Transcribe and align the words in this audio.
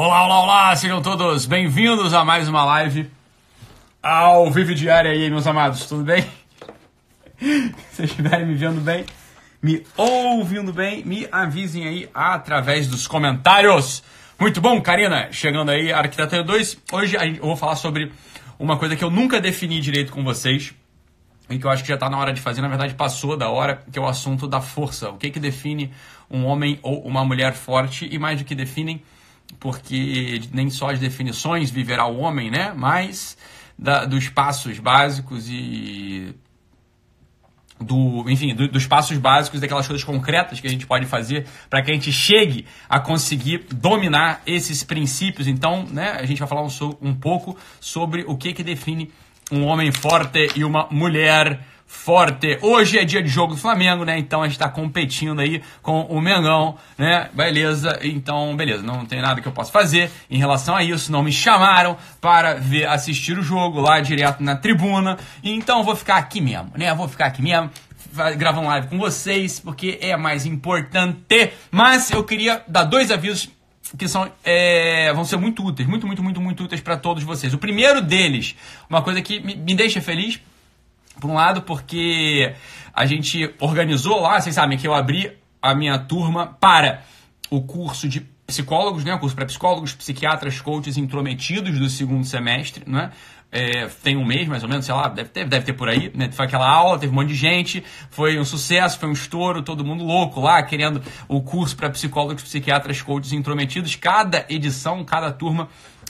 Olá, 0.00 0.26
olá, 0.26 0.42
olá, 0.42 0.76
sejam 0.76 1.02
todos 1.02 1.44
bem-vindos 1.44 2.14
a 2.14 2.24
mais 2.24 2.48
uma 2.48 2.64
live 2.64 3.10
ao 4.00 4.48
Vive 4.48 4.72
Diário 4.72 5.10
aí, 5.10 5.28
meus 5.28 5.44
amados, 5.44 5.86
tudo 5.86 6.04
bem? 6.04 6.22
Se 7.36 7.74
vocês 7.96 8.10
estiverem 8.10 8.46
me 8.46 8.54
vendo 8.54 8.80
bem, 8.80 9.04
me 9.60 9.84
ouvindo 9.96 10.72
bem, 10.72 11.04
me 11.04 11.26
avisem 11.32 11.84
aí 11.84 12.08
através 12.14 12.86
dos 12.86 13.08
comentários. 13.08 14.04
Muito 14.38 14.60
bom, 14.60 14.80
Karina, 14.80 15.32
chegando 15.32 15.72
aí, 15.72 15.92
Arquitetura 15.92 16.44
2. 16.44 16.78
Hoje 16.92 17.16
eu 17.16 17.42
vou 17.42 17.56
falar 17.56 17.74
sobre 17.74 18.12
uma 18.56 18.78
coisa 18.78 18.94
que 18.94 19.02
eu 19.02 19.10
nunca 19.10 19.40
defini 19.40 19.80
direito 19.80 20.12
com 20.12 20.22
vocês 20.22 20.72
e 21.50 21.58
que 21.58 21.66
eu 21.66 21.70
acho 21.72 21.82
que 21.82 21.88
já 21.88 21.94
está 21.94 22.08
na 22.08 22.18
hora 22.18 22.32
de 22.32 22.40
fazer, 22.40 22.60
na 22.60 22.68
verdade 22.68 22.94
passou 22.94 23.36
da 23.36 23.48
hora, 23.48 23.82
que 23.90 23.98
é 23.98 24.02
o 24.02 24.06
assunto 24.06 24.46
da 24.46 24.60
força. 24.60 25.10
O 25.10 25.16
que, 25.16 25.28
que 25.28 25.40
define 25.40 25.92
um 26.30 26.44
homem 26.46 26.78
ou 26.82 27.02
uma 27.02 27.24
mulher 27.24 27.52
forte 27.54 28.08
e 28.08 28.16
mais 28.16 28.38
do 28.38 28.44
que 28.44 28.54
definem, 28.54 29.02
porque 29.58 30.42
nem 30.52 30.70
só 30.70 30.90
as 30.90 30.98
definições 30.98 31.70
viverá 31.70 32.06
o 32.06 32.18
homem, 32.18 32.50
né? 32.50 32.72
Mas 32.76 33.36
da, 33.78 34.04
dos 34.04 34.28
passos 34.28 34.78
básicos 34.78 35.48
e 35.48 36.34
do, 37.80 38.28
enfim, 38.28 38.54
do, 38.54 38.68
dos 38.68 38.86
passos 38.86 39.16
básicos, 39.18 39.60
daquelas 39.60 39.86
coisas 39.86 40.04
concretas 40.04 40.60
que 40.60 40.66
a 40.66 40.70
gente 40.70 40.86
pode 40.86 41.06
fazer 41.06 41.46
para 41.70 41.82
que 41.82 41.90
a 41.90 41.94
gente 41.94 42.12
chegue 42.12 42.66
a 42.88 42.98
conseguir 42.98 43.66
dominar 43.72 44.42
esses 44.46 44.82
princípios. 44.82 45.46
Então, 45.46 45.86
né, 45.90 46.12
a 46.18 46.26
gente 46.26 46.38
vai 46.38 46.48
falar 46.48 46.62
um, 46.62 46.70
um 47.00 47.14
pouco 47.14 47.56
sobre 47.80 48.24
o 48.26 48.36
que, 48.36 48.52
que 48.52 48.64
define 48.64 49.10
um 49.50 49.64
homem 49.64 49.92
forte 49.92 50.48
e 50.56 50.64
uma 50.64 50.88
mulher 50.90 51.50
forte. 51.50 51.77
Hoje 52.62 52.98
é 52.98 53.04
dia 53.04 53.22
de 53.22 53.28
jogo 53.28 53.54
do 53.54 53.60
Flamengo, 53.60 54.04
né? 54.04 54.18
Então 54.18 54.42
a 54.42 54.44
gente 54.44 54.54
está 54.54 54.68
competindo 54.68 55.40
aí 55.40 55.62
com 55.82 56.02
o 56.02 56.20
Mengão, 56.20 56.76
né? 56.96 57.28
Beleza? 57.32 57.98
Então, 58.02 58.54
beleza. 58.56 58.82
Não 58.82 59.04
tem 59.04 59.20
nada 59.20 59.40
que 59.40 59.48
eu 59.48 59.52
possa 59.52 59.72
fazer 59.72 60.10
em 60.30 60.38
relação 60.38 60.76
a 60.76 60.82
isso. 60.82 61.10
Não 61.10 61.22
me 61.22 61.32
chamaram 61.32 61.96
para 62.20 62.54
ver 62.54 62.86
assistir 62.86 63.38
o 63.38 63.42
jogo 63.42 63.80
lá 63.80 64.00
direto 64.00 64.42
na 64.42 64.54
tribuna. 64.54 65.18
Então 65.42 65.82
vou 65.82 65.96
ficar 65.96 66.16
aqui 66.16 66.40
mesmo, 66.40 66.72
né? 66.76 66.94
Vou 66.94 67.08
ficar 67.08 67.26
aqui 67.26 67.42
mesmo 67.42 67.70
gravando 68.36 68.66
live 68.68 68.88
com 68.88 68.98
vocês, 68.98 69.60
porque 69.60 69.98
é 70.00 70.16
mais 70.16 70.46
importante. 70.46 71.52
Mas 71.70 72.10
eu 72.10 72.24
queria 72.24 72.62
dar 72.66 72.84
dois 72.84 73.10
avisos 73.10 73.50
que 73.96 74.06
são, 74.06 74.30
é, 74.44 75.12
vão 75.14 75.24
ser 75.24 75.36
muito 75.36 75.64
úteis, 75.64 75.88
muito, 75.88 76.06
muito, 76.06 76.22
muito, 76.22 76.40
muito 76.40 76.64
úteis 76.64 76.80
para 76.80 76.96
todos 76.96 77.22
vocês. 77.22 77.54
O 77.54 77.58
primeiro 77.58 78.02
deles, 78.02 78.54
uma 78.88 79.02
coisa 79.02 79.22
que 79.22 79.40
me, 79.40 79.56
me 79.56 79.74
deixa 79.74 80.00
feliz, 80.00 80.40
por 81.20 81.30
um 81.30 81.34
lado, 81.34 81.62
porque 81.62 82.54
a 82.92 83.06
gente 83.06 83.54
organizou 83.60 84.20
lá, 84.20 84.40
vocês 84.40 84.54
sabem 84.54 84.78
que 84.78 84.86
eu 84.86 84.94
abri 84.94 85.32
a 85.60 85.74
minha 85.74 85.98
turma 85.98 86.56
para 86.60 87.02
o 87.50 87.62
curso 87.62 88.08
de 88.08 88.20
psicólogos, 88.46 89.04
né? 89.04 89.14
O 89.14 89.18
curso 89.18 89.36
para 89.36 89.44
psicólogos, 89.44 89.92
psiquiatras, 89.92 90.60
coaches 90.60 90.96
intrometidos 90.96 91.78
do 91.78 91.88
segundo 91.88 92.24
semestre, 92.24 92.82
né? 92.86 93.10
É, 93.50 93.86
tem 94.02 94.14
um 94.14 94.26
mês, 94.26 94.46
mais 94.46 94.62
ou 94.62 94.68
menos, 94.68 94.84
sei 94.84 94.94
lá, 94.94 95.08
deve 95.08 95.30
ter, 95.30 95.46
deve 95.46 95.64
ter 95.64 95.72
por 95.72 95.88
aí, 95.88 96.10
né? 96.14 96.30
Foi 96.30 96.44
aquela 96.44 96.68
aula, 96.68 96.98
teve 96.98 97.12
um 97.12 97.14
monte 97.14 97.28
de 97.28 97.34
gente, 97.34 97.82
foi 98.10 98.38
um 98.38 98.44
sucesso, 98.44 98.98
foi 98.98 99.08
um 99.08 99.12
estouro, 99.12 99.62
todo 99.62 99.84
mundo 99.84 100.04
louco 100.04 100.40
lá, 100.40 100.62
querendo 100.62 101.02
o 101.26 101.40
curso 101.40 101.74
para 101.74 101.88
psicólogos, 101.88 102.42
psiquiatras, 102.42 103.00
coaches 103.00 103.32
intrometidos. 103.32 103.96
Cada 103.96 104.44
edição, 104.50 105.02
cada 105.04 105.32
turma 105.32 105.68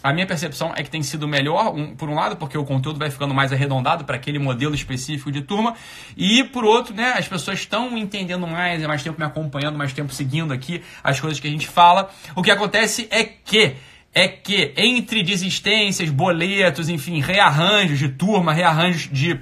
a 0.09 0.13
minha 0.13 0.27
percepção 0.27 0.73
é 0.75 0.83
que 0.83 0.89
tem 0.89 1.03
sido 1.03 1.29
melhor, 1.29 1.75
um, 1.75 1.95
por 1.95 2.09
um 2.09 2.15
lado, 2.15 2.37
porque 2.37 2.57
o 2.57 2.65
conteúdo 2.65 2.99
vai 2.99 3.11
ficando 3.11 3.35
mais 3.35 3.53
arredondado 3.53 4.05
para 4.05 4.17
aquele 4.17 4.39
modelo 4.39 4.75
específico 4.75 5.31
de 5.31 5.43
turma, 5.43 5.75
e 6.17 6.45
por 6.45 6.65
outro, 6.65 6.95
né, 6.95 7.13
as 7.15 7.29
pessoas 7.29 7.59
estão 7.59 7.97
entendendo 7.97 8.47
mais, 8.47 8.83
é 8.83 8.87
mais 8.87 9.03
tempo 9.03 9.19
me 9.19 9.27
acompanhando, 9.27 9.77
mais 9.77 9.93
tempo 9.93 10.11
seguindo 10.13 10.53
aqui 10.53 10.83
as 11.05 11.21
coisas 11.21 11.39
que 11.39 11.47
a 11.47 11.51
gente 11.51 11.69
fala. 11.69 12.09
O 12.35 12.43
que 12.43 12.51
acontece 12.51 13.07
é 13.11 13.23
que 13.23 13.75
é 14.15 14.27
que 14.27 14.73
entre 14.77 15.23
desistências, 15.23 16.09
boletos, 16.09 16.89
enfim, 16.89 17.21
rearranjos 17.21 17.99
de 17.99 18.09
turma, 18.09 18.55
rearranjos 18.55 19.11
de 19.13 19.39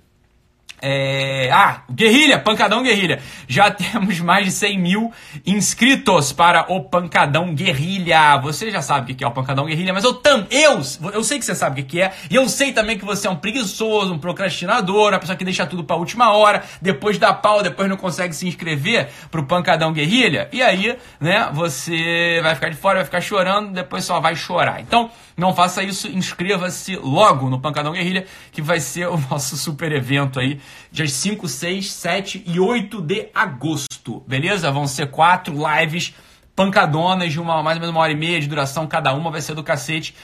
é... 0.82 1.50
Ah, 1.52 1.82
Guerrilha, 1.92 2.40
Pancadão 2.40 2.84
Guerrilha. 2.84 3.22
Já 3.48 3.70
temos 3.72 4.20
mais 4.20 4.46
de 4.46 4.52
100 4.52 4.80
mil 4.80 5.12
inscritos 5.46 6.32
para 6.32 6.72
o 6.72 6.82
Pancadão 6.82 7.54
Guerrilha. 7.54 8.38
Você 8.38 8.72
já 8.72 8.82
sabe 8.82 9.14
o 9.14 9.16
que 9.16 9.24
é 9.24 9.28
o 9.28 9.32
Pancadão 9.32 9.66
Guerrilha, 9.66 9.94
mas 9.94 10.04
eu 10.04 10.14
tam, 10.14 10.46
eu, 10.52 10.82
eu 11.14 11.24
sei 11.24 11.40
que 11.40 11.46
você 11.46 11.56
sabe 11.56 11.82
o 11.82 11.86
que 11.86 12.02
é. 12.02 12.14
E 12.30 12.36
eu 12.36 12.48
sei 12.48 12.72
também 12.72 12.98
que 12.98 13.06
você 13.06 13.28
é 13.28 13.30
um 13.30 13.36
preguiçoso, 13.36 14.14
um 14.14 14.20
procrastinador, 14.20 15.14
uma 15.14 15.20
pessoa 15.20 15.36
que 15.36 15.46
deixa 15.46 15.66
tudo 15.66 15.84
para 15.84 15.96
a 15.96 16.00
última 16.00 16.32
hora, 16.34 16.64
depois 16.82 17.18
dá 17.18 17.34
pau, 17.34 17.64
depois 17.64 17.90
não 17.90 17.98
consegue 17.98 18.34
se 18.34 18.48
inscrever 18.48 19.10
pro 19.32 19.44
Pancadão 19.44 19.92
Guerrilha. 19.92 20.50
E 20.52 20.62
aí, 20.62 20.98
né, 21.20 21.50
você 21.54 22.40
vai 22.44 22.56
ficar 22.56 22.70
de 22.70 22.76
fora, 22.76 22.96
vai 22.98 23.06
ficar 23.06 23.22
chorando, 23.22 23.72
depois 23.72 24.06
só 24.06 24.20
vai 24.20 24.36
chorar. 24.36 24.82
Então, 24.82 25.10
não 25.38 25.53
faça 25.53 25.84
isso, 25.84 26.08
inscreva-se 26.08 26.96
logo 26.96 27.48
no 27.48 27.59
Pancadão 27.59 27.94
Guerrilha, 27.94 28.25
que 28.52 28.59
vai 28.59 28.80
ser 28.80 29.08
o 29.08 29.18
nosso 29.30 29.56
super 29.56 29.92
evento 29.92 30.40
aí, 30.40 30.59
dias 30.92 31.12
5, 31.12 31.48
6, 31.48 31.92
7 31.92 32.44
e 32.48 32.59
8 32.59 33.00
de 33.02 33.30
agosto, 33.36 34.24
beleza? 34.28 34.72
Vão 34.72 34.88
ser 34.88 35.12
quatro 35.12 35.53
lives 35.56 36.16
pancadonas 36.56 37.31
de 37.31 37.40
uma, 37.40 37.62
mais 37.62 37.78
ou 37.78 37.81
menos 37.81 37.96
uma 37.96 38.02
hora 38.02 38.12
e 38.12 38.16
meia 38.16 38.42
de 38.42 38.48
duração 38.48 38.88
cada 38.88 39.14
uma, 39.14 39.30
vai 39.30 39.42
ser 39.42 39.53
do 39.53 39.64
cacete. 39.64 40.16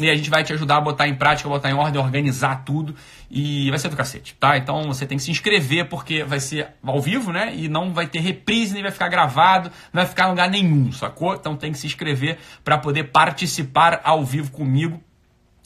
E 0.00 0.08
a 0.08 0.14
gente 0.14 0.30
vai 0.30 0.44
te 0.44 0.52
ajudar 0.52 0.76
a 0.76 0.80
botar 0.80 1.08
em 1.08 1.14
prática, 1.14 1.48
botar 1.48 1.70
em 1.70 1.74
ordem, 1.74 2.00
organizar 2.00 2.64
tudo. 2.64 2.94
E 3.30 3.68
vai 3.70 3.78
ser 3.78 3.88
do 3.88 3.96
cacete, 3.96 4.34
tá? 4.38 4.56
Então 4.56 4.84
você 4.84 5.06
tem 5.06 5.18
que 5.18 5.24
se 5.24 5.30
inscrever, 5.30 5.88
porque 5.88 6.22
vai 6.22 6.40
ser 6.40 6.68
ao 6.82 7.00
vivo, 7.00 7.32
né? 7.32 7.54
E 7.54 7.68
não 7.68 7.92
vai 7.92 8.06
ter 8.06 8.20
reprise, 8.20 8.74
nem 8.74 8.82
vai 8.82 8.92
ficar 8.92 9.08
gravado, 9.08 9.70
não 9.92 10.02
vai 10.02 10.06
ficar 10.06 10.26
em 10.26 10.30
lugar 10.30 10.48
nenhum, 10.48 10.92
sacou? 10.92 11.34
Então 11.34 11.56
tem 11.56 11.72
que 11.72 11.78
se 11.78 11.86
inscrever 11.86 12.38
para 12.64 12.78
poder 12.78 13.04
participar 13.04 14.00
ao 14.04 14.24
vivo 14.24 14.50
comigo 14.50 15.00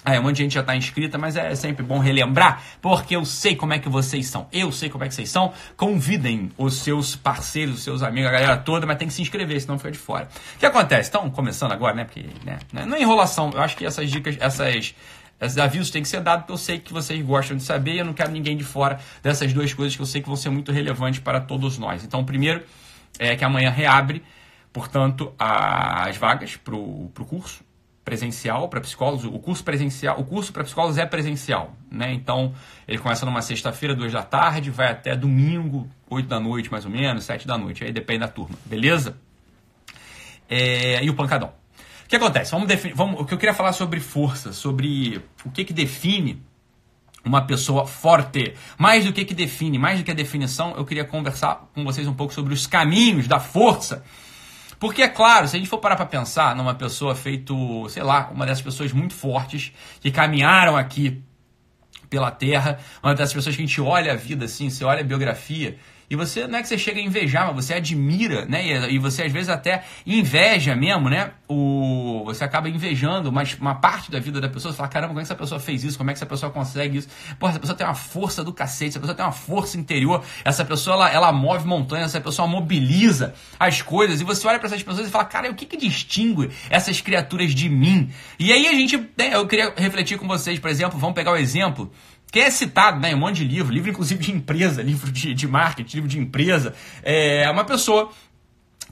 é, 0.05 0.21
um 0.21 0.23
monte 0.25 0.37
de 0.37 0.43
gente 0.43 0.55
já 0.55 0.61
está 0.61 0.77
inscrita, 0.77 1.17
mas 1.17 1.35
é 1.35 1.55
sempre 1.55 1.83
bom 1.83 1.99
relembrar, 1.99 2.63
porque 2.83 3.17
eu 3.17 3.25
sei 3.25 3.57
como 3.57 3.73
é 3.73 3.79
que 3.79 3.89
vocês 3.89 4.27
são. 4.27 4.47
Eu 4.53 4.71
sei 4.71 4.91
como 4.91 5.03
é 5.03 5.09
que 5.09 5.15
vocês 5.15 5.31
são. 5.31 5.55
Convidem 5.79 6.51
os 6.59 6.75
seus 6.75 7.17
parceiros, 7.17 7.77
os 7.77 7.83
seus 7.83 8.03
amigos, 8.03 8.29
a 8.29 8.33
galera 8.33 8.57
toda, 8.59 8.87
mas 8.87 8.99
tem 8.99 9.09
que 9.09 9.15
se 9.15 9.23
inscrever, 9.23 9.59
senão 9.63 9.79
fica 9.79 9.91
de 9.91 9.99
fora. 9.99 10.29
O 10.57 10.59
que 10.59 10.67
acontece? 10.67 11.09
Estão 11.09 11.31
começando 11.31 11.73
agora, 11.73 11.95
né? 11.95 12.05
Porque, 12.05 12.27
né? 12.45 12.59
Não 12.87 12.97
é 12.97 13.01
enrolação. 13.01 13.51
Eu 13.55 13.63
acho 13.63 13.75
que 13.77 13.87
essas 13.87 14.11
dicas, 14.11 14.37
essas, 14.39 14.95
esses 15.41 15.59
avisos 15.59 15.91
têm 15.91 16.03
que 16.03 16.09
ser 16.09 16.21
dados, 16.21 16.43
porque 16.43 16.53
eu 16.53 16.59
sei 16.59 16.79
que 16.79 16.93
vocês 16.93 17.25
gostam 17.25 17.57
de 17.57 17.63
saber 17.63 17.95
e 17.95 17.99
eu 18.01 18.05
não 18.05 18.13
quero 18.13 18.31
ninguém 18.31 18.59
de 18.59 18.65
fora 18.65 19.01
dessas 19.23 19.55
duas 19.55 19.73
coisas 19.73 19.97
que 19.97 20.03
eu 20.03 20.07
sei 20.07 20.21
que 20.21 20.27
vão 20.27 20.37
ser 20.37 20.51
muito 20.51 20.71
relevantes 20.71 21.21
para 21.21 21.41
todos 21.41 21.79
nós. 21.79 22.05
Então, 22.05 22.23
primeiro 22.23 22.63
é 23.19 23.35
que 23.37 23.45
amanhã 23.45 23.71
reabre, 23.71 24.23
portanto, 24.71 25.33
as 25.39 26.15
vagas 26.19 26.57
para 26.57 26.75
o 26.75 27.11
curso 27.27 27.64
presencial 28.05 28.69
para 28.69 28.81
psicólogos, 28.81 29.25
o 29.25 29.39
curso 29.39 29.65
presencial, 29.65 30.21
o 30.21 30.25
curso 30.25 30.53
para 30.53 30.63
psicólogos 30.63 30.99
é 30.99 31.07
presencial, 31.07 31.75
né? 31.91 32.13
Então, 32.13 32.53
ele 32.87 32.99
começa 32.99 33.25
numa 33.25 33.41
sexta-feira, 33.41 33.95
duas 33.95 34.13
da 34.13 34.23
tarde, 34.23 34.71
vai 34.71 34.91
até 34.91 35.17
domingo, 35.17 35.89
oito 36.11 36.29
da 36.29 36.39
noite, 36.39 36.71
mais 36.71 36.85
ou 36.85 36.91
menos, 36.91 37.25
sete 37.25 37.47
da 37.47 37.57
noite, 37.57 37.83
aí 37.83 37.93
depende 37.93 38.21
da 38.21 38.29
turma, 38.29 38.57
beleza? 38.67 39.17
É, 40.49 41.03
e 41.03 41.09
o 41.09 41.15
pancadão. 41.15 41.53
O 42.05 42.09
que 42.09 42.17
acontece? 42.17 42.51
Vamos 42.51 42.69
definir, 42.69 42.95
vamos, 42.95 43.19
o 43.21 43.25
que 43.25 43.33
eu 43.33 43.39
queria 43.39 43.55
falar 43.55 43.73
sobre 43.73 43.99
força, 44.01 44.53
sobre 44.53 45.23
o 45.43 45.51
que, 45.51 45.65
que 45.65 45.73
define 45.73 46.43
uma 47.25 47.47
pessoa 47.47 47.87
forte. 47.87 48.55
Mais 48.77 49.05
do 49.05 49.13
que 49.13 49.25
que 49.25 49.35
define, 49.35 49.79
mais 49.79 49.99
do 49.99 50.05
que 50.05 50.11
a 50.11 50.15
definição, 50.15 50.75
eu 50.77 50.85
queria 50.85 51.05
conversar 51.05 51.71
com 51.75 51.83
vocês 51.83 52.07
um 52.07 52.13
pouco 52.13 52.35
sobre 52.35 52.53
os 52.53 52.67
caminhos 52.67 53.27
da 53.27 53.41
força. 53.41 54.05
Porque 54.79 55.03
é 55.03 55.09
claro, 55.09 55.49
se 55.49 55.57
a 55.57 55.59
gente 55.59 55.69
for 55.69 55.79
parar 55.79 55.97
para 55.97 56.07
pensar 56.07 56.55
numa 56.57 56.75
pessoa 56.75 57.15
feito, 57.15 57.89
sei 57.89 58.03
lá, 58.03 58.31
uma 58.33 58.47
dessas 58.47 58.63
pessoas 58.63 58.93
muito 58.93 59.15
fortes 59.15 59.73
que 60.01 60.11
caminharam 60.11 60.77
aqui 60.77 61.23
pela 62.11 62.31
Terra, 62.31 62.79
uma 63.03 63.15
dessas 63.15 63.35
pessoas 63.35 63.57
que 63.57 63.63
a 63.63 63.67
gente 63.67 63.81
olha 63.81 64.13
a 64.13 64.17
vida 64.17 64.45
assim, 64.45 64.71
você 64.71 64.85
olha 64.85 65.01
a 65.01 65.05
biografia 65.05 65.79
e 66.09 66.17
você 66.17 66.47
não 66.47 66.59
é 66.59 66.63
que 66.63 66.69
você 66.69 66.79
chega 66.79 67.01
a 67.01 67.03
invejar, 67.03 67.47
mas 67.47 67.65
você 67.65 67.75
admira, 67.75 68.45
né? 68.47 68.91
E, 68.91 68.99
você 68.99 69.23
às 69.23 69.33
vezes 69.33 69.49
até 69.49 69.85
inveja 70.07 70.75
mesmo, 70.77 71.09
né? 71.09 71.33
O, 71.49 72.23
você 72.25 72.45
acaba 72.45 72.69
invejando 72.69 73.29
uma, 73.29 73.43
uma 73.61 73.75
parte 73.75 74.11
da 74.11 74.19
vida 74.19 74.41
da 74.41 74.49
pessoa. 74.49 74.73
Você 74.73 74.77
fala, 74.77 74.89
caramba, 74.89 75.09
como 75.09 75.21
é 75.21 75.23
que 75.23 75.27
essa 75.27 75.35
pessoa 75.35 75.61
fez 75.61 75.85
isso? 75.85 75.97
Como 75.99 76.11
é 76.11 76.13
que 76.13 76.19
essa 76.19 76.27
pessoa 76.27 76.51
consegue 76.53 76.99
isso? 76.99 77.09
Pô, 77.39 77.49
essa 77.49 77.59
pessoa 77.59 77.77
tem 77.77 77.87
uma 77.87 77.95
força 77.95 78.45
do 78.45 78.53
cacete, 78.53 78.91
essa 78.91 79.01
pessoa 79.01 79.15
tem 79.15 79.25
uma 79.25 79.33
força 79.33 79.79
interior, 79.79 80.23
essa 80.45 80.65
pessoa 80.65 80.95
ela, 80.95 81.11
ela 81.11 81.33
move 81.33 81.67
montanhas, 81.67 82.11
essa 82.11 82.21
pessoa 82.21 82.47
mobiliza 82.47 83.35
as 83.59 83.83
coisas. 83.83 84.21
E 84.21 84.25
você 84.25 84.47
olha 84.47 84.59
para 84.59 84.69
essas 84.69 84.83
pessoas 84.83 85.09
e 85.09 85.11
fala, 85.11 85.25
cara, 85.25 85.51
o 85.51 85.55
que, 85.55 85.67
que 85.67 85.77
distingue 85.77 86.51
essas 86.71 87.01
criaturas 87.01 87.55
de 87.55 87.69
mim? 87.69 88.11
E 88.39 88.53
aí 88.53 88.67
a 88.67 88.73
gente, 88.73 88.97
né, 88.97 89.35
eu 89.35 89.47
queria 89.47 89.73
refletir 89.77 90.19
com 90.19 90.27
vocês, 90.27 90.59
por 90.59 90.71
exemplo, 90.71 90.99
vamos 90.99 91.15
pegar 91.15 91.33
o 91.33 91.37
exemplo 91.37 91.91
que 92.35 92.41
é 92.41 92.51
citado 92.51 92.99
né, 92.99 93.13
em 93.13 93.15
um 93.15 93.19
monte 93.19 93.37
de 93.37 93.45
livro, 93.45 93.73
livro 93.73 93.89
inclusive 93.89 94.21
de 94.21 94.33
empresa, 94.33 94.83
livro 94.83 95.13
de, 95.13 95.33
de 95.33 95.47
marketing, 95.47 95.95
livro 95.95 96.11
de 96.11 96.19
empresa. 96.19 96.75
É 97.01 97.49
uma 97.49 97.63
pessoa 97.63 98.11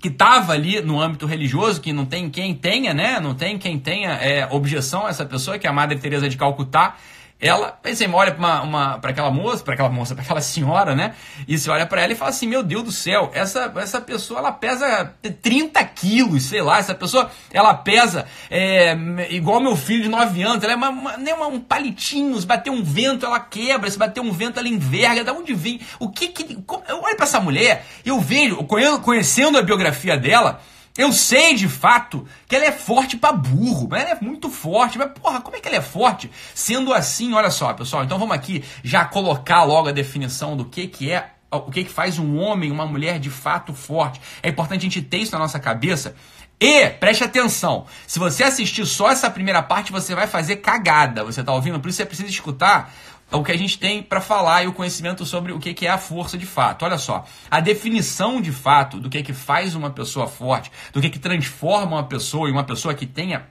que 0.00 0.06
estava 0.06 0.52
ali 0.52 0.80
no 0.80 1.00
âmbito 1.00 1.26
religioso, 1.26 1.80
que 1.80 1.92
não 1.92 2.06
tem 2.06 2.30
quem 2.30 2.54
tenha, 2.54 2.94
né? 2.94 3.18
Não 3.18 3.34
tem 3.34 3.58
quem 3.58 3.80
tenha 3.80 4.10
é, 4.12 4.46
objeção 4.48 5.06
a 5.06 5.10
essa 5.10 5.26
pessoa, 5.26 5.58
que 5.58 5.66
é 5.66 5.70
a 5.70 5.72
Madre 5.72 5.98
Teresa 5.98 6.28
de 6.28 6.36
Calcutá, 6.36 6.94
ela, 7.42 7.76
aí 7.82 7.96
você 7.96 8.06
olha 8.06 8.32
para 8.32 9.10
aquela 9.10 9.32
moça, 9.32 9.64
para 9.64 9.74
aquela 9.74 9.88
moça, 9.88 10.14
para 10.14 10.22
aquela 10.22 10.40
senhora, 10.40 10.94
né? 10.94 11.16
E 11.48 11.58
você 11.58 11.68
olha 11.68 11.84
para 11.84 12.00
ela 12.00 12.12
e 12.12 12.14
fala 12.14 12.30
assim: 12.30 12.46
Meu 12.46 12.62
Deus 12.62 12.84
do 12.84 12.92
céu, 12.92 13.32
essa, 13.34 13.72
essa 13.78 14.00
pessoa 14.00 14.38
ela 14.38 14.52
pesa 14.52 15.12
30 15.42 15.82
quilos, 15.86 16.44
sei 16.44 16.62
lá. 16.62 16.78
Essa 16.78 16.94
pessoa 16.94 17.28
ela 17.52 17.74
pesa 17.74 18.26
é, 18.48 18.96
igual 19.30 19.60
meu 19.60 19.74
filho 19.74 20.04
de 20.04 20.08
9 20.08 20.40
anos. 20.40 20.62
Ela 20.62 20.74
é 20.74 20.76
uma, 20.76 20.90
uma, 20.90 21.16
nem 21.16 21.34
uma, 21.34 21.48
um 21.48 21.58
palitinho. 21.58 22.40
Se 22.40 22.46
bater 22.46 22.70
um 22.70 22.84
vento, 22.84 23.26
ela 23.26 23.40
quebra. 23.40 23.90
Se 23.90 23.98
bater 23.98 24.20
um 24.20 24.30
vento, 24.30 24.60
ela 24.60 24.68
enverga. 24.68 25.24
Da 25.24 25.32
onde 25.32 25.52
vem? 25.52 25.80
O 25.98 26.10
que 26.10 26.28
que. 26.28 26.54
Como, 26.62 26.84
eu 26.88 27.02
olho 27.02 27.16
para 27.16 27.26
essa 27.26 27.40
mulher, 27.40 27.84
eu 28.04 28.20
vejo, 28.20 28.64
conhecendo 29.02 29.58
a 29.58 29.62
biografia 29.62 30.16
dela. 30.16 30.60
Eu 30.96 31.12
sei 31.12 31.54
de 31.54 31.68
fato 31.68 32.26
que 32.46 32.54
ela 32.54 32.66
é 32.66 32.72
forte 32.72 33.16
para 33.16 33.32
burro, 33.32 33.88
mas 33.90 34.02
ela 34.02 34.10
é 34.10 34.18
muito 34.20 34.50
forte. 34.50 34.98
Mas 34.98 35.10
porra, 35.12 35.40
como 35.40 35.56
é 35.56 35.60
que 35.60 35.68
ela 35.68 35.78
é 35.78 35.82
forte? 35.82 36.30
Sendo 36.54 36.92
assim, 36.92 37.32
olha 37.32 37.50
só, 37.50 37.72
pessoal, 37.72 38.04
então 38.04 38.18
vamos 38.18 38.34
aqui 38.34 38.62
já 38.84 39.04
colocar 39.04 39.64
logo 39.64 39.88
a 39.88 39.92
definição 39.92 40.56
do 40.56 40.64
que, 40.66 40.86
que 40.86 41.10
é 41.10 41.30
o 41.50 41.70
que, 41.70 41.84
que 41.84 41.90
faz 41.90 42.18
um 42.18 42.38
homem, 42.38 42.70
uma 42.70 42.86
mulher 42.86 43.18
de 43.18 43.30
fato 43.30 43.74
forte. 43.74 44.20
É 44.42 44.48
importante 44.48 44.80
a 44.80 44.82
gente 44.84 45.02
ter 45.02 45.18
isso 45.18 45.32
na 45.32 45.38
nossa 45.38 45.60
cabeça. 45.60 46.14
E, 46.58 46.88
preste 46.90 47.24
atenção, 47.24 47.86
se 48.06 48.18
você 48.18 48.44
assistir 48.44 48.86
só 48.86 49.10
essa 49.10 49.28
primeira 49.28 49.60
parte, 49.62 49.90
você 49.90 50.14
vai 50.14 50.26
fazer 50.26 50.56
cagada. 50.56 51.24
Você 51.24 51.42
tá 51.42 51.52
ouvindo? 51.52 51.80
Por 51.80 51.88
isso 51.88 51.96
você 51.96 52.06
precisa 52.06 52.28
escutar 52.28 52.92
o 53.32 53.42
que 53.42 53.52
a 53.52 53.56
gente 53.56 53.78
tem 53.78 54.02
para 54.02 54.20
falar 54.20 54.64
e 54.64 54.66
o 54.66 54.72
conhecimento 54.72 55.24
sobre 55.24 55.52
o 55.52 55.58
que 55.58 55.86
é 55.86 55.90
a 55.90 55.98
força 55.98 56.36
de 56.36 56.46
fato. 56.46 56.84
Olha 56.84 56.98
só, 56.98 57.24
a 57.50 57.60
definição 57.60 58.40
de 58.40 58.52
fato 58.52 59.00
do 59.00 59.08
que, 59.08 59.22
que 59.22 59.32
faz 59.32 59.74
uma 59.74 59.90
pessoa 59.90 60.26
forte, 60.26 60.70
do 60.92 61.00
que, 61.00 61.10
que 61.10 61.18
transforma 61.18 61.96
uma 61.96 62.04
pessoa 62.04 62.48
em 62.48 62.52
uma 62.52 62.64
pessoa 62.64 62.94
que 62.94 63.06
tenha 63.06 63.46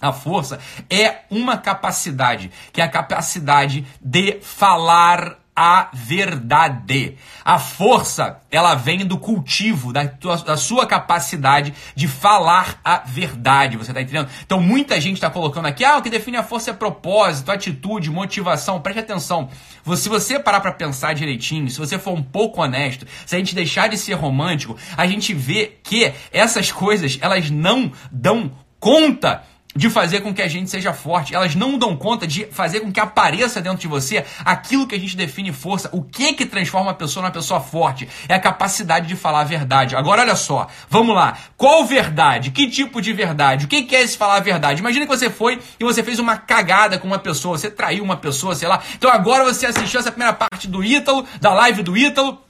a 0.00 0.12
força, 0.12 0.58
é 0.90 1.22
uma 1.30 1.56
capacidade, 1.56 2.50
que 2.72 2.80
é 2.80 2.84
a 2.84 2.88
capacidade 2.88 3.86
de 4.00 4.38
falar 4.42 5.43
a 5.54 5.88
verdade. 5.92 7.16
A 7.44 7.58
força, 7.58 8.40
ela 8.50 8.74
vem 8.74 9.06
do 9.06 9.18
cultivo, 9.18 9.92
da, 9.92 10.06
tua, 10.06 10.36
da 10.38 10.56
sua 10.56 10.86
capacidade 10.86 11.72
de 11.94 12.08
falar 12.08 12.80
a 12.84 12.98
verdade. 12.98 13.76
Você 13.76 13.90
está 13.90 14.02
entendendo? 14.02 14.28
Então, 14.44 14.60
muita 14.60 15.00
gente 15.00 15.14
está 15.14 15.30
colocando 15.30 15.66
aqui, 15.66 15.84
ah, 15.84 15.98
o 15.98 16.02
que 16.02 16.10
define 16.10 16.36
a 16.36 16.42
força 16.42 16.70
é 16.70 16.74
propósito, 16.74 17.52
atitude, 17.52 18.10
motivação. 18.10 18.80
Preste 18.80 19.00
atenção. 19.00 19.48
Se 19.96 20.08
você 20.08 20.38
parar 20.38 20.60
para 20.60 20.72
pensar 20.72 21.14
direitinho, 21.14 21.70
se 21.70 21.78
você 21.78 21.98
for 21.98 22.12
um 22.12 22.22
pouco 22.22 22.62
honesto, 22.62 23.06
se 23.24 23.36
a 23.36 23.38
gente 23.38 23.54
deixar 23.54 23.88
de 23.88 23.96
ser 23.96 24.14
romântico, 24.14 24.76
a 24.96 25.06
gente 25.06 25.32
vê 25.32 25.78
que 25.82 26.12
essas 26.32 26.72
coisas, 26.72 27.18
elas 27.20 27.50
não 27.50 27.92
dão 28.10 28.50
conta 28.80 29.42
de 29.74 29.90
fazer 29.90 30.20
com 30.20 30.32
que 30.32 30.42
a 30.42 30.48
gente 30.48 30.70
seja 30.70 30.92
forte. 30.92 31.34
Elas 31.34 31.54
não 31.54 31.78
dão 31.78 31.96
conta 31.96 32.26
de 32.26 32.46
fazer 32.46 32.80
com 32.80 32.92
que 32.92 33.00
apareça 33.00 33.60
dentro 33.60 33.78
de 33.78 33.88
você 33.88 34.24
aquilo 34.44 34.86
que 34.86 34.94
a 34.94 35.00
gente 35.00 35.16
define 35.16 35.52
força. 35.52 35.88
O 35.92 36.02
que 36.02 36.32
que 36.32 36.46
transforma 36.46 36.92
a 36.92 36.94
pessoa 36.94 37.22
numa 37.22 37.32
pessoa 37.32 37.60
forte? 37.60 38.08
É 38.28 38.34
a 38.34 38.40
capacidade 38.40 39.06
de 39.06 39.16
falar 39.16 39.40
a 39.40 39.44
verdade. 39.44 39.96
Agora 39.96 40.22
olha 40.22 40.36
só, 40.36 40.66
vamos 40.88 41.14
lá. 41.14 41.36
Qual 41.56 41.84
verdade? 41.84 42.50
Que 42.50 42.68
tipo 42.68 43.00
de 43.00 43.12
verdade? 43.12 43.64
O 43.64 43.68
que 43.68 43.82
que 43.82 43.96
é 43.96 44.02
esse 44.02 44.16
falar 44.16 44.36
a 44.36 44.40
verdade? 44.40 44.80
Imagina 44.80 45.06
que 45.06 45.16
você 45.16 45.30
foi 45.30 45.60
e 45.78 45.84
você 45.84 46.02
fez 46.02 46.18
uma 46.18 46.36
cagada 46.36 46.98
com 46.98 47.06
uma 47.06 47.18
pessoa, 47.18 47.58
você 47.58 47.70
traiu 47.70 48.04
uma 48.04 48.16
pessoa, 48.16 48.54
sei 48.54 48.68
lá. 48.68 48.80
Então 48.94 49.10
agora 49.10 49.44
você 49.44 49.66
assistiu 49.66 50.00
essa 50.00 50.10
primeira 50.10 50.32
parte 50.32 50.68
do 50.68 50.84
Ítalo, 50.84 51.26
da 51.40 51.52
live 51.52 51.82
do 51.82 51.96
Ítalo, 51.96 52.43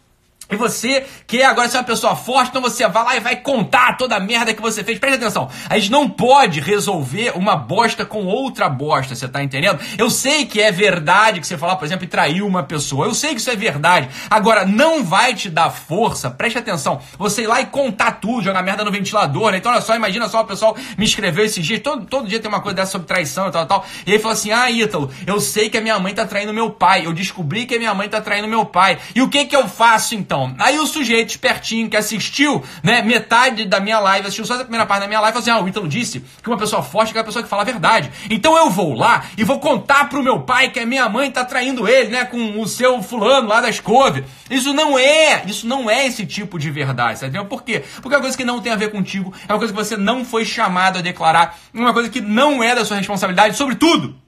e 0.51 0.57
você 0.57 1.05
quer 1.27 1.45
agora 1.45 1.69
ser 1.69 1.79
uma 1.79 1.85
pessoa 1.85 2.17
forte, 2.17 2.49
então 2.49 2.63
você 2.63 2.87
vai 2.89 3.05
lá 3.05 3.17
e 3.17 3.21
vai 3.21 3.37
contar 3.37 3.97
toda 3.97 4.17
a 4.17 4.21
merda 4.21 4.55
que 4.55 4.63
você 4.63 4.83
fez. 4.83 4.99
Presta 4.99 5.19
atenção, 5.19 5.49
a 5.69 5.79
gente 5.79 5.91
não 5.91 6.09
pode 6.09 6.61
resolver 6.61 7.33
uma 7.37 7.57
bosta 7.57 8.05
com 8.05 8.25
outra 8.25 8.69
bosta, 8.69 9.15
você 9.15 9.29
tá 9.29 9.43
entendendo? 9.43 9.79
Eu 9.99 10.11
sei 10.11 10.47
que 10.47 10.61
é 10.61 10.73
verdade 10.73 11.41
que 11.41 11.47
você 11.47 11.59
falar, 11.59 11.77
por 11.77 11.85
exemplo, 11.85 12.05
e 12.05 12.09
traiu 12.09 12.47
uma 12.47 12.63
pessoa. 12.63 13.07
Eu 13.07 13.15
sei 13.15 13.35
que 13.35 13.41
isso 13.41 13.51
é 13.51 13.57
verdade. 13.57 14.09
Agora, 14.31 14.65
não 14.65 15.05
vai 15.05 15.35
te 15.35 15.51
dar 15.51 15.71
força, 15.71 16.31
preste 16.31 16.59
atenção, 16.59 17.01
você 17.19 17.43
ir 17.43 17.47
lá 17.47 17.61
e 17.61 17.67
contar 17.67 18.13
tudo, 18.13 18.43
jogar 18.43 18.63
merda 18.63 18.85
no 18.85 18.91
ventilador, 18.91 19.51
né? 19.51 19.59
Então, 19.59 19.73
olha 19.73 19.81
só, 19.81 19.95
imagina 19.95 20.29
só 20.29 20.41
o 20.41 20.45
pessoal 20.45 20.77
me 20.97 21.05
escreveu 21.05 21.45
esses 21.45 21.65
dias, 21.65 21.81
todo, 21.81 22.07
todo 22.07 22.29
dia 22.29 22.41
tem 22.41 22.49
uma 22.49 22.61
coisa 22.61 22.77
dessa 22.77 22.93
sobre 22.93 23.07
traição 23.07 23.49
e 23.49 23.51
tal, 23.51 23.67
tal. 23.67 23.87
E 24.07 24.13
aí 24.13 24.19
falou 24.19 24.33
assim: 24.33 24.53
ah, 24.53 24.71
Ítalo, 24.71 25.11
eu 25.27 25.41
sei 25.41 25.69
que 25.69 25.77
a 25.77 25.81
minha 25.81 25.99
mãe 25.99 26.15
tá 26.15 26.25
traindo 26.25 26.53
meu 26.53 26.71
pai. 26.71 27.07
Eu 27.07 27.13
descobri 27.13 27.67
que 27.67 27.75
a 27.75 27.79
minha 27.79 27.95
mãe 27.95 28.09
tá 28.09 28.21
traindo 28.21 28.49
meu 28.49 28.65
pai. 28.65 28.99
E 29.15 29.23
o 29.23 29.29
que 29.29 29.45
que 29.45 29.57
eu 29.57 29.69
faço 29.69 30.15
então? 30.15 30.34
Então. 30.35 30.55
Aí 30.59 30.79
o 30.79 30.87
sujeito 30.87 31.31
espertinho 31.31 31.89
que 31.89 31.97
assistiu, 31.97 32.63
né, 32.83 33.03
metade 33.03 33.65
da 33.65 33.79
minha 33.79 34.01
live, 34.01 34.27
assistiu 34.27 34.45
só 34.45 34.55
a 34.55 34.59
primeira 34.59 34.85
parte 34.85 35.03
da 35.03 35.07
minha 35.07 35.21
live, 35.21 35.33
falou 35.33 35.43
assim: 35.43 35.51
ah, 35.51 35.65
o 35.65 35.69
Ítalo 35.69 35.87
disse 35.87 36.25
que 36.43 36.49
uma 36.49 36.59
pessoa 36.59 36.83
forte 36.83 37.09
é 37.09 37.11
aquela 37.11 37.25
pessoa 37.25 37.43
que 37.43 37.49
fala 37.49 37.63
a 37.63 37.65
verdade. 37.65 38.11
Então 38.29 38.57
eu 38.57 38.69
vou 38.69 38.95
lá 38.95 39.25
e 39.39 39.45
vou 39.45 39.61
contar 39.61 40.09
pro 40.09 40.23
meu 40.23 40.41
pai 40.41 40.71
que 40.71 40.81
a 40.81 40.87
minha 40.87 41.09
mãe 41.09 41.31
tá 41.31 41.45
traindo 41.45 41.87
ele, 41.87 42.11
né, 42.11 42.25
com 42.25 42.61
o 42.61 42.67
seu 42.67 43.01
fulano 43.03 43.49
lá 43.49 43.61
da 43.61 43.69
escove. 43.69 44.25
Isso 44.51 44.73
não 44.75 44.99
é, 44.99 45.45
isso 45.47 45.67
não 45.67 45.89
é 45.89 46.07
esse 46.07 46.27
tipo 46.27 46.59
de 46.59 46.71
verdade, 46.71 47.21
sabe? 47.21 47.45
Por 47.45 47.63
quê? 47.63 47.85
Porque 48.03 48.15
é 48.15 48.19
uma 48.19 48.23
coisa 48.23 48.37
que 48.37 48.45
não 48.45 48.61
tem 48.61 48.73
a 48.73 48.77
ver 48.77 48.91
contigo, 48.91 49.33
é 49.49 49.53
uma 49.53 49.59
coisa 49.59 49.73
que 49.73 49.79
você 49.79 49.97
não 49.97 50.25
foi 50.25 50.45
chamado 50.45 50.99
a 50.99 51.03
declarar, 51.03 51.59
uma 51.73 51.93
coisa 51.93 52.09
que 52.09 52.21
não 52.21 52.63
é 52.63 52.75
da 52.75 52.85
sua 52.85 52.97
responsabilidade, 52.97 53.57
sobretudo. 53.57 54.24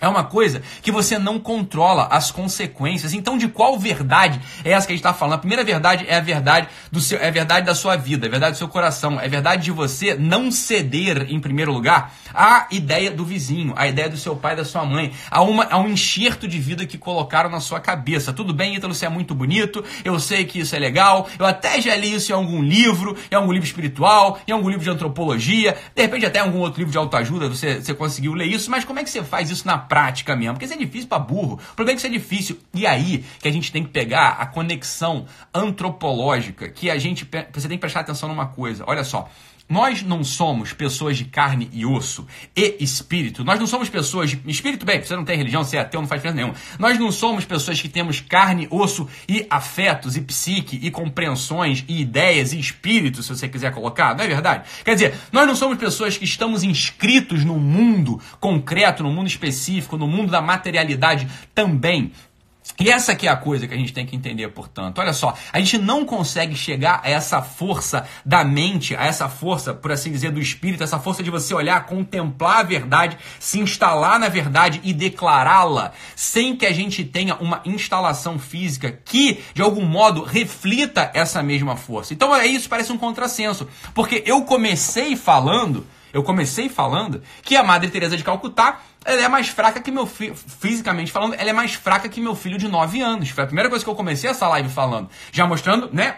É 0.00 0.08
uma 0.08 0.24
coisa 0.24 0.60
que 0.82 0.90
você 0.90 1.18
não 1.20 1.38
controla 1.38 2.08
as 2.10 2.32
consequências. 2.32 3.14
Então, 3.14 3.38
de 3.38 3.46
qual 3.46 3.78
verdade 3.78 4.40
é 4.64 4.72
essa 4.72 4.86
que 4.86 4.92
a 4.92 4.96
gente 4.96 5.04
está 5.04 5.14
falando? 5.14 5.34
A 5.34 5.38
primeira 5.38 5.62
verdade 5.62 6.04
é 6.08 6.16
a 6.16 6.20
verdade 6.20 6.68
do 6.90 7.00
seu, 7.00 7.18
é 7.18 7.28
a 7.28 7.30
verdade 7.30 7.64
da 7.64 7.76
sua 7.76 7.94
vida, 7.94 8.26
é 8.26 8.28
a 8.28 8.30
verdade 8.30 8.56
do 8.56 8.58
seu 8.58 8.66
coração, 8.66 9.20
é 9.20 9.26
a 9.26 9.28
verdade 9.28 9.62
de 9.62 9.70
você 9.70 10.16
não 10.16 10.50
ceder, 10.50 11.26
em 11.30 11.38
primeiro 11.38 11.72
lugar, 11.72 12.12
à 12.34 12.66
ideia 12.72 13.12
do 13.12 13.24
vizinho, 13.24 13.72
à 13.76 13.86
ideia 13.86 14.08
do 14.08 14.16
seu 14.16 14.34
pai, 14.34 14.56
da 14.56 14.64
sua 14.64 14.84
mãe, 14.84 15.12
a, 15.30 15.42
uma, 15.42 15.64
a 15.70 15.78
um 15.78 15.88
enxerto 15.88 16.48
de 16.48 16.58
vida 16.58 16.84
que 16.84 16.98
colocaram 16.98 17.48
na 17.48 17.60
sua 17.60 17.78
cabeça. 17.78 18.32
Tudo 18.32 18.52
bem, 18.52 18.74
Ítalo, 18.74 18.94
você 18.94 19.06
é 19.06 19.08
muito 19.08 19.32
bonito, 19.32 19.84
eu 20.04 20.18
sei 20.18 20.44
que 20.44 20.58
isso 20.58 20.74
é 20.74 20.78
legal, 20.78 21.28
eu 21.38 21.46
até 21.46 21.80
já 21.80 21.94
li 21.94 22.12
isso 22.12 22.32
em 22.32 22.34
algum 22.34 22.60
livro, 22.60 23.16
em 23.30 23.34
algum 23.36 23.52
livro 23.52 23.66
espiritual, 23.66 24.40
em 24.46 24.50
algum 24.50 24.68
livro 24.68 24.82
de 24.82 24.90
antropologia, 24.90 25.76
de 25.94 26.02
repente 26.02 26.26
até 26.26 26.40
em 26.40 26.42
algum 26.42 26.58
outro 26.58 26.80
livro 26.80 26.90
de 26.90 26.98
autoajuda 26.98 27.48
você, 27.48 27.80
você 27.80 27.94
conseguiu 27.94 28.34
ler 28.34 28.46
isso, 28.46 28.68
mas 28.68 28.84
como 28.84 28.98
é 28.98 29.04
que 29.04 29.10
você 29.10 29.22
faz 29.22 29.50
isso 29.50 29.64
na 29.66 29.83
prática 29.88 30.36
mesmo, 30.36 30.54
porque 30.54 30.64
isso 30.64 30.74
é 30.74 30.78
difícil 30.78 31.08
para 31.08 31.18
burro. 31.18 31.54
O 31.54 31.74
problema 31.74 31.92
é 31.92 31.94
que 31.94 31.98
isso 31.98 32.06
é 32.06 32.10
difícil. 32.10 32.58
E 32.72 32.86
aí 32.86 33.24
que 33.40 33.48
a 33.48 33.52
gente 33.52 33.70
tem 33.72 33.82
que 33.82 33.90
pegar 33.90 34.30
a 34.30 34.46
conexão 34.46 35.26
antropológica, 35.52 36.68
que 36.68 36.90
a 36.90 36.98
gente 36.98 37.28
você 37.52 37.68
tem 37.68 37.76
que 37.76 37.80
prestar 37.80 38.00
atenção 38.00 38.28
numa 38.28 38.46
coisa. 38.46 38.84
Olha 38.86 39.04
só, 39.04 39.28
nós 39.68 40.02
não 40.02 40.22
somos 40.22 40.72
pessoas 40.72 41.16
de 41.16 41.24
carne 41.24 41.70
e 41.72 41.86
osso 41.86 42.26
e 42.54 42.76
espírito. 42.80 43.42
Nós 43.42 43.58
não 43.58 43.66
somos 43.66 43.88
pessoas 43.88 44.30
de. 44.30 44.40
Espírito, 44.46 44.84
bem, 44.84 45.00
você 45.00 45.16
não 45.16 45.24
tem 45.24 45.36
religião, 45.36 45.64
você 45.64 45.78
é 45.78 45.80
ateu, 45.80 46.00
não 46.00 46.08
faz 46.08 46.20
diferença 46.20 46.36
nenhuma. 46.36 46.54
Nós 46.78 46.98
não 46.98 47.10
somos 47.10 47.44
pessoas 47.44 47.80
que 47.80 47.88
temos 47.88 48.20
carne, 48.20 48.68
osso 48.70 49.08
e 49.28 49.46
afetos, 49.48 50.16
e 50.16 50.20
psique, 50.20 50.78
e 50.82 50.90
compreensões, 50.90 51.84
e 51.88 52.00
ideias, 52.00 52.52
e 52.52 52.60
espírito, 52.60 53.22
se 53.22 53.30
você 53.30 53.48
quiser 53.48 53.72
colocar. 53.72 54.14
Não 54.14 54.24
é 54.24 54.28
verdade? 54.28 54.68
Quer 54.84 54.94
dizer, 54.94 55.14
nós 55.32 55.46
não 55.46 55.56
somos 55.56 55.78
pessoas 55.78 56.16
que 56.16 56.24
estamos 56.24 56.62
inscritos 56.62 57.44
no 57.44 57.58
mundo 57.58 58.20
concreto, 58.38 59.02
no 59.02 59.10
mundo 59.10 59.28
específico, 59.28 59.96
no 59.96 60.06
mundo 60.06 60.30
da 60.30 60.42
materialidade 60.42 61.26
também. 61.54 62.12
E 62.78 62.90
essa 62.90 63.12
aqui 63.12 63.28
é 63.28 63.30
a 63.30 63.36
coisa 63.36 63.68
que 63.68 63.74
a 63.74 63.76
gente 63.76 63.92
tem 63.92 64.06
que 64.06 64.16
entender, 64.16 64.48
portanto. 64.48 64.98
Olha 64.98 65.12
só, 65.12 65.34
a 65.52 65.58
gente 65.58 65.76
não 65.78 66.04
consegue 66.04 66.56
chegar 66.56 67.00
a 67.04 67.10
essa 67.10 67.42
força 67.42 68.06
da 68.24 68.42
mente, 68.42 68.96
a 68.96 69.04
essa 69.04 69.28
força, 69.28 69.74
por 69.74 69.92
assim 69.92 70.10
dizer, 70.10 70.32
do 70.32 70.40
espírito, 70.40 70.82
essa 70.82 70.98
força 70.98 71.22
de 71.22 71.30
você 71.30 71.54
olhar, 71.54 71.84
contemplar 71.86 72.60
a 72.60 72.62
verdade, 72.62 73.18
se 73.38 73.60
instalar 73.60 74.18
na 74.18 74.28
verdade 74.28 74.80
e 74.82 74.92
declará-la, 74.92 75.92
sem 76.16 76.56
que 76.56 76.64
a 76.64 76.72
gente 76.72 77.04
tenha 77.04 77.36
uma 77.36 77.60
instalação 77.64 78.38
física 78.38 78.98
que, 79.04 79.42
de 79.52 79.62
algum 79.62 79.84
modo, 79.84 80.24
reflita 80.24 81.10
essa 81.14 81.42
mesma 81.42 81.76
força. 81.76 82.14
Então, 82.14 82.34
é 82.34 82.46
isso, 82.46 82.68
parece 82.68 82.92
um 82.92 82.98
contrassenso. 82.98 83.68
Porque 83.94 84.22
eu 84.26 84.42
comecei 84.42 85.16
falando, 85.16 85.86
eu 86.12 86.22
comecei 86.22 86.68
falando 86.68 87.22
que 87.42 87.56
a 87.56 87.62
Madre 87.62 87.90
Teresa 87.90 88.16
de 88.16 88.24
Calcutá 88.24 88.80
ela 89.04 89.22
é 89.22 89.28
mais 89.28 89.48
fraca 89.48 89.80
que 89.80 89.90
meu 89.90 90.06
filho, 90.06 90.34
fisicamente 90.34 91.12
falando, 91.12 91.34
ela 91.34 91.50
é 91.50 91.52
mais 91.52 91.74
fraca 91.74 92.08
que 92.08 92.20
meu 92.20 92.34
filho 92.34 92.58
de 92.58 92.68
9 92.68 93.00
anos. 93.00 93.30
Foi 93.30 93.44
a 93.44 93.46
primeira 93.46 93.68
coisa 93.68 93.84
que 93.84 93.90
eu 93.90 93.94
comecei 93.94 94.28
essa 94.28 94.48
live 94.48 94.68
falando. 94.68 95.08
Já 95.30 95.46
mostrando, 95.46 95.90
né, 95.92 96.16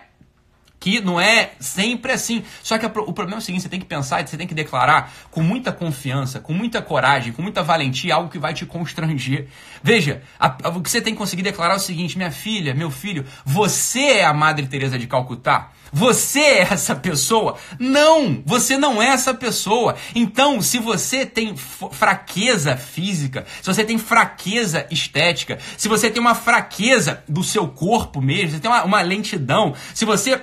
que 0.86 1.00
não 1.00 1.20
é 1.20 1.50
sempre 1.58 2.12
assim. 2.12 2.44
Só 2.62 2.78
que 2.78 2.86
o 2.86 3.12
problema 3.12 3.38
é 3.38 3.38
o 3.38 3.40
seguinte: 3.40 3.62
você 3.62 3.68
tem 3.68 3.80
que 3.80 3.86
pensar 3.86 4.24
você 4.24 4.36
tem 4.36 4.46
que 4.46 4.54
declarar 4.54 5.12
com 5.32 5.42
muita 5.42 5.72
confiança, 5.72 6.38
com 6.38 6.52
muita 6.52 6.80
coragem, 6.80 7.32
com 7.32 7.42
muita 7.42 7.60
valentia 7.60 8.14
algo 8.14 8.30
que 8.30 8.38
vai 8.38 8.54
te 8.54 8.64
constranger. 8.64 9.48
Veja, 9.82 10.22
a, 10.38 10.56
a, 10.62 10.68
o 10.68 10.80
que 10.80 10.88
você 10.88 11.00
tem 11.00 11.12
que 11.12 11.18
conseguir 11.18 11.42
declarar 11.42 11.74
é 11.74 11.76
o 11.78 11.80
seguinte: 11.80 12.16
minha 12.16 12.30
filha, 12.30 12.72
meu 12.72 12.88
filho, 12.88 13.26
você 13.44 14.18
é 14.18 14.24
a 14.24 14.32
Madre 14.32 14.68
Teresa 14.68 14.96
de 14.96 15.08
Calcutá. 15.08 15.72
Você 15.92 16.40
é 16.40 16.60
essa 16.70 16.94
pessoa? 16.94 17.56
Não, 17.78 18.42
você 18.44 18.76
não 18.76 19.02
é 19.02 19.08
essa 19.08 19.34
pessoa. 19.34 19.96
Então, 20.14 20.60
se 20.60 20.78
você 20.78 21.26
tem 21.26 21.56
fraqueza 21.56 22.76
física, 22.76 23.44
se 23.60 23.66
você 23.66 23.84
tem 23.84 23.98
fraqueza 23.98 24.86
estética, 24.90 25.58
se 25.76 25.88
você 25.88 26.10
tem 26.10 26.20
uma 26.20 26.34
fraqueza 26.34 27.24
do 27.28 27.42
seu 27.42 27.66
corpo 27.68 28.20
mesmo, 28.20 28.52
você 28.52 28.60
tem 28.60 28.70
uma, 28.70 28.84
uma 28.84 29.00
lentidão, 29.00 29.74
se 29.94 30.04
você 30.04 30.40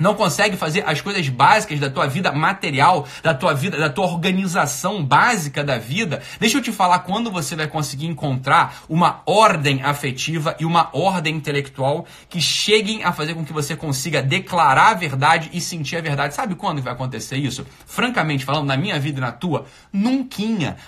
não 0.00 0.14
consegue 0.14 0.56
fazer 0.56 0.82
as 0.86 1.00
coisas 1.00 1.28
básicas 1.28 1.78
da 1.78 1.90
tua 1.90 2.06
vida 2.06 2.32
material, 2.32 3.06
da 3.22 3.34
tua 3.34 3.54
vida, 3.54 3.78
da 3.78 3.90
tua 3.90 4.06
organização 4.06 5.04
básica 5.04 5.62
da 5.62 5.78
vida, 5.78 6.22
deixa 6.38 6.58
eu 6.58 6.62
te 6.62 6.72
falar 6.72 7.00
quando 7.00 7.30
você 7.30 7.54
vai 7.54 7.66
conseguir 7.66 8.06
encontrar 8.06 8.82
uma 8.88 9.22
ordem 9.26 9.82
afetiva 9.82 10.56
e 10.58 10.64
uma 10.64 10.88
ordem 10.92 11.36
intelectual 11.36 12.06
que 12.28 12.40
cheguem 12.40 13.04
a 13.04 13.12
fazer 13.12 13.34
com 13.34 13.44
que 13.44 13.52
você 13.52 13.76
consiga 13.76 14.22
declarar 14.22 14.90
a 14.90 14.94
verdade 14.94 15.50
e 15.52 15.60
sentir 15.60 15.96
a 15.96 16.00
verdade. 16.00 16.34
Sabe 16.34 16.54
quando 16.54 16.82
vai 16.82 16.92
acontecer 16.92 17.36
isso? 17.36 17.66
Francamente 17.86 18.44
falando, 18.44 18.66
na 18.66 18.76
minha 18.76 18.98
vida 18.98 19.18
e 19.18 19.20
na 19.20 19.32
tua, 19.32 19.66
nunca, 19.92 20.30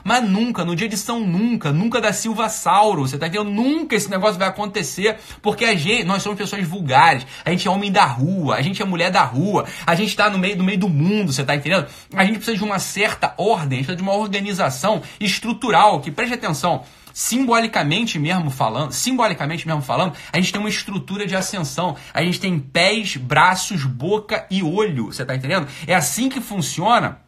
mas 0.05 0.27
nunca, 0.29 0.65
no 0.65 0.77
dia 0.77 0.89
de 0.89 0.97
São 0.97 1.21
Nunca, 1.21 1.73
nunca 1.73 2.01
da 2.01 2.13
Silva 2.13 2.49
Sauro, 2.49 3.03
você 3.03 3.19
tá 3.19 3.27
entendendo? 3.27 3.51
Nunca 3.51 3.97
esse 3.97 4.09
negócio 4.09 4.39
vai 4.39 4.49
acontecer, 4.49 5.19
porque 5.41 5.65
a 5.65 5.75
gente, 5.75 6.05
nós 6.05 6.23
somos 6.23 6.39
pessoas 6.39 6.67
vulgares, 6.67 7.27
a 7.45 7.51
gente 7.51 7.67
é 7.67 7.71
homem 7.71 7.91
da 7.91 8.05
rua, 8.05 8.57
a 8.57 8.63
gente 8.63 8.81
é 8.81 8.85
mulher 8.85 9.02
mulher 9.03 9.11
da 9.11 9.23
rua, 9.23 9.67
a 9.87 9.95
gente 9.95 10.11
está 10.11 10.31
no 10.31 10.39
meio 10.39 10.57
do 10.57 10.63
meio 10.63 10.79
do 10.79 10.89
mundo, 10.89 11.33
você 11.33 11.43
está 11.43 11.57
entendendo? 11.57 11.87
A 12.15 12.25
gente 12.25 12.37
precisa 12.37 12.57
de 12.57 12.65
uma 12.65 12.79
certa 12.79 13.35
ordem, 13.37 13.79
precisa 13.79 13.97
de 13.97 14.03
uma 14.03 14.15
organização 14.15 15.03
estrutural, 15.19 16.01
que 16.01 16.11
preste 16.11 16.35
atenção 16.35 16.85
simbolicamente 17.13 18.19
mesmo 18.19 18.51
falando, 18.51 18.93
simbolicamente 18.93 19.67
mesmo 19.67 19.83
falando, 19.83 20.15
a 20.33 20.39
gente 20.39 20.51
tem 20.51 20.59
uma 20.59 20.71
estrutura 20.71 21.27
de 21.27 21.37
ascensão. 21.37 21.95
A 22.15 22.23
gente 22.23 22.41
tem 22.41 22.59
pés, 22.59 23.19
braços, 23.19 23.85
boca 23.85 24.47
e 24.51 24.63
olho. 24.63 25.07
Você 25.07 25.21
está 25.21 25.35
entendendo? 25.35 25.69
É 25.87 25.95
assim 25.95 26.31
que 26.31 26.41
funciona 26.41 27.19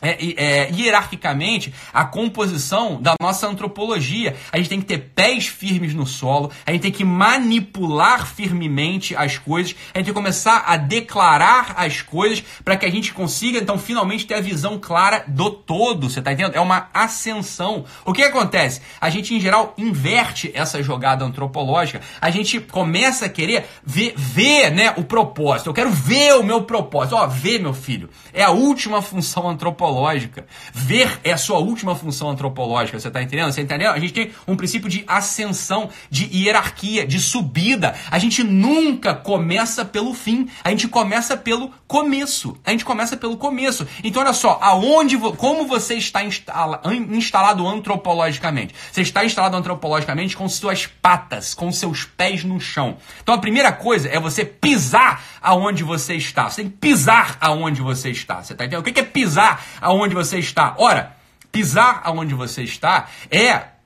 é, 0.00 0.16
é, 0.36 0.70
hierarquicamente 0.72 1.72
a 1.92 2.04
composição 2.04 3.00
da 3.00 3.14
nossa 3.20 3.46
antropologia. 3.46 4.36
A 4.52 4.56
gente 4.58 4.68
tem 4.68 4.80
que 4.80 4.86
ter 4.86 4.98
pés 5.14 5.46
firmes 5.46 5.94
no 5.94 6.06
solo, 6.06 6.50
a 6.64 6.72
gente 6.72 6.82
tem 6.82 6.92
que 6.92 7.04
manipular 7.04 8.26
firmemente 8.26 9.16
as 9.16 9.38
coisas, 9.38 9.72
a 9.72 9.98
gente 9.98 10.04
tem 10.04 10.04
que 10.04 10.12
começar 10.12 10.64
a 10.66 10.76
declarar 10.76 11.74
as 11.76 12.00
coisas 12.00 12.42
para 12.64 12.76
que 12.76 12.86
a 12.86 12.90
gente 12.90 13.12
consiga, 13.12 13.58
então, 13.58 13.78
finalmente 13.78 14.26
ter 14.26 14.34
a 14.34 14.40
visão 14.40 14.78
clara 14.78 15.24
do 15.26 15.50
todo. 15.50 16.08
Você 16.08 16.20
está 16.20 16.32
entendendo? 16.32 16.54
É 16.54 16.60
uma 16.60 16.88
ascensão. 16.94 17.84
O 18.04 18.12
que 18.12 18.22
acontece? 18.22 18.80
A 19.00 19.10
gente, 19.10 19.34
em 19.34 19.40
geral, 19.40 19.74
inverte 19.76 20.50
essa 20.54 20.82
jogada 20.82 21.24
antropológica. 21.24 22.00
A 22.20 22.30
gente 22.30 22.60
começa 22.60 23.26
a 23.26 23.28
querer 23.28 23.66
ver, 23.84 24.14
ver 24.16 24.70
né, 24.70 24.94
o 24.96 25.04
propósito. 25.04 25.68
Eu 25.70 25.74
quero 25.74 25.90
ver 25.90 26.34
o 26.34 26.42
meu 26.42 26.62
propósito. 26.62 27.16
Ó, 27.16 27.26
ver, 27.26 27.60
meu 27.60 27.74
filho. 27.74 28.08
É 28.32 28.44
a 28.44 28.50
última 28.50 29.02
função 29.02 29.48
antropológica 29.48 29.87
antropológica. 29.88 30.46
Ver 30.72 31.20
é 31.24 31.32
a 31.32 31.36
sua 31.36 31.58
última 31.58 31.94
função 31.94 32.30
antropológica, 32.30 32.98
você 32.98 33.08
está 33.08 33.22
entendendo? 33.22 33.52
Você 33.52 33.62
entendeu? 33.62 33.90
A 33.90 33.98
gente 33.98 34.12
tem 34.12 34.30
um 34.46 34.56
princípio 34.56 34.88
de 34.88 35.04
ascensão, 35.06 35.88
de 36.10 36.28
hierarquia, 36.32 37.06
de 37.06 37.18
subida. 37.18 37.94
A 38.10 38.18
gente 38.18 38.42
nunca 38.44 39.14
começa 39.14 39.84
pelo 39.84 40.14
fim, 40.14 40.48
a 40.62 40.70
gente 40.70 40.88
começa 40.88 41.36
pelo 41.36 41.70
começo. 41.86 42.56
A 42.64 42.70
gente 42.70 42.84
começa 42.84 43.16
pelo 43.16 43.36
começo. 43.36 43.86
Então, 44.04 44.22
olha 44.22 44.32
só, 44.32 44.58
aonde, 44.60 45.16
como 45.36 45.66
você 45.66 45.94
está 45.94 46.22
instala, 46.22 46.82
instalado 47.10 47.66
antropologicamente? 47.66 48.74
Você 48.92 49.02
está 49.02 49.24
instalado 49.24 49.56
antropologicamente 49.56 50.36
com 50.36 50.48
suas 50.48 50.86
patas, 50.86 51.54
com 51.54 51.72
seus 51.72 52.04
pés 52.04 52.44
no 52.44 52.60
chão. 52.60 52.98
Então, 53.22 53.34
a 53.34 53.38
primeira 53.38 53.72
coisa 53.72 54.08
é 54.08 54.20
você 54.20 54.44
pisar 54.44 55.22
aonde 55.40 55.82
você 55.82 56.14
está. 56.14 56.50
Você 56.50 56.62
tem 56.62 56.70
que 56.70 56.76
pisar 56.76 57.38
aonde 57.40 57.80
você 57.80 58.10
está. 58.10 58.42
Você 58.42 58.52
está 58.52 58.64
entendendo? 58.64 58.80
O 58.80 58.92
que 58.92 59.00
é 59.00 59.02
pisar 59.02 59.64
aonde 59.80 60.14
você 60.14 60.38
está? 60.38 60.74
Ora, 60.78 61.16
pisar 61.50 62.00
aonde 62.04 62.34
você 62.34 62.62
está 62.62 63.08
é 63.30 63.77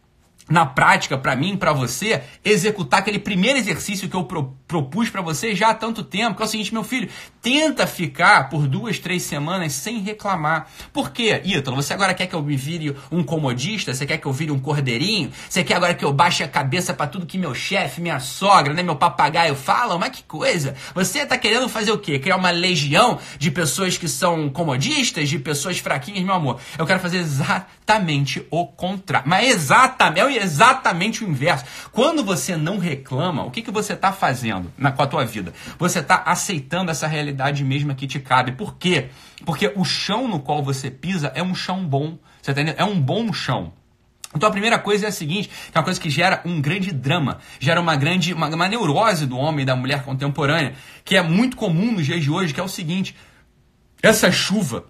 na 0.48 0.66
prática, 0.66 1.16
para 1.16 1.36
mim, 1.36 1.56
para 1.56 1.72
você, 1.72 2.22
executar 2.44 3.00
aquele 3.00 3.18
primeiro 3.18 3.58
exercício 3.58 4.08
que 4.08 4.16
eu 4.16 4.24
pro, 4.24 4.56
propus 4.66 5.08
para 5.08 5.22
você 5.22 5.54
já 5.54 5.70
há 5.70 5.74
tanto 5.74 6.02
tempo, 6.02 6.36
que 6.36 6.42
é 6.42 6.44
o 6.44 6.48
seguinte, 6.48 6.72
meu 6.72 6.82
filho, 6.82 7.08
tenta 7.40 7.86
ficar 7.86 8.48
por 8.48 8.66
duas, 8.66 8.98
três 8.98 9.22
semanas 9.22 9.72
sem 9.72 10.00
reclamar. 10.00 10.68
Por 10.92 11.10
quê, 11.10 11.40
Ítalo? 11.44 11.76
Você 11.76 11.94
agora 11.94 12.12
quer 12.12 12.26
que 12.26 12.34
eu 12.34 12.42
me 12.42 12.56
vire 12.56 12.96
um 13.10 13.22
comodista? 13.22 13.94
Você 13.94 14.04
quer 14.04 14.18
que 14.18 14.26
eu 14.26 14.32
vire 14.32 14.50
um 14.50 14.58
cordeirinho? 14.58 15.30
Você 15.48 15.62
quer 15.62 15.76
agora 15.76 15.94
que 15.94 16.04
eu 16.04 16.12
baixe 16.12 16.42
a 16.42 16.48
cabeça 16.48 16.92
para 16.92 17.06
tudo 17.06 17.26
que 17.26 17.38
meu 17.38 17.54
chefe, 17.54 18.00
minha 18.00 18.20
sogra, 18.20 18.74
né, 18.74 18.82
meu 18.82 18.96
papagaio 18.96 19.54
falam? 19.54 19.98
Mas 19.98 20.10
que 20.10 20.22
coisa! 20.24 20.74
Você 20.94 21.24
tá 21.24 21.38
querendo 21.38 21.68
fazer 21.68 21.92
o 21.92 21.98
quê? 21.98 22.18
Criar 22.18 22.36
uma 22.36 22.50
legião 22.50 23.18
de 23.38 23.50
pessoas 23.50 23.96
que 23.96 24.08
são 24.08 24.48
comodistas, 24.48 25.28
de 25.28 25.38
pessoas 25.38 25.78
fraquinhas, 25.78 26.24
meu 26.24 26.34
amor? 26.34 26.60
Eu 26.78 26.86
quero 26.86 27.00
fazer 27.00 27.18
exatamente 27.18 27.81
o 28.50 28.66
contrário. 28.66 29.28
Mas 29.28 29.48
exatamente 29.48 30.38
exatamente 30.38 31.24
o 31.24 31.28
inverso. 31.28 31.64
Quando 31.92 32.24
você 32.24 32.56
não 32.56 32.78
reclama, 32.78 33.44
o 33.44 33.50
que, 33.50 33.62
que 33.62 33.70
você 33.70 33.92
está 33.92 34.12
fazendo 34.12 34.72
na, 34.78 34.90
com 34.92 35.02
a 35.02 35.06
tua 35.06 35.24
vida? 35.24 35.52
Você 35.78 35.98
está 35.98 36.22
aceitando 36.24 36.90
essa 36.90 37.06
realidade 37.06 37.64
mesma 37.64 37.94
que 37.94 38.06
te 38.06 38.18
cabe. 38.18 38.52
Por 38.52 38.76
quê? 38.76 39.08
Porque 39.44 39.72
o 39.76 39.84
chão 39.84 40.26
no 40.26 40.40
qual 40.40 40.62
você 40.62 40.90
pisa 40.90 41.32
é 41.34 41.42
um 41.42 41.54
chão 41.54 41.84
bom. 41.84 42.18
Você 42.40 42.54
tá 42.54 42.60
entendendo? 42.60 42.80
É 42.80 42.84
um 42.84 43.00
bom 43.00 43.32
chão. 43.32 43.72
Então 44.34 44.48
a 44.48 44.52
primeira 44.52 44.78
coisa 44.78 45.06
é 45.06 45.08
a 45.08 45.12
seguinte, 45.12 45.48
que 45.48 45.76
é 45.76 45.78
uma 45.78 45.84
coisa 45.84 46.00
que 46.00 46.08
gera 46.08 46.40
um 46.46 46.60
grande 46.60 46.90
drama, 46.90 47.38
gera 47.60 47.80
uma 47.80 47.94
grande, 47.96 48.32
uma, 48.32 48.48
uma 48.48 48.66
neurose 48.66 49.26
do 49.26 49.36
homem 49.36 49.62
e 49.62 49.66
da 49.66 49.76
mulher 49.76 50.04
contemporânea, 50.04 50.74
que 51.04 51.16
é 51.16 51.22
muito 51.22 51.54
comum 51.54 51.92
nos 51.92 52.06
dias 52.06 52.22
de 52.22 52.30
hoje, 52.30 52.54
que 52.54 52.60
é 52.60 52.62
o 52.62 52.68
seguinte, 52.68 53.14
essa 54.02 54.32
chuva, 54.32 54.86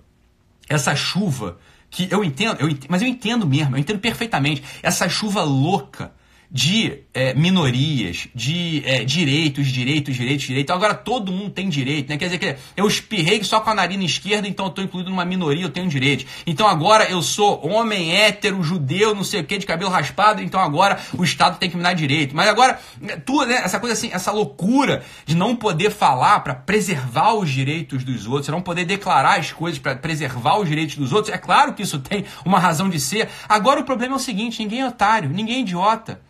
essa 0.69 0.95
chuva 0.95 1.59
que 1.93 2.09
eu 2.11 2.25
entendo, 2.25 2.59
eu 2.59 2.69
entendo, 2.71 2.91
mas 2.91 3.03
eu 3.03 3.07
entendo 3.07 3.47
mesmo, 3.47 3.77
eu 3.77 3.81
entendo 3.81 4.01
perfeitamente. 4.01 4.65
Essa 4.83 5.09
chuva 5.11 5.43
louca 5.43 6.11
de 6.53 6.99
é, 7.15 7.33
minorias, 7.33 8.29
de 8.35 8.83
é, 8.85 9.03
direitos, 9.05 9.69
direitos, 9.69 10.15
direitos, 10.15 10.45
direitos. 10.45 10.77
Agora 10.77 10.93
todo 10.93 11.33
mundo 11.33 11.49
tem 11.49 11.67
direito, 11.67 12.11
né? 12.11 12.19
Quer 12.19 12.27
dizer 12.27 12.39
que 12.39 12.57
eu 12.77 12.87
espirrei 12.87 13.43
só 13.43 13.59
com 13.59 13.71
a 13.71 13.75
narina 13.75 14.05
esquerda, 14.05 14.47
então 14.47 14.67
eu 14.67 14.69
estou 14.69 14.85
incluído 14.85 15.09
numa 15.09 15.25
minoria, 15.25 15.65
eu 15.65 15.71
tenho 15.71 15.89
direito. 15.89 16.27
Então 16.47 16.67
agora 16.67 17.05
eu 17.11 17.23
sou 17.23 17.67
homem, 17.67 18.15
hétero, 18.15 18.63
judeu, 18.63 19.15
não 19.15 19.25
sei 19.25 19.41
o 19.41 19.45
que, 19.45 19.57
de 19.57 19.65
cabelo 19.65 19.91
raspado, 19.91 20.43
então 20.43 20.61
agora 20.61 21.01
o 21.17 21.25
Estado 21.25 21.57
tem 21.57 21.71
que 21.71 21.77
me 21.77 21.83
dar 21.83 21.95
direito. 21.95 22.37
Mas 22.37 22.47
agora, 22.47 22.79
tudo, 23.25 23.47
né? 23.47 23.63
Essa 23.65 23.81
coisa 23.81 23.95
assim, 23.95 24.11
essa 24.13 24.31
loucura 24.31 25.03
de 25.25 25.35
não 25.35 25.57
poder 25.57 25.91
falar 25.91 26.41
para 26.41 26.55
preservar 26.55 27.33
os 27.33 27.51
direitos 27.51 28.05
dos 28.05 28.27
outros, 28.27 28.49
não 28.49 28.61
poder 28.61 28.85
declarar 28.85 29.39
as 29.39 29.51
coisas 29.53 29.79
para 29.79 29.97
preservar 29.97 30.59
os 30.59 30.69
direitos 30.69 30.97
dos 30.97 31.15
outros, 31.15 31.33
é 31.33 31.39
claro 31.39 31.73
que 31.73 31.83
isso 31.83 31.99
tem 31.99 32.27
uma 32.45 32.59
razão 32.59 32.91
de 32.91 33.01
ser. 33.01 33.31
Agora 33.49 33.81
o 33.81 33.85
problema 33.85 34.17
é 34.17 34.17
o 34.17 34.21
seguinte: 34.21 34.61
ninguém 34.61 34.81
é 34.81 34.87
otário, 34.87 35.31
ninguém 35.31 35.57
é 35.57 35.61
idiota. 35.61 36.21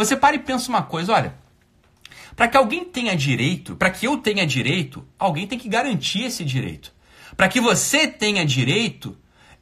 Você 0.00 0.16
para 0.16 0.34
e 0.34 0.38
pensa 0.38 0.70
uma 0.70 0.82
coisa, 0.82 1.12
olha. 1.12 1.34
Para 2.34 2.48
que 2.48 2.56
alguém 2.56 2.86
tenha 2.86 3.14
direito, 3.14 3.76
para 3.76 3.90
que 3.90 4.06
eu 4.06 4.16
tenha 4.16 4.46
direito, 4.46 5.06
alguém 5.18 5.46
tem 5.46 5.58
que 5.58 5.68
garantir 5.68 6.22
esse 6.22 6.42
direito. 6.42 6.90
Para 7.36 7.48
que 7.48 7.60
você 7.60 8.08
tenha 8.08 8.42
direito, 8.46 9.14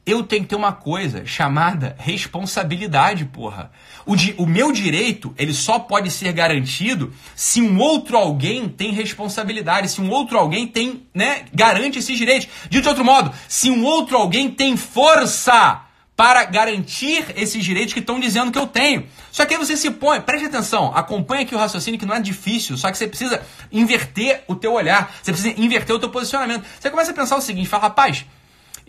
eu 0.05 0.23
tenho 0.23 0.43
que 0.43 0.47
ter 0.47 0.55
uma 0.55 0.71
coisa 0.71 1.25
chamada 1.25 1.93
responsabilidade, 1.99 3.25
porra. 3.25 3.69
O, 4.05 4.15
di 4.15 4.33
o 4.37 4.45
meu 4.45 4.71
direito, 4.71 5.35
ele 5.37 5.53
só 5.53 5.77
pode 5.77 6.09
ser 6.09 6.31
garantido 6.31 7.13
se 7.35 7.61
um 7.61 7.77
outro 7.77 8.15
alguém 8.15 8.69
tem 8.69 8.93
responsabilidade, 8.93 9.89
se 9.89 9.99
um 9.99 10.09
outro 10.09 10.37
alguém 10.37 10.65
tem, 10.65 11.05
né, 11.13 11.43
garante 11.53 11.99
esses 11.99 12.17
direitos. 12.17 12.47
De 12.69 12.77
outro 12.77 13.03
modo, 13.03 13.33
se 13.45 13.69
um 13.69 13.83
outro 13.83 14.15
alguém 14.15 14.49
tem 14.49 14.77
força 14.77 15.88
para 16.19 16.43
garantir 16.43 17.27
esses 17.37 17.63
direitos 17.63 17.93
que 17.93 18.01
estão 18.01 18.19
dizendo 18.19 18.51
que 18.51 18.59
eu 18.59 18.67
tenho. 18.67 19.07
Só 19.31 19.45
que 19.45 19.53
aí 19.53 19.57
você 19.57 19.77
se 19.77 19.89
põe, 19.89 20.19
preste 20.19 20.47
atenção, 20.47 20.91
acompanha 20.93 21.43
aqui 21.43 21.55
o 21.55 21.57
raciocínio 21.57 21.97
que 21.97 22.05
não 22.05 22.13
é 22.13 22.19
difícil, 22.19 22.75
só 22.75 22.91
que 22.91 22.97
você 22.97 23.07
precisa 23.07 23.41
inverter 23.71 24.43
o 24.45 24.53
teu 24.53 24.73
olhar, 24.73 25.15
você 25.23 25.31
precisa 25.31 25.57
inverter 25.57 25.95
o 25.95 25.97
teu 25.97 26.09
posicionamento. 26.09 26.65
Você 26.77 26.89
começa 26.89 27.11
a 27.11 27.13
pensar 27.13 27.37
o 27.37 27.41
seguinte, 27.41 27.69
fala, 27.69 27.83
rapaz, 27.83 28.25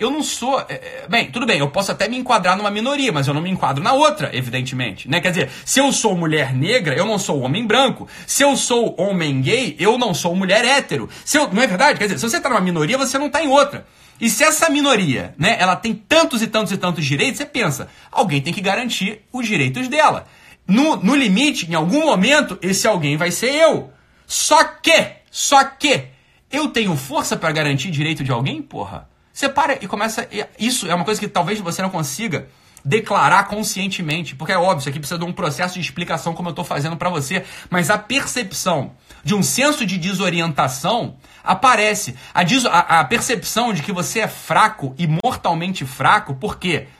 eu 0.00 0.10
não 0.10 0.22
sou. 0.22 0.58
É, 0.68 0.72
é, 0.72 1.06
bem, 1.08 1.30
tudo 1.30 1.44
bem, 1.44 1.58
eu 1.58 1.68
posso 1.68 1.92
até 1.92 2.08
me 2.08 2.16
enquadrar 2.16 2.56
numa 2.56 2.70
minoria, 2.70 3.12
mas 3.12 3.28
eu 3.28 3.34
não 3.34 3.42
me 3.42 3.50
enquadro 3.50 3.84
na 3.84 3.92
outra, 3.92 4.30
evidentemente. 4.32 5.08
Né? 5.08 5.20
Quer 5.20 5.28
dizer, 5.28 5.50
se 5.64 5.78
eu 5.78 5.92
sou 5.92 6.16
mulher 6.16 6.54
negra, 6.54 6.94
eu 6.96 7.04
não 7.04 7.18
sou 7.18 7.40
homem 7.40 7.66
branco. 7.66 8.08
Se 8.26 8.42
eu 8.42 8.56
sou 8.56 8.94
homem 8.98 9.42
gay, 9.42 9.76
eu 9.78 9.98
não 9.98 10.14
sou 10.14 10.34
mulher 10.34 10.64
hétero. 10.64 11.08
Se 11.22 11.36
eu, 11.36 11.52
não 11.52 11.62
é 11.62 11.66
verdade? 11.66 11.98
Quer 11.98 12.04
dizer, 12.06 12.18
se 12.18 12.28
você 12.28 12.38
está 12.38 12.48
numa 12.48 12.62
minoria, 12.62 12.96
você 12.96 13.18
não 13.18 13.26
está 13.26 13.44
em 13.44 13.48
outra. 13.48 13.86
E 14.18 14.30
se 14.30 14.42
essa 14.42 14.70
minoria, 14.70 15.34
né, 15.38 15.56
ela 15.58 15.76
tem 15.76 15.94
tantos 15.94 16.40
e 16.40 16.46
tantos 16.46 16.72
e 16.72 16.78
tantos 16.78 17.04
direitos, 17.04 17.36
você 17.36 17.46
pensa, 17.46 17.88
alguém 18.10 18.40
tem 18.40 18.54
que 18.54 18.60
garantir 18.62 19.20
os 19.30 19.46
direitos 19.46 19.86
dela. 19.88 20.26
No, 20.66 20.96
no 20.96 21.14
limite, 21.14 21.70
em 21.70 21.74
algum 21.74 22.06
momento, 22.06 22.58
esse 22.62 22.86
alguém 22.86 23.16
vai 23.18 23.30
ser 23.30 23.54
eu. 23.54 23.92
Só 24.26 24.64
que, 24.64 25.06
só 25.30 25.62
que, 25.64 26.04
eu 26.50 26.68
tenho 26.68 26.96
força 26.96 27.36
para 27.36 27.52
garantir 27.52 27.90
direito 27.90 28.24
de 28.24 28.32
alguém, 28.32 28.62
porra? 28.62 29.09
Você 29.40 29.48
para 29.48 29.78
e 29.80 29.86
começa. 29.86 30.28
Isso 30.58 30.86
é 30.86 30.94
uma 30.94 31.02
coisa 31.02 31.18
que 31.18 31.26
talvez 31.26 31.58
você 31.60 31.80
não 31.80 31.88
consiga 31.88 32.46
declarar 32.84 33.44
conscientemente, 33.44 34.36
porque 34.36 34.52
é 34.52 34.58
óbvio, 34.58 34.80
isso 34.80 34.88
aqui 34.90 34.98
precisa 34.98 35.18
de 35.18 35.24
um 35.24 35.32
processo 35.32 35.74
de 35.74 35.80
explicação 35.80 36.34
como 36.34 36.48
eu 36.48 36.50
estou 36.50 36.64
fazendo 36.64 36.94
para 36.94 37.08
você, 37.08 37.42
mas 37.70 37.88
a 37.88 37.96
percepção 37.96 38.92
de 39.24 39.34
um 39.34 39.42
senso 39.42 39.86
de 39.86 39.96
desorientação 39.96 41.16
aparece. 41.42 42.16
A, 42.34 42.42
des 42.42 42.66
a, 42.66 43.02
percepção 43.04 43.72
de 43.72 43.82
que 43.82 43.92
você 43.92 44.20
é 44.20 44.28
fraco 44.28 44.94
e 44.98 45.06
mortalmente 45.06 45.86
fraco, 45.86 46.34
por 46.34 46.58
quê? 46.58 46.88
Porque 46.90 46.99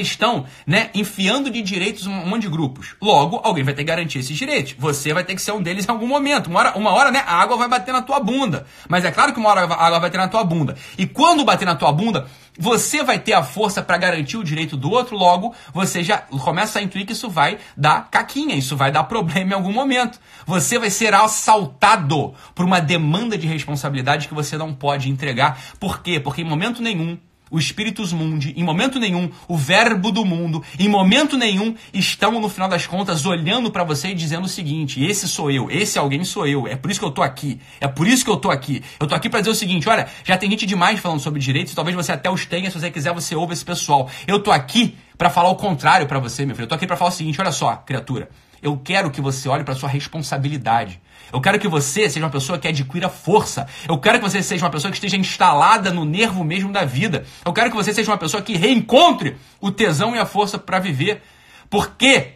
estão, 0.00 0.46
né, 0.66 0.90
enfiando 0.94 1.50
de 1.50 1.62
direitos 1.62 2.06
um 2.06 2.12
monte 2.12 2.42
de 2.42 2.48
grupos. 2.48 2.94
Logo, 3.00 3.40
alguém 3.42 3.64
vai 3.64 3.74
ter 3.74 3.82
que 3.82 3.88
garantir 3.88 4.18
esses 4.18 4.36
direitos. 4.36 4.74
Você 4.78 5.12
vai 5.12 5.24
ter 5.24 5.34
que 5.34 5.42
ser 5.42 5.52
um 5.52 5.62
deles 5.62 5.86
em 5.86 5.90
algum 5.90 6.06
momento. 6.06 6.48
Uma 6.48 6.60
hora, 6.60 6.78
uma 6.78 6.90
hora, 6.92 7.10
né, 7.10 7.22
a 7.26 7.34
água 7.34 7.56
vai 7.56 7.68
bater 7.68 7.92
na 7.92 8.02
tua 8.02 8.20
bunda. 8.20 8.66
Mas 8.88 9.04
é 9.04 9.10
claro 9.10 9.32
que 9.32 9.38
uma 9.38 9.50
hora 9.50 9.62
a 9.62 9.86
água 9.86 10.00
vai 10.00 10.10
bater 10.10 10.18
na 10.18 10.28
tua 10.28 10.44
bunda. 10.44 10.76
E 10.96 11.06
quando 11.06 11.44
bater 11.44 11.64
na 11.64 11.74
tua 11.74 11.92
bunda, 11.92 12.26
você 12.58 13.02
vai 13.02 13.18
ter 13.18 13.34
a 13.34 13.42
força 13.42 13.82
para 13.82 13.96
garantir 13.98 14.36
o 14.36 14.44
direito 14.44 14.76
do 14.76 14.90
outro. 14.90 15.16
Logo, 15.16 15.54
você 15.72 16.02
já 16.02 16.18
começa 16.18 16.78
a 16.78 16.82
intuir 16.82 17.06
que 17.06 17.12
isso 17.12 17.28
vai 17.28 17.58
dar 17.76 18.08
caquinha, 18.10 18.54
isso 18.54 18.76
vai 18.76 18.90
dar 18.90 19.04
problema 19.04 19.52
em 19.52 19.54
algum 19.54 19.72
momento. 19.72 20.18
Você 20.46 20.78
vai 20.78 20.90
ser 20.90 21.12
assaltado 21.14 22.34
por 22.54 22.64
uma 22.64 22.80
demanda 22.80 23.36
de 23.36 23.46
responsabilidade 23.46 24.28
que 24.28 24.34
você 24.34 24.56
não 24.56 24.72
pode 24.72 25.10
entregar. 25.10 25.58
Por 25.78 26.00
quê? 26.00 26.18
Porque 26.18 26.42
em 26.42 26.44
momento 26.44 26.82
nenhum 26.82 27.18
o 27.50 27.58
Espíritus 27.58 28.12
Mundi, 28.12 28.52
em 28.56 28.64
momento 28.64 28.98
nenhum, 28.98 29.30
o 29.46 29.56
Verbo 29.56 30.10
do 30.10 30.24
mundo, 30.24 30.62
em 30.78 30.88
momento 30.88 31.36
nenhum, 31.36 31.74
estão, 31.92 32.40
no 32.40 32.48
final 32.48 32.68
das 32.68 32.86
contas, 32.86 33.24
olhando 33.24 33.70
para 33.70 33.84
você 33.84 34.08
e 34.08 34.14
dizendo 34.14 34.46
o 34.46 34.48
seguinte: 34.48 35.04
esse 35.04 35.28
sou 35.28 35.50
eu, 35.50 35.70
esse 35.70 35.98
alguém 35.98 36.24
sou 36.24 36.46
eu, 36.46 36.66
é 36.66 36.76
por 36.76 36.90
isso 36.90 37.00
que 37.00 37.06
eu 37.06 37.10
tô 37.10 37.22
aqui, 37.22 37.60
é 37.80 37.86
por 37.86 38.06
isso 38.06 38.24
que 38.24 38.30
eu 38.30 38.36
tô 38.36 38.50
aqui. 38.50 38.82
Eu 38.98 39.06
tô 39.06 39.14
aqui 39.14 39.28
para 39.28 39.40
dizer 39.40 39.50
o 39.50 39.54
seguinte: 39.54 39.88
olha, 39.88 40.08
já 40.24 40.36
tem 40.36 40.50
gente 40.50 40.66
demais 40.66 40.98
falando 40.98 41.20
sobre 41.20 41.40
direitos, 41.40 41.74
talvez 41.74 41.94
você 41.94 42.12
até 42.12 42.30
os 42.30 42.44
tenha, 42.46 42.70
se 42.70 42.78
você 42.78 42.90
quiser, 42.90 43.12
você 43.12 43.34
ouve 43.34 43.52
esse 43.52 43.64
pessoal. 43.64 44.10
Eu 44.26 44.42
tô 44.42 44.50
aqui 44.50 44.96
para 45.16 45.30
falar 45.30 45.50
o 45.50 45.56
contrário 45.56 46.06
para 46.06 46.18
você, 46.18 46.44
meu 46.44 46.54
filho. 46.54 46.64
Eu 46.64 46.68
tô 46.68 46.74
aqui 46.74 46.86
para 46.86 46.96
falar 46.96 47.10
o 47.10 47.14
seguinte: 47.14 47.40
olha 47.40 47.52
só, 47.52 47.76
criatura, 47.76 48.28
eu 48.62 48.76
quero 48.76 49.10
que 49.10 49.20
você 49.20 49.48
olhe 49.48 49.64
para 49.64 49.74
sua 49.74 49.88
responsabilidade. 49.88 51.00
Eu 51.32 51.40
quero 51.40 51.58
que 51.58 51.68
você 51.68 52.08
seja 52.08 52.24
uma 52.24 52.30
pessoa 52.30 52.58
que 52.58 52.68
adquira 52.68 53.08
força. 53.08 53.66
Eu 53.88 53.98
quero 53.98 54.18
que 54.18 54.24
você 54.24 54.42
seja 54.42 54.64
uma 54.64 54.70
pessoa 54.70 54.90
que 54.90 54.96
esteja 54.96 55.16
instalada 55.16 55.90
no 55.92 56.04
nervo 56.04 56.44
mesmo 56.44 56.72
da 56.72 56.84
vida. 56.84 57.24
Eu 57.44 57.52
quero 57.52 57.70
que 57.70 57.76
você 57.76 57.92
seja 57.92 58.10
uma 58.10 58.18
pessoa 58.18 58.42
que 58.42 58.56
reencontre 58.56 59.36
o 59.60 59.70
tesão 59.70 60.14
e 60.14 60.18
a 60.18 60.26
força 60.26 60.58
para 60.58 60.78
viver. 60.78 61.22
Porque 61.68 62.34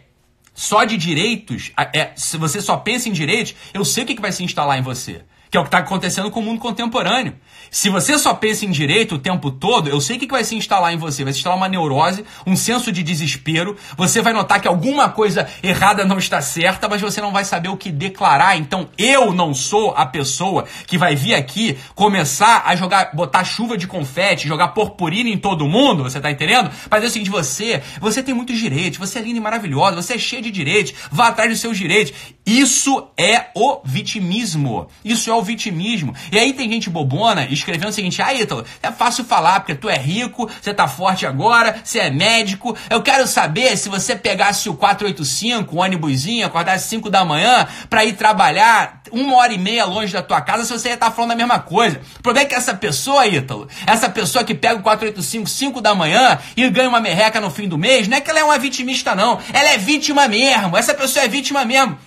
só 0.53 0.83
de 0.83 0.97
direitos, 0.97 1.71
é, 1.93 2.11
se 2.15 2.37
você 2.37 2.61
só 2.61 2.77
pensa 2.77 3.07
em 3.07 3.13
direitos, 3.13 3.55
eu 3.73 3.85
sei 3.85 4.03
o 4.03 4.07
que 4.07 4.19
vai 4.19 4.31
se 4.31 4.43
instalar 4.43 4.77
em 4.77 4.81
você 4.81 5.23
que 5.51 5.57
é 5.57 5.59
o 5.59 5.63
que 5.63 5.67
está 5.67 5.79
acontecendo 5.79 6.31
com 6.31 6.39
o 6.39 6.43
mundo 6.43 6.61
contemporâneo. 6.61 7.35
Se 7.69 7.89
você 7.89 8.17
só 8.17 8.33
pensa 8.33 8.65
em 8.65 8.71
direito 8.71 9.15
o 9.15 9.19
tempo 9.19 9.51
todo, 9.51 9.89
eu 9.89 9.99
sei 9.99 10.15
o 10.15 10.19
que 10.19 10.27
vai 10.27 10.45
se 10.45 10.55
instalar 10.55 10.93
em 10.93 10.97
você. 10.97 11.25
Vai 11.25 11.33
se 11.33 11.39
instalar 11.39 11.57
uma 11.57 11.67
neurose, 11.67 12.23
um 12.47 12.55
senso 12.55 12.89
de 12.89 13.03
desespero. 13.03 13.75
Você 13.97 14.21
vai 14.21 14.31
notar 14.31 14.61
que 14.61 14.67
alguma 14.67 15.09
coisa 15.09 15.47
errada 15.61 16.05
não 16.05 16.17
está 16.17 16.41
certa, 16.41 16.87
mas 16.87 17.01
você 17.01 17.19
não 17.19 17.33
vai 17.33 17.43
saber 17.43 17.67
o 17.67 17.75
que 17.75 17.91
declarar. 17.91 18.57
Então, 18.57 18.87
eu 18.97 19.33
não 19.33 19.53
sou 19.53 19.93
a 19.95 20.05
pessoa 20.05 20.65
que 20.87 20.97
vai 20.97 21.15
vir 21.17 21.33
aqui 21.33 21.77
começar 21.95 22.63
a 22.65 22.73
jogar, 22.75 23.13
botar 23.13 23.43
chuva 23.43 23.77
de 23.77 23.87
confete, 23.87 24.47
jogar 24.47 24.69
purpurina 24.69 25.29
em 25.29 25.37
todo 25.37 25.67
mundo. 25.67 26.03
Você 26.03 26.17
está 26.17 26.31
entendendo? 26.31 26.71
Mas 26.89 27.03
é 27.03 27.07
o 27.07 27.09
seguinte, 27.09 27.29
você, 27.29 27.83
você 27.99 28.23
tem 28.23 28.33
muitos 28.33 28.57
direitos, 28.57 28.99
você 28.99 29.19
é 29.19 29.21
linda 29.21 29.37
e 29.37 29.41
maravilhosa, 29.41 30.01
você 30.01 30.13
é 30.13 30.17
cheia 30.17 30.41
de 30.41 30.51
direitos, 30.51 30.93
vá 31.11 31.27
atrás 31.27 31.49
dos 31.49 31.59
seus 31.59 31.77
direitos. 31.77 32.13
Isso 32.45 33.07
é 33.17 33.47
o 33.53 33.81
vitimismo. 33.83 34.87
Isso 35.05 35.29
é 35.29 35.33
o 35.33 35.40
vitimismo. 35.43 36.13
E 36.31 36.37
aí 36.37 36.53
tem 36.53 36.69
gente 36.69 36.89
bobona 36.89 37.45
escrevendo 37.45 37.89
o 37.89 37.93
seguinte: 37.93 38.21
ah, 38.21 38.33
Ítalo, 38.33 38.65
é 38.81 38.91
fácil 38.91 39.23
falar 39.23 39.59
porque 39.59 39.75
tu 39.75 39.89
é 39.89 39.97
rico, 39.97 40.49
você 40.61 40.73
tá 40.73 40.87
forte 40.87 41.25
agora, 41.25 41.81
você 41.83 41.99
é 41.99 42.09
médico. 42.09 42.75
Eu 42.89 43.01
quero 43.01 43.27
saber 43.27 43.77
se 43.77 43.89
você 43.89 44.15
pegasse 44.15 44.69
o 44.69 44.73
485, 44.73 45.75
o 45.75 45.79
ônibusinho, 45.79 46.45
acordasse 46.45 46.89
5 46.89 47.09
da 47.09 47.23
manhã 47.23 47.67
para 47.89 48.03
ir 48.05 48.13
trabalhar 48.13 49.01
uma 49.11 49.37
hora 49.37 49.53
e 49.53 49.57
meia 49.57 49.85
longe 49.85 50.13
da 50.13 50.21
tua 50.21 50.41
casa, 50.41 50.65
se 50.65 50.71
você 50.71 50.89
ia 50.89 50.93
estar 50.93 51.07
tá 51.07 51.11
falando 51.11 51.31
a 51.31 51.35
mesma 51.35 51.59
coisa. 51.59 52.01
O 52.19 52.23
problema 52.23 52.45
é 52.45 52.49
que 52.49 52.55
essa 52.55 52.73
pessoa, 52.73 53.27
Ítalo, 53.27 53.67
essa 53.85 54.09
pessoa 54.09 54.43
que 54.43 54.55
pega 54.55 54.79
o 54.79 54.83
485 54.83 55.49
5 55.49 55.81
da 55.81 55.93
manhã 55.93 56.39
e 56.55 56.69
ganha 56.69 56.89
uma 56.89 56.99
merreca 56.99 57.39
no 57.39 57.49
fim 57.49 57.67
do 57.67 57.77
mês, 57.77 58.07
não 58.07 58.17
é 58.17 58.21
que 58.21 58.29
ela 58.29 58.39
é 58.39 58.43
uma 58.43 58.57
vitimista, 58.57 59.15
não. 59.15 59.39
Ela 59.53 59.69
é 59.69 59.77
vítima 59.77 60.27
mesmo. 60.27 60.75
Essa 60.75 60.93
pessoa 60.93 61.25
é 61.25 61.27
vítima 61.27 61.63
mesmo. 61.65 61.97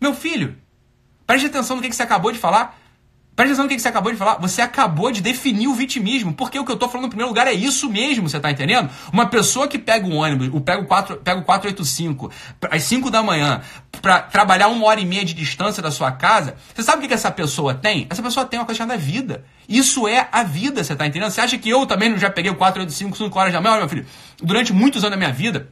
Meu 0.00 0.14
filho, 0.14 0.56
Preste 1.28 1.46
atenção 1.48 1.76
no 1.76 1.82
que, 1.82 1.92
você 1.92 2.02
acabou 2.02 2.32
de 2.32 2.38
falar. 2.38 2.80
Preste 3.36 3.50
atenção 3.50 3.64
no 3.64 3.68
que, 3.68 3.78
você 3.78 3.88
acabou 3.88 4.10
de 4.10 4.16
falar. 4.16 4.36
Você 4.36 4.62
acabou 4.62 5.12
de 5.12 5.20
definir 5.20 5.68
o 5.68 5.74
vitimismo. 5.74 6.32
Porque 6.32 6.58
o 6.58 6.64
que 6.64 6.70
eu 6.70 6.74
estou 6.74 6.88
falando 6.88 7.04
no 7.04 7.10
primeiro 7.10 7.28
lugar 7.28 7.46
é 7.46 7.52
isso 7.52 7.86
mesmo, 7.90 8.30
você 8.30 8.38
está 8.38 8.50
entendendo? 8.50 8.88
Uma 9.12 9.26
pessoa 9.26 9.68
que 9.68 9.78
pega 9.78 10.06
um 10.06 10.16
ônibus, 10.16 10.48
o, 10.50 10.62
4, 10.62 11.18
pega 11.18 11.38
o 11.38 11.44
485 11.44 12.32
às 12.70 12.82
5 12.84 13.10
da 13.10 13.22
manhã, 13.22 13.60
para 14.00 14.22
trabalhar 14.22 14.68
uma 14.68 14.86
hora 14.86 15.00
e 15.00 15.04
meia 15.04 15.22
de 15.22 15.34
distância 15.34 15.82
da 15.82 15.90
sua 15.90 16.12
casa, 16.12 16.56
você 16.74 16.82
sabe 16.82 17.04
o 17.04 17.06
que, 17.06 17.12
essa 17.12 17.30
pessoa 17.30 17.74
tem? 17.74 18.06
Essa 18.08 18.22
pessoa 18.22 18.46
tem 18.46 18.58
uma 18.58 18.64
coisa 18.64 18.78
chamada 18.78 18.98
vida. 18.98 19.44
Isso 19.68 20.08
é 20.08 20.30
a 20.32 20.42
vida, 20.42 20.82
você 20.82 20.94
está 20.94 21.06
entendendo? 21.06 21.30
Você 21.30 21.42
acha 21.42 21.58
que 21.58 21.68
eu 21.68 21.84
também 21.84 22.18
já 22.18 22.30
peguei 22.30 22.50
o 22.50 22.54
485, 22.54 23.18
5 23.18 23.38
horas 23.38 23.52
da 23.52 23.60
manhã? 23.60 23.72
Olha, 23.72 23.80
meu 23.80 23.88
filho, 23.90 24.06
durante 24.42 24.72
muitos 24.72 25.04
anos 25.04 25.10
da 25.10 25.18
minha 25.18 25.32
vida, 25.32 25.68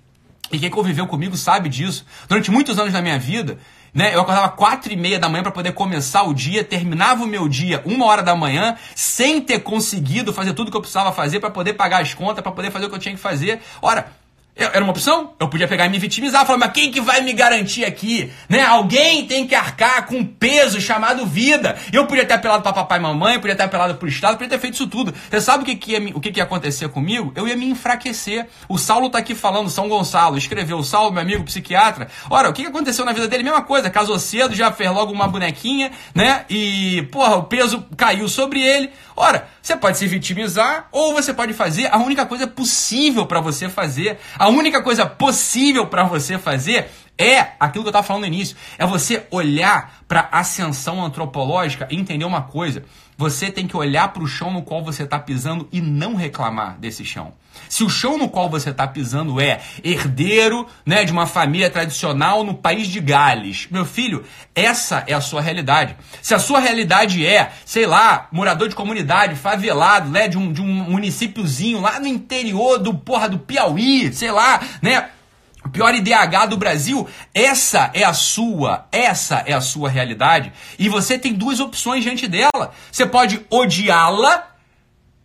e 0.53 0.59
quem 0.59 0.69
conviveu 0.69 1.07
comigo 1.07 1.35
sabe 1.35 1.71
disso, 1.71 2.05
durante 2.29 2.51
muitos 2.51 2.79
anos 2.79 2.92
da 2.92 3.01
minha 3.01 3.19
vida, 3.19 3.59
né? 3.96 4.14
Eu 4.14 4.20
acordava 4.20 4.50
quatro 4.50 4.92
e 4.92 4.96
meia 4.96 5.18
da 5.18 5.26
manhã 5.26 5.42
para 5.42 5.50
poder 5.50 5.72
começar 5.72 6.22
o 6.24 6.35
dia, 6.35 6.62
terminava 6.62 7.24
o 7.24 7.26
meu 7.26 7.48
dia 7.48 7.80
uma 7.87 8.04
hora 8.04 8.22
da 8.22 8.37
manhã, 8.37 8.76
sem 8.94 9.40
ter 9.40 9.61
conseguido 9.61 10.35
fazer 10.35 10.52
tudo 10.52 10.70
que 10.70 10.76
eu 10.76 10.82
precisava 10.82 11.11
fazer 11.12 11.40
para 11.40 11.48
poder 11.48 11.72
pagar 11.72 12.02
as 12.02 12.12
contas, 12.12 12.42
para 12.42 12.52
poder 12.52 12.70
fazer 12.70 12.85
o 12.85 12.88
que 12.90 12.94
eu 12.94 12.98
tinha 12.98 13.14
que 13.14 13.20
fazer. 13.20 13.59
Ora, 13.80 14.12
era 14.57 14.83
uma 14.83 14.90
opção. 14.90 15.35
Eu 15.38 15.49
podia 15.49 15.69
pegar 15.69 15.85
e 15.85 15.90
me 15.90 15.99
vitimizar, 15.99 16.47
falar, 16.47 16.59
mas 16.59 16.73
quem 16.73 16.90
que 16.90 17.01
vai 17.01 17.21
me 17.21 17.35
garantir 17.35 17.85
aqui? 17.85 18.33
Né? 18.49 18.62
Alguém 18.62 19.27
tem 19.27 19.47
que 19.47 19.55
arcar 19.55 20.07
com 20.07 20.16
um 20.16 20.25
peso 20.25 20.81
chamado 20.81 21.27
vida. 21.27 21.77
Eu 21.92 22.07
podia 22.07 22.25
ter 22.25 22.35
apelado 22.35 22.62
para 22.62 22.73
papai 22.73 22.99
e 22.99 23.03
mamãe, 23.03 23.38
podia 23.38 23.55
ter 23.55 23.64
apelado 23.64 23.97
para 23.97 24.07
o 24.07 24.09
Estado, 24.09 24.38
podia 24.38 24.49
ter 24.49 24.59
feito 24.59 24.75
isso 24.75 24.87
tudo. 24.87 25.12
Você 25.31 25.40
sabe 25.42 25.62
o 25.62 25.66
que, 25.66 25.77
que, 25.77 25.92
ia, 25.92 26.16
o 26.16 26.21
que, 26.21 26.33
que 26.33 26.40
ia 26.40 26.45
acontecer 26.45 26.88
comigo? 26.88 27.33
Eu 27.37 27.47
ia 27.47 27.55
me 27.55 27.66
enfraquecer. 27.66 28.49
O 28.66 28.79
Saulo 28.79 29.11
tá 29.11 29.19
aqui 29.19 29.35
falando, 29.35 29.69
São 29.69 29.90
Gonçalo, 29.90 30.38
escreveu, 30.38 30.79
o 30.79 30.85
Saulo, 30.85 31.12
meu 31.12 31.21
amigo 31.21 31.45
psiquiatra. 31.45 32.09
Ora, 32.31 32.49
o 32.49 32.53
que, 32.55 32.62
que 32.62 32.69
aconteceu 32.69 33.05
na 33.05 33.12
vida 33.12 33.29
dele? 33.29 33.42
Mesma 33.42 33.62
coisa, 33.62 33.90
casou 33.90 34.19
cedo, 34.19 34.55
já 34.55 34.73
fez 34.73 34.90
logo 34.90 35.12
uma 35.12 35.29
bonequinha, 35.29 35.92
né? 36.14 36.47
E, 36.49 37.07
porra, 37.12 37.37
o 37.37 37.42
peso 37.42 37.85
caiu 37.95 38.27
sobre 38.27 38.62
ele. 38.62 38.90
Ora, 39.16 39.48
você 39.62 39.74
pode 39.74 39.96
se 39.96 40.07
vitimizar 40.07 40.88
ou 40.92 41.14
você 41.14 41.33
pode 41.33 41.55
fazer 41.55 41.88
a 41.90 41.96
única 41.96 42.26
coisa 42.26 42.46
possível 42.46 43.24
para 43.24 43.40
você 43.40 43.68
fazer. 43.68 44.18
A 44.38 44.48
única 44.48 44.83
coisa 44.83 45.07
possível 45.07 45.87
para 45.87 46.05
você 46.05 46.38
fazer 46.38 46.90
é 47.16 47.52
aquilo 47.59 47.83
que 47.83 47.88
eu 47.88 47.90
estava 47.90 48.07
falando 48.07 48.22
no 48.22 48.29
início. 48.29 48.57
É 48.76 48.85
você 48.85 49.26
olhar 49.31 50.00
para 50.07 50.29
a 50.31 50.40
ascensão 50.40 51.02
antropológica 51.02 51.88
e 51.90 51.96
entender 51.96 52.26
uma 52.26 52.42
coisa. 52.42 52.85
Você 53.18 53.50
tem 53.50 53.66
que 53.66 53.76
olhar 53.76 54.12
para 54.12 54.22
o 54.22 54.26
chão 54.26 54.52
no 54.52 54.62
qual 54.62 54.85
você 54.85 55.05
está 55.05 55.18
pisando 55.18 55.66
e 55.72 55.81
não 55.81 56.14
reclamar 56.14 56.79
desse 56.79 57.05
chão. 57.05 57.33
Se 57.68 57.83
o 57.83 57.88
chão 57.88 58.18
no 58.18 58.29
qual 58.29 58.50
você 58.50 58.70
está 58.70 58.87
pisando 58.87 59.40
é 59.40 59.61
herdeiro 59.83 60.66
né, 60.85 61.05
de 61.05 61.12
uma 61.12 61.26
família 61.26 61.70
tradicional 61.70 62.44
no 62.44 62.55
país 62.55 62.88
de 62.88 63.00
Gales, 63.00 63.68
meu 63.70 63.87
filho, 63.87 64.24
essa 64.55 65.02
é 65.07 65.14
a 65.14 65.20
sua 65.20 65.40
realidade. 65.40 65.96
Se 66.20 66.35
a 66.35 66.38
sua 66.38 66.61
realidade 66.61 67.26
é, 67.26 67.52
sei 67.64 67.87
lá, 67.87 68.29
morador 68.31 68.68
de 68.68 68.74
comunidade, 68.74 69.35
favelado, 69.35 70.11
né, 70.11 70.29
de 70.29 70.37
um, 70.37 70.52
de 70.52 70.61
um 70.61 70.66
municípiozinho 70.66 71.81
lá 71.81 71.98
no 71.98 72.07
interior 72.07 72.79
do 72.79 72.92
porra 72.92 73.29
do 73.29 73.38
Piauí, 73.38 74.12
sei 74.12 74.31
lá, 74.31 74.61
né? 74.83 75.09
Pior 75.72 75.94
IDH 75.94 76.46
do 76.48 76.57
Brasil, 76.57 77.09
essa 77.35 77.90
é 77.94 78.05
a 78.05 78.12
sua, 78.12 78.87
essa 78.92 79.42
é 79.46 79.52
a 79.52 79.61
sua 79.61 79.88
realidade. 79.88 80.52
E 80.79 80.88
você 80.88 81.18
tem 81.18 81.33
duas 81.35 81.61
opções 81.61 82.02
diante 82.02 82.26
dela. 82.29 82.72
Você 82.90 83.07
pode 83.07 83.44
odiá-la 83.50 84.52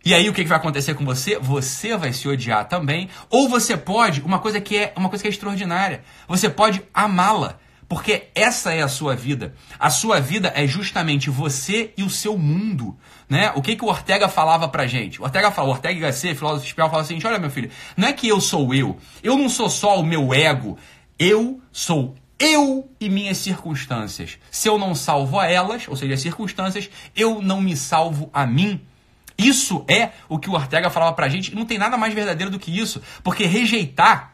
E 0.04 0.12
aí 0.12 0.28
o 0.28 0.32
que, 0.32 0.42
que 0.42 0.48
vai 0.48 0.58
acontecer 0.58 0.94
com 0.94 1.04
você? 1.04 1.38
Você 1.38 1.96
vai 1.96 2.12
se 2.12 2.26
odiar 2.28 2.66
também. 2.68 3.08
Ou 3.30 3.48
você 3.48 3.76
pode, 3.76 4.20
uma 4.22 4.38
coisa 4.40 4.60
que 4.60 4.76
é 4.76 4.92
uma 4.96 5.08
coisa 5.08 5.22
que 5.22 5.28
é 5.28 5.30
extraordinária, 5.30 6.02
você 6.26 6.50
pode 6.50 6.82
amá-la. 6.92 7.58
Porque 7.88 8.28
essa 8.34 8.72
é 8.72 8.80
a 8.80 8.88
sua 8.88 9.14
vida. 9.14 9.54
A 9.78 9.90
sua 9.90 10.18
vida 10.18 10.50
é 10.56 10.66
justamente 10.66 11.28
você 11.28 11.92
e 11.94 12.02
o 12.02 12.08
seu 12.08 12.38
mundo. 12.38 12.96
Né? 13.32 13.50
O 13.54 13.62
que, 13.62 13.74
que 13.74 13.82
o 13.82 13.88
Ortega 13.88 14.28
falava 14.28 14.68
pra 14.68 14.86
gente? 14.86 15.18
O 15.18 15.24
Ortega 15.24 15.50
fala, 15.50 15.68
o 15.68 15.70
Ortega 15.70 15.98
Gasset, 15.98 16.34
filósofo 16.34 16.66
espanhol, 16.66 16.90
fala 16.90 17.00
assim: 17.00 17.18
olha, 17.24 17.38
meu 17.38 17.48
filho, 17.48 17.70
não 17.96 18.08
é 18.08 18.12
que 18.12 18.28
eu 18.28 18.38
sou 18.42 18.74
eu. 18.74 18.98
Eu 19.22 19.38
não 19.38 19.48
sou 19.48 19.70
só 19.70 19.98
o 19.98 20.04
meu 20.04 20.34
ego. 20.34 20.76
Eu 21.18 21.58
sou 21.72 22.14
eu 22.38 22.90
e 23.00 23.08
minhas 23.08 23.38
circunstâncias. 23.38 24.36
Se 24.50 24.68
eu 24.68 24.76
não 24.76 24.94
salvo 24.94 25.40
a 25.40 25.46
elas, 25.46 25.88
ou 25.88 25.96
seja, 25.96 26.12
as 26.12 26.20
circunstâncias, 26.20 26.90
eu 27.16 27.40
não 27.40 27.58
me 27.58 27.74
salvo 27.74 28.28
a 28.34 28.44
mim. 28.44 28.78
Isso 29.38 29.82
é 29.88 30.10
o 30.28 30.38
que 30.38 30.50
o 30.50 30.52
Ortega 30.52 30.90
falava 30.90 31.14
pra 31.14 31.30
gente. 31.30 31.54
Não 31.54 31.64
tem 31.64 31.78
nada 31.78 31.96
mais 31.96 32.12
verdadeiro 32.12 32.50
do 32.50 32.58
que 32.58 32.78
isso. 32.78 33.00
Porque 33.24 33.46
rejeitar 33.46 34.31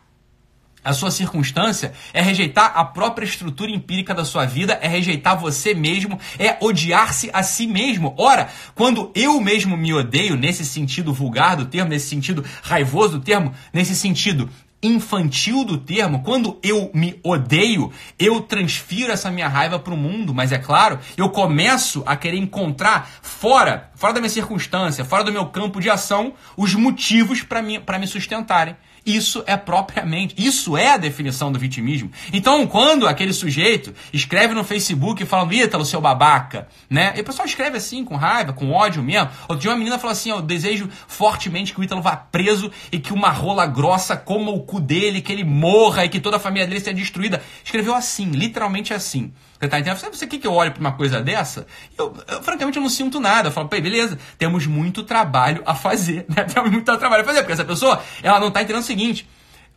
a 0.84 0.92
sua 0.92 1.10
circunstância, 1.10 1.92
é 2.12 2.22
rejeitar 2.22 2.72
a 2.74 2.84
própria 2.84 3.24
estrutura 3.24 3.70
empírica 3.70 4.14
da 4.14 4.24
sua 4.24 4.46
vida, 4.46 4.78
é 4.80 4.88
rejeitar 4.88 5.38
você 5.38 5.74
mesmo, 5.74 6.18
é 6.38 6.56
odiar-se 6.60 7.30
a 7.32 7.42
si 7.42 7.66
mesmo. 7.66 8.14
Ora, 8.16 8.48
quando 8.74 9.10
eu 9.14 9.40
mesmo 9.40 9.76
me 9.76 9.92
odeio, 9.92 10.36
nesse 10.36 10.64
sentido 10.64 11.12
vulgar 11.12 11.56
do 11.56 11.66
termo, 11.66 11.90
nesse 11.90 12.08
sentido 12.08 12.44
raivoso 12.62 13.18
do 13.18 13.24
termo, 13.24 13.52
nesse 13.72 13.94
sentido 13.94 14.48
infantil 14.82 15.64
do 15.64 15.76
termo, 15.76 16.22
quando 16.22 16.58
eu 16.62 16.90
me 16.94 17.18
odeio, 17.24 17.92
eu 18.18 18.40
transfiro 18.40 19.12
essa 19.12 19.30
minha 19.30 19.48
raiva 19.48 19.78
para 19.78 19.92
o 19.92 19.96
mundo, 19.96 20.32
mas 20.32 20.52
é 20.52 20.58
claro, 20.58 21.00
eu 21.16 21.28
começo 21.30 22.02
a 22.06 22.16
querer 22.16 22.38
encontrar 22.38 23.10
fora, 23.20 23.90
fora 23.96 24.12
da 24.12 24.20
minha 24.20 24.30
circunstância, 24.30 25.04
fora 25.04 25.24
do 25.24 25.32
meu 25.32 25.46
campo 25.46 25.80
de 25.80 25.90
ação, 25.90 26.34
os 26.56 26.74
motivos 26.74 27.42
para 27.42 27.60
me, 27.60 27.78
me 27.78 28.06
sustentarem. 28.06 28.76
Isso 29.08 29.42
é 29.46 29.56
propriamente, 29.56 30.34
isso 30.36 30.76
é 30.76 30.90
a 30.90 30.98
definição 30.98 31.50
do 31.50 31.58
vitimismo. 31.58 32.10
Então, 32.30 32.66
quando 32.66 33.08
aquele 33.08 33.32
sujeito 33.32 33.94
escreve 34.12 34.52
no 34.52 34.62
Facebook 34.62 35.24
falando, 35.24 35.54
Ítalo, 35.54 35.82
seu 35.82 35.98
babaca, 35.98 36.68
né? 36.90 37.14
E 37.16 37.22
o 37.22 37.24
pessoal 37.24 37.46
escreve 37.46 37.78
assim, 37.78 38.04
com 38.04 38.16
raiva, 38.16 38.52
com 38.52 38.70
ódio 38.70 39.02
mesmo. 39.02 39.30
Outro 39.48 39.62
dia 39.62 39.70
uma 39.70 39.78
menina 39.78 39.98
falou 39.98 40.12
assim, 40.12 40.28
eu 40.28 40.42
desejo 40.42 40.90
fortemente 41.06 41.72
que 41.72 41.80
o 41.80 41.82
Ítalo 41.82 42.02
vá 42.02 42.16
preso 42.16 42.70
e 42.92 42.98
que 42.98 43.14
uma 43.14 43.30
rola 43.30 43.66
grossa 43.66 44.14
coma 44.14 44.50
o 44.50 44.60
cu 44.60 44.78
dele, 44.78 45.22
que 45.22 45.32
ele 45.32 45.42
morra 45.42 46.04
e 46.04 46.10
que 46.10 46.20
toda 46.20 46.36
a 46.36 46.40
família 46.40 46.66
dele 46.66 46.80
seja 46.80 46.94
destruída. 46.94 47.42
Escreveu 47.64 47.94
assim, 47.94 48.26
literalmente 48.26 48.92
assim. 48.92 49.32
Você 49.58 49.68
tá 49.68 49.80
entendendo? 49.80 50.14
Você 50.14 50.26
quer 50.26 50.38
que 50.38 50.46
eu 50.46 50.54
olhe 50.54 50.70
para 50.70 50.80
uma 50.80 50.92
coisa 50.92 51.20
dessa? 51.20 51.66
Eu, 51.96 52.14
eu, 52.28 52.42
francamente, 52.42 52.76
eu 52.76 52.82
não 52.82 52.88
sinto 52.88 53.18
nada. 53.18 53.48
Eu 53.48 53.52
falo, 53.52 53.68
pô, 53.68 53.80
beleza, 53.80 54.18
temos 54.38 54.66
muito 54.66 55.02
trabalho 55.02 55.62
a 55.66 55.74
fazer, 55.74 56.24
né? 56.28 56.44
Temos 56.52 56.70
muito 56.70 56.96
trabalho 56.96 57.22
a 57.22 57.26
fazer, 57.26 57.40
porque 57.40 57.52
essa 57.52 57.64
pessoa, 57.64 58.00
ela 58.22 58.38
não 58.38 58.50
tá 58.50 58.62
entendendo 58.62 58.82
o 58.82 58.86
seguinte. 58.86 59.28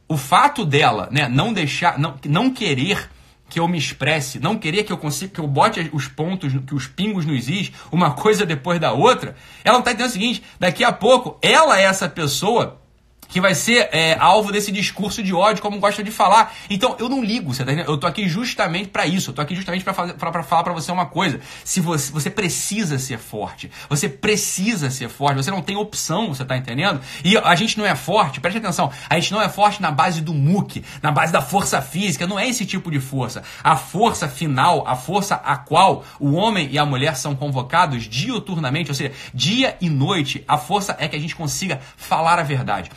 O 0.07 0.17
fato 0.17 0.65
dela, 0.65 1.07
né, 1.11 1.27
não 1.27 1.51
deixar, 1.51 1.97
não, 1.97 2.15
não 2.25 2.51
querer 2.51 3.09
que 3.49 3.59
eu 3.59 3.67
me 3.67 3.77
expresse, 3.77 4.39
não 4.39 4.57
querer 4.57 4.83
que 4.83 4.93
eu 4.93 4.97
consiga, 4.97 5.33
que 5.33 5.39
eu 5.39 5.47
bote 5.47 5.89
os 5.91 6.07
pontos, 6.07 6.53
que 6.65 6.73
os 6.73 6.87
pingos 6.87 7.25
nos 7.25 7.49
is, 7.49 7.71
uma 7.91 8.11
coisa 8.11 8.45
depois 8.45 8.79
da 8.79 8.93
outra, 8.93 9.35
ela 9.63 9.77
não 9.77 9.83
tá 9.83 9.91
entendendo 9.91 10.09
o 10.09 10.13
seguinte, 10.13 10.43
daqui 10.57 10.83
a 10.83 10.91
pouco, 10.91 11.37
ela 11.41 11.77
é 11.79 11.83
essa 11.83 12.07
pessoa 12.07 12.80
que 13.31 13.41
vai 13.41 13.55
ser 13.55 13.89
é, 13.91 14.15
alvo 14.19 14.51
desse 14.51 14.71
discurso 14.71 15.23
de 15.23 15.33
ódio, 15.33 15.61
como 15.61 15.79
gosta 15.79 16.03
de 16.03 16.11
falar. 16.11 16.53
Então, 16.69 16.95
eu 16.99 17.09
não 17.09 17.23
ligo, 17.23 17.53
você 17.53 17.63
tá 17.63 17.71
entendendo? 17.71 17.89
Eu 17.89 17.97
tô 17.97 18.05
aqui 18.05 18.27
justamente 18.27 18.89
para 18.89 19.07
isso. 19.07 19.31
Eu 19.31 19.33
tô 19.33 19.41
aqui 19.41 19.55
justamente 19.55 19.83
para 19.83 20.43
falar 20.43 20.63
para 20.63 20.73
você 20.73 20.91
uma 20.91 21.05
coisa. 21.05 21.39
Se 21.63 21.79
você, 21.79 22.11
você 22.11 22.29
precisa 22.29 22.99
ser 22.99 23.17
forte, 23.17 23.71
você 23.89 24.09
precisa 24.09 24.89
ser 24.89 25.09
forte, 25.09 25.37
você 25.37 25.49
não 25.49 25.61
tem 25.61 25.75
opção, 25.75 26.27
você 26.27 26.43
tá 26.43 26.57
entendendo? 26.57 27.01
E 27.23 27.37
a 27.37 27.55
gente 27.55 27.77
não 27.77 27.85
é 27.85 27.95
forte, 27.95 28.39
preste 28.39 28.57
atenção, 28.57 28.91
a 29.09 29.15
gente 29.15 29.31
não 29.31 29.41
é 29.41 29.47
forte 29.47 29.81
na 29.81 29.91
base 29.91 30.21
do 30.21 30.33
muque, 30.33 30.83
na 31.01 31.11
base 31.11 31.31
da 31.31 31.41
força 31.41 31.81
física, 31.81 32.27
não 32.27 32.37
é 32.37 32.47
esse 32.47 32.65
tipo 32.65 32.91
de 32.91 32.99
força. 32.99 33.43
A 33.63 33.75
força 33.75 34.27
final, 34.27 34.85
a 34.85 34.95
força 34.95 35.35
a 35.35 35.55
qual 35.55 36.03
o 36.19 36.33
homem 36.33 36.67
e 36.71 36.77
a 36.77 36.85
mulher 36.85 37.15
são 37.15 37.35
convocados 37.35 38.03
diuturnamente, 38.03 38.91
ou 38.91 38.95
seja, 38.95 39.13
dia 39.33 39.77
e 39.79 39.89
noite, 39.89 40.43
a 40.47 40.57
força 40.57 40.95
é 40.99 41.07
que 41.07 41.15
a 41.15 41.19
gente 41.19 41.35
consiga 41.35 41.79
falar 41.95 42.37
a 42.37 42.43
verdade. 42.43 42.91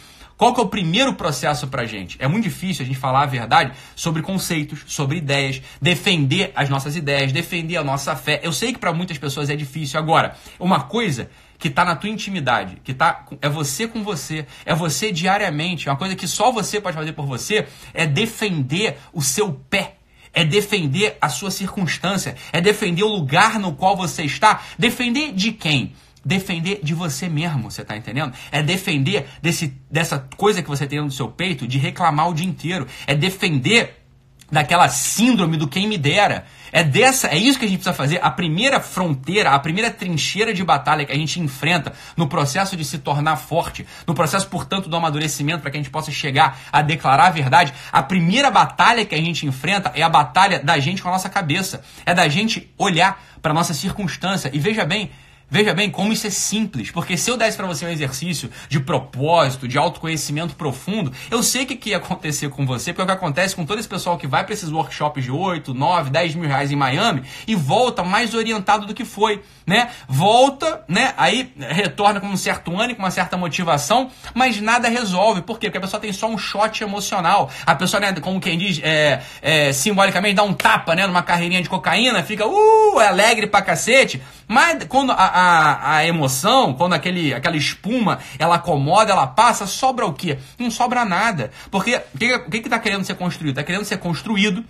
Qual 0.45 0.53
que 0.53 0.61
é 0.61 0.63
o 0.63 0.69
primeiro 0.69 1.15
processo 1.15 1.69
para 1.69 1.85
a 1.85 1.87
gente? 1.87 2.19
É 2.21 2.29
muito 2.29 2.45
difícil 2.45 2.85
a 2.85 2.87
gente 2.87 2.99
falar 2.99 3.23
a 3.23 3.27
verdade 3.27 3.73
sobre 3.97 4.21
conceitos, 4.21 4.85
sobre 4.87 5.17
ideias, 5.17 5.63
defender 5.81 6.53
as 6.55 6.69
nossas 6.69 6.97
ideias, 6.97 7.33
defender 7.33 7.79
a 7.79 7.83
nossa 7.83 8.15
fé. 8.15 8.41
Eu 8.43 8.53
sei 8.53 8.75
que 8.75 8.79
para 8.79 8.93
muitas 8.93 9.17
pessoas 9.17 9.49
é 9.49 9.57
difícil. 9.57 9.99
Agora, 9.99 10.37
uma 10.61 10.83
coisa 10.83 11.31
que 11.57 11.69
está 11.69 11.83
na 11.83 11.97
tua 11.97 12.11
intimidade, 12.11 12.77
que 12.85 12.93
tá, 12.93 13.25
é 13.41 13.49
você 13.49 13.89
com 13.89 14.05
você, 14.05 14.45
é 14.67 14.75
você 14.75 15.11
diariamente, 15.11 15.89
é 15.89 15.91
uma 15.91 15.97
coisa 15.97 16.15
que 16.15 16.29
só 16.29 16.53
você 16.53 16.79
pode 16.79 16.95
fazer 16.95 17.15
por 17.15 17.25
você, 17.25 17.67
é 17.95 18.05
defender 18.05 18.99
o 19.15 19.23
seu 19.23 19.51
pé 19.51 19.97
é 20.35 20.45
defender 20.45 21.17
a 21.21 21.29
sua 21.29 21.51
circunstância, 21.51 22.35
é 22.53 22.61
defender 22.61 23.05
o 23.05 23.09
lugar 23.09 23.59
no 23.61 23.73
qual 23.75 23.97
você 23.97 24.25
está. 24.25 24.63
Defender 24.77 25.33
de 25.33 25.53
quem? 25.53 25.95
Defender 26.25 26.81
de 26.83 26.95
você 26.95 27.29
mesmo, 27.29 27.71
você 27.71 27.85
tá 27.85 27.97
entendendo? 27.97 28.33
É 28.51 28.63
defender 28.63 29.27
desse, 29.43 29.75
dessa 29.91 30.27
coisa 30.37 30.63
que 30.63 30.69
você 30.69 30.87
tem 30.87 31.01
no 31.01 31.11
seu 31.11 31.29
peito 31.29 31.67
de 31.67 31.79
reclamar 31.79 32.29
o 32.29 32.35
dia 32.35 32.47
inteiro. 32.47 32.87
É 33.07 33.15
defender 33.15 34.05
daquela 34.51 34.89
síndrome 34.89 35.57
do 35.57 35.69
quem 35.69 35.89
me 35.89 35.99
dera. 35.99 36.47
É 36.73 36.83
dessa, 36.83 37.29
é 37.29 37.37
isso 37.37 37.59
que 37.59 37.65
a 37.65 37.69
gente 37.69 37.79
precisa 37.79 37.95
fazer. 37.95 38.19
A 38.23 38.31
primeira 38.31 38.81
fronteira, 38.81 39.51
a 39.51 39.59
primeira 39.59 39.91
trincheira 39.91 40.53
de 40.53 40.65
batalha 40.65 41.05
que 41.05 41.13
a 41.13 41.17
gente 41.17 41.39
enfrenta 41.41 41.93
no 42.17 42.27
processo 42.27 42.77
de 42.77 42.85
se 42.85 42.99
tornar 42.99 43.37
forte, 43.37 43.87
no 44.07 44.15
processo, 44.15 44.49
portanto, 44.49 44.89
do 44.89 44.97
amadurecimento 44.97 45.61
para 45.61 45.71
que 45.71 45.77
a 45.77 45.81
gente 45.81 45.91
possa 45.91 46.11
chegar 46.11 46.59
a 46.73 46.83
declarar 46.83 47.27
a 47.27 47.31
verdade. 47.31 47.73
A 47.93 48.03
primeira 48.03 48.51
batalha 48.51 49.05
que 49.05 49.15
a 49.15 49.21
gente 49.21 49.47
enfrenta 49.47 49.93
é 49.95 50.03
a 50.03 50.09
batalha 50.09 50.59
da 50.59 50.79
gente 50.79 51.03
com 51.03 51.09
a 51.09 51.13
nossa 51.13 51.29
cabeça. 51.29 51.83
É 52.05 52.13
da 52.13 52.27
gente 52.29 52.73
olhar 52.77 53.23
para 53.41 53.55
nossa 53.55 53.75
circunstância. 53.75 54.51
E 54.53 54.59
veja 54.59 54.85
bem, 54.85 55.11
Veja 55.55 55.73
bem 55.73 55.88
como 55.88 56.12
isso 56.12 56.27
é 56.27 56.31
simples, 56.31 56.90
porque 56.90 57.17
se 57.17 57.31
eu 57.31 57.37
desse 57.37 57.57
para 57.57 57.64
você 57.64 57.87
um 57.87 57.88
exercício 57.88 58.51
de 58.69 58.81
propósito, 58.81 59.69
de 59.69 59.79
autoconhecimento 59.79 60.57
profundo, 60.57 61.12
eu 61.31 61.45
sei 61.45 61.62
o 61.62 61.67
que, 61.67 61.77
que 61.77 61.90
ia 61.90 61.99
acontecer 61.99 62.49
com 62.49 62.67
você, 62.67 62.93
porque 62.93 63.03
é 63.03 63.05
o 63.05 63.07
que 63.07 63.12
acontece 63.12 63.55
com 63.55 63.64
todo 63.64 63.79
esse 63.79 63.87
pessoal 63.87 64.19
que 64.19 64.27
vai 64.27 64.43
para 64.43 64.53
esses 64.53 64.73
workshops 64.73 65.23
de 65.23 65.31
8, 65.31 65.73
9, 65.73 66.11
10 66.11 66.35
mil 66.35 66.49
reais 66.49 66.73
em 66.73 66.75
Miami 66.75 67.23
e 67.47 67.55
volta 67.55 68.03
mais 68.03 68.35
orientado 68.35 68.85
do 68.85 68.93
que 68.93 69.05
foi, 69.05 69.45
né? 69.64 69.90
Volta, 70.09 70.83
né? 70.88 71.14
Aí 71.17 71.53
retorna 71.57 72.19
com 72.19 72.27
um 72.27 72.37
certo 72.37 72.77
ânimo, 72.77 72.97
com 72.97 73.05
uma 73.05 73.12
certa 73.12 73.37
motivação, 73.37 74.11
mas 74.35 74.61
nada 74.61 74.88
resolve. 74.88 75.43
Por 75.43 75.61
quê? 75.61 75.69
Porque 75.69 75.79
a 75.79 75.83
pessoa 75.83 76.01
tem 76.01 76.12
só 76.12 76.27
um 76.27 76.37
shot 76.37 76.83
emocional. 76.83 77.49
A 77.64 77.77
pessoa, 77.77 78.01
né, 78.01 78.12
como 78.14 78.40
quem 78.40 78.59
diz, 78.59 78.81
é, 78.83 79.23
é, 79.40 79.73
simbolicamente 79.73 80.35
dá 80.35 80.43
um 80.43 80.53
tapa, 80.53 80.97
né, 80.97 81.07
numa 81.07 81.23
carreirinha 81.23 81.62
de 81.62 81.69
cocaína, 81.69 82.25
fica, 82.25 82.45
uh, 82.45 82.99
alegre 82.99 83.47
pra 83.47 83.62
cacete, 83.62 84.21
mas 84.47 84.85
quando 84.85 85.13
a, 85.13 85.17
a, 85.17 85.97
a, 85.97 86.07
emoção, 86.07 86.75
quando 86.75 86.93
aquele, 86.93 87.33
aquela 87.33 87.57
espuma, 87.57 88.19
ela 88.39 88.57
acomoda, 88.57 89.13
ela 89.13 89.27
passa, 89.27 89.67
sobra 89.67 90.07
o 90.07 90.13
quê? 90.13 90.39
Não 90.59 90.71
sobra 90.71 91.05
nada. 91.05 91.51
Porque 91.71 91.97
o 91.97 92.19
que, 92.19 92.39
que, 92.39 92.61
que 92.61 92.69
tá 92.69 92.79
querendo 92.79 93.05
ser 93.05 93.15
construído? 93.15 93.59
Está 93.59 93.65
querendo 93.65 93.85
ser 93.85 93.99
construído 93.99 94.65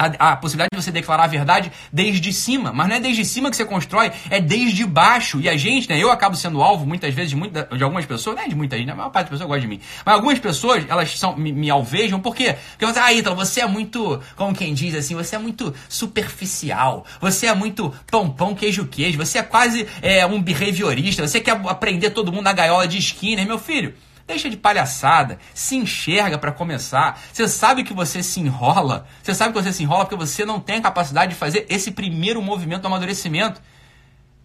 a, 0.00 0.32
a, 0.32 0.36
possibilidade 0.36 0.70
de 0.72 0.82
você 0.82 0.90
declarar 0.90 1.24
a 1.24 1.26
verdade 1.26 1.70
desde 1.92 2.32
cima. 2.32 2.72
Mas 2.72 2.88
não 2.88 2.96
é 2.96 3.00
desde 3.00 3.22
cima 3.24 3.50
que 3.50 3.56
você 3.56 3.66
constrói, 3.66 4.10
é 4.30 4.40
desde 4.40 4.86
baixo. 4.86 5.40
E 5.40 5.48
a 5.48 5.56
gente, 5.56 5.88
né, 5.90 5.98
eu 5.98 6.10
acabo 6.10 6.34
sendo 6.34 6.62
alvo 6.62 6.86
muitas 6.86 7.12
vezes 7.12 7.30
de, 7.30 7.36
muita, 7.36 7.64
de 7.64 7.84
algumas 7.84 8.06
pessoas, 8.06 8.36
não 8.36 8.42
é 8.42 8.48
de 8.48 8.54
muita 8.54 8.78
gente, 8.78 8.86
né, 8.86 8.94
a 8.94 8.96
maior 8.96 9.10
parte 9.10 9.26
das 9.26 9.32
pessoas 9.32 9.48
gosta 9.48 9.60
de 9.60 9.68
mim. 9.68 9.80
Mas 10.04 10.14
algumas 10.14 10.38
pessoas, 10.38 10.86
elas 10.88 11.18
são, 11.18 11.36
me, 11.36 11.52
me 11.52 11.68
alvejam, 11.68 12.18
por 12.18 12.34
quê? 12.34 12.56
Porque 12.70 12.86
você, 12.86 12.98
ah, 12.98 13.12
Ítalo, 13.12 13.36
você 13.36 13.60
é 13.60 13.66
muito, 13.66 14.20
como 14.36 14.54
quem 14.54 14.72
diz 14.72 14.94
assim, 14.94 15.14
você 15.14 15.36
é 15.36 15.38
muito 15.38 15.74
superficial, 15.88 17.04
você 17.20 17.46
é 17.46 17.54
muito 17.54 17.94
pão, 18.10 18.30
pão, 18.30 18.54
queijo, 18.54 18.86
queijo, 18.86 19.18
você 19.18 19.38
é 19.38 19.42
quase 19.42 19.86
é, 20.00 20.24
um 20.24 20.40
behaviorista, 20.40 21.26
você 21.26 21.40
quer 21.40 21.60
aprender 21.66 22.10
todo 22.10 22.32
mundo 22.32 22.44
na 22.44 22.52
gaiola 22.52 22.88
de 22.88 22.96
esquina, 22.96 23.44
meu 23.44 23.58
filho. 23.58 23.94
Deixa 24.30 24.48
de 24.48 24.56
palhaçada, 24.56 25.40
se 25.52 25.74
enxerga 25.74 26.38
para 26.38 26.52
começar. 26.52 27.20
Você 27.32 27.48
sabe 27.48 27.82
que 27.82 27.92
você 27.92 28.22
se 28.22 28.38
enrola, 28.38 29.04
você 29.20 29.34
sabe 29.34 29.52
que 29.52 29.60
você 29.60 29.72
se 29.72 29.82
enrola 29.82 30.04
porque 30.04 30.14
você 30.14 30.44
não 30.44 30.60
tem 30.60 30.76
a 30.76 30.80
capacidade 30.80 31.32
de 31.32 31.36
fazer 31.36 31.66
esse 31.68 31.90
primeiro 31.90 32.40
movimento 32.40 32.82
do 32.82 32.86
amadurecimento, 32.86 33.60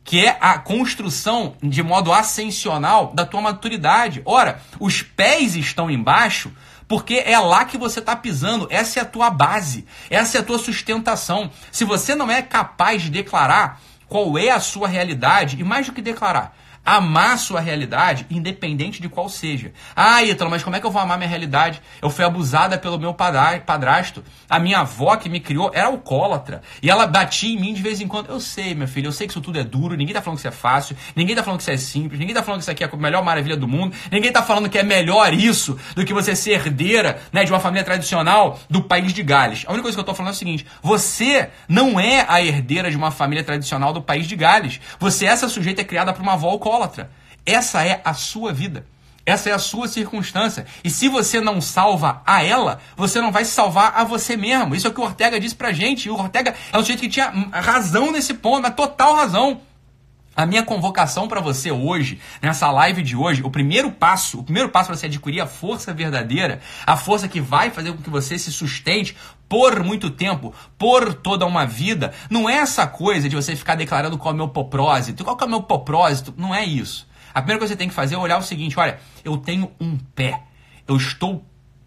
que 0.04 0.26
é 0.26 0.39
a 0.41 0.58
construção 0.58 1.56
de 1.62 1.84
modo 1.84 2.12
ascensional 2.12 3.13
da 3.13 3.28
tua 3.28 3.41
maturidade. 3.41 4.24
Ora, 4.26 4.60
os 4.80 5.04
pés 5.04 5.56
estão 5.56 5.91
embaixo 5.91 6.52
porque 6.88 7.21
é 7.24 7.38
lá 7.38 7.63
que 7.63 7.78
você 7.78 8.00
está 8.00 8.15
pisando, 8.15 8.67
essa 8.71 8.98
é 8.98 9.04
a 9.04 9.06
tua 9.06 9.30
base, 9.30 9.86
essa 10.10 10.39
é 10.39 10.41
a 10.41 10.43
tua 10.43 10.58
sustentação. 10.58 11.52
Se 11.71 11.86
você 11.86 12.15
não 12.15 12.32
é 12.32 12.41
capaz 12.41 13.04
de 13.04 13.12
declarar 13.12 13.80
qual 14.08 14.36
é 14.36 14.50
a 14.50 14.60
sua 14.60 14.88
realidade, 14.88 15.60
e 15.60 15.63
mais 15.63 15.86
do 15.86 15.93
que 15.93 16.02
declarar, 16.02 16.58
amar 16.86 17.38
sua 17.39 17.60
realidade, 17.60 18.28
independente 18.30 19.02
de 19.02 19.10
qual 19.10 19.28
seja. 19.28 19.71
Ah, 19.95 20.24
Ítalo, 20.24 20.52
mas 20.52 20.63
como 20.63 20.76
é 20.76 20.80
que 20.80 20.86
eu 20.86 20.91
vou 20.91 21.02
amar 21.02 21.17
minha 21.17 21.30
realidade? 21.30 21.82
Eu 22.02 22.10
fui 22.10 22.24
abusada 22.24 22.78
pelo 22.78 23.00
meu 23.00 23.13
padrasto. 23.13 24.24
A 24.48 24.60
minha 24.60 24.80
avó 24.80 25.15
que 25.15 25.28
me 25.28 25.39
criou 25.39 25.71
era 25.74 25.88
alcoólatra. 25.88 26.62
E 26.82 26.89
ela 26.89 27.08
batia 27.08 27.52
em 27.52 27.60
mim 27.60 27.74
de 27.74 27.82
vez 27.82 28.00
em 28.00 28.08
quando. 28.08 28.30
Eu 28.30 28.39
sei, 28.39 28.76
meu 28.76 28.88
filho, 28.88 29.08
eu 29.08 29.12
sei 29.12 29.26
que 29.26 29.34
isso 29.34 29.41
tudo 29.41 29.58
é 29.58 29.63
duro. 29.63 29.95
Ninguém 29.95 30.13
tá 30.13 30.21
falando 30.21 30.38
que 30.38 30.41
isso 30.41 30.48
é 30.48 30.52
fácil. 30.52 30.95
Ninguém 31.15 31.36
tá 31.36 31.41
falando 31.41 31.58
que 31.58 31.63
isso 31.63 31.71
é 31.71 31.78
simples. 31.78 32.19
Ninguém 32.19 32.36
tá 32.36 32.43
falando 32.43 32.60
que 32.60 32.63
isso 32.63 32.71
aqui 32.71 32.84
é 32.84 32.89
a 32.91 32.98
melhor 32.98 33.24
maravilha 33.24 33.58
do 33.58 33.67
mundo. 33.67 33.95
Ninguém 34.12 34.32
tá 34.32 34.43
falando 34.43 34.69
que 34.69 34.78
é 34.78 34.84
melhor 34.84 35.34
isso 35.34 35.78
do 35.95 36.06
que 36.06 36.13
você 36.13 36.36
ser 36.36 36.52
herdeira 36.52 37.19
né, 37.32 37.43
de 37.43 37.52
uma 37.52 37.60
família 37.60 37.84
tradicional 37.84 38.60
do 38.69 38.84
país 38.84 39.12
de 39.12 39.24
Gales. 39.24 39.63
A 39.65 39.71
única 39.71 39.84
coisa 39.84 39.95
que 39.95 40.00
eu 40.00 40.06
tô 40.06 40.13
falando 40.13 40.34
é 40.34 40.36
o 40.36 40.38
seguinte: 40.38 40.65
você 40.84 41.50
não 41.67 42.00
é 42.00 42.26
a 42.30 42.41
herdeira 42.41 42.91
de 42.91 42.98
uma 42.98 43.10
família 43.10 43.43
tradicional 43.43 43.91
do 43.91 44.02
país 44.02 44.28
de 44.28 44.36
Gales. 44.36 44.80
Você, 45.00 45.26
essa 45.26 45.50
sujeita, 45.50 45.82
é 45.82 45.84
criada 45.84 46.13
por 46.13 46.21
uma 46.21 46.34
avó 46.34 46.50
alcoólatra 46.50 46.75
alcoólatra. 46.76 47.10
Essa 47.46 47.86
é 47.86 48.02
a 48.04 48.14
sua 48.14 48.54
vida. 48.54 48.86
Essa 49.26 49.50
é 49.50 49.54
a 49.54 49.60
sua 49.60 49.88
circunstância. 49.88 50.68
E 50.84 50.90
se 50.90 51.08
você 51.10 51.42
não 51.42 51.60
salva 51.60 52.22
a 52.26 52.44
ela, 52.44 52.80
você 52.96 53.20
não 53.20 53.32
vai 53.32 53.44
salvar 53.44 53.94
a 53.96 54.04
você 54.04 54.38
mesmo. 54.38 54.76
Isso 54.76 54.86
é 54.86 54.90
o 54.90 54.94
que 54.94 55.00
o 55.00 55.04
Ortega 55.04 55.40
disse 55.40 55.56
pra 55.56 55.74
gente. 55.74 56.08
E 56.08 56.12
o 56.12 56.16
Ortega 56.16 56.54
é 56.72 56.78
um 56.78 56.82
sujeito 56.82 57.00
que 57.00 57.10
tinha 57.10 57.32
razão 57.52 58.12
nesse 58.12 58.36
ponto, 58.36 58.62
mas 58.62 58.76
total 58.76 59.16
razão. 59.16 59.62
A 60.36 60.45
minha 60.45 60.63
convocação 60.63 61.30
para 61.30 61.39
você 61.39 61.71
hoje, 61.71 62.19
nessa 62.41 62.69
live 62.69 63.02
de 63.02 63.15
hoje, 63.15 63.41
o 63.41 63.50
primeiro 63.50 63.89
passo, 63.89 64.39
o 64.39 64.43
primeiro 64.43 64.67
passo 64.67 64.88
para 64.88 64.98
você 64.98 65.06
adquirir 65.06 65.39
a 65.39 65.48
força 65.48 65.93
verdadeira, 65.93 66.60
a 66.86 66.98
força 66.98 67.30
que 67.30 67.39
vai 67.39 67.71
fazer 67.71 67.93
com 67.93 68.02
que 68.02 68.10
você 68.10 68.38
se 68.38 68.52
sustente 68.52 69.15
por 69.48 69.82
muito 69.82 70.10
tempo, 70.10 70.54
por 70.78 71.13
toda 71.13 71.45
uma 71.45 71.65
vida, 71.65 72.12
não 72.30 72.50
é 72.50 72.56
essa 72.56 72.86
coisa 72.86 73.30
de 73.30 73.36
você 73.36 73.56
ficar 73.56 73.76
declarando 73.76 74.17
qual 74.17 74.34
é 74.34 74.36
o 74.36 74.38
meu 74.38 74.50
propósito, 74.50 75.24
qual 75.24 75.38
é 75.39 75.45
o 75.45 75.50
meu 75.50 75.63
propósito, 75.63 76.34
não 76.36 76.54
é 76.54 76.65
isso. 76.65 77.08
A 77.34 77.41
primeira 77.41 77.60
coisa 77.60 77.74
que 77.74 77.78
você 77.78 77.80
tem 77.80 77.89
que 77.89 77.95
fazer 77.95 78.15
é 78.15 78.17
olhar 78.17 78.38
o 78.38 78.43
seguinte, 78.43 78.78
olha, 78.78 79.00
eu 79.24 79.38
tenho 79.38 79.71
um 79.80 79.98
pé, 80.13 80.41
eu 80.86 80.98
estou 80.98 81.45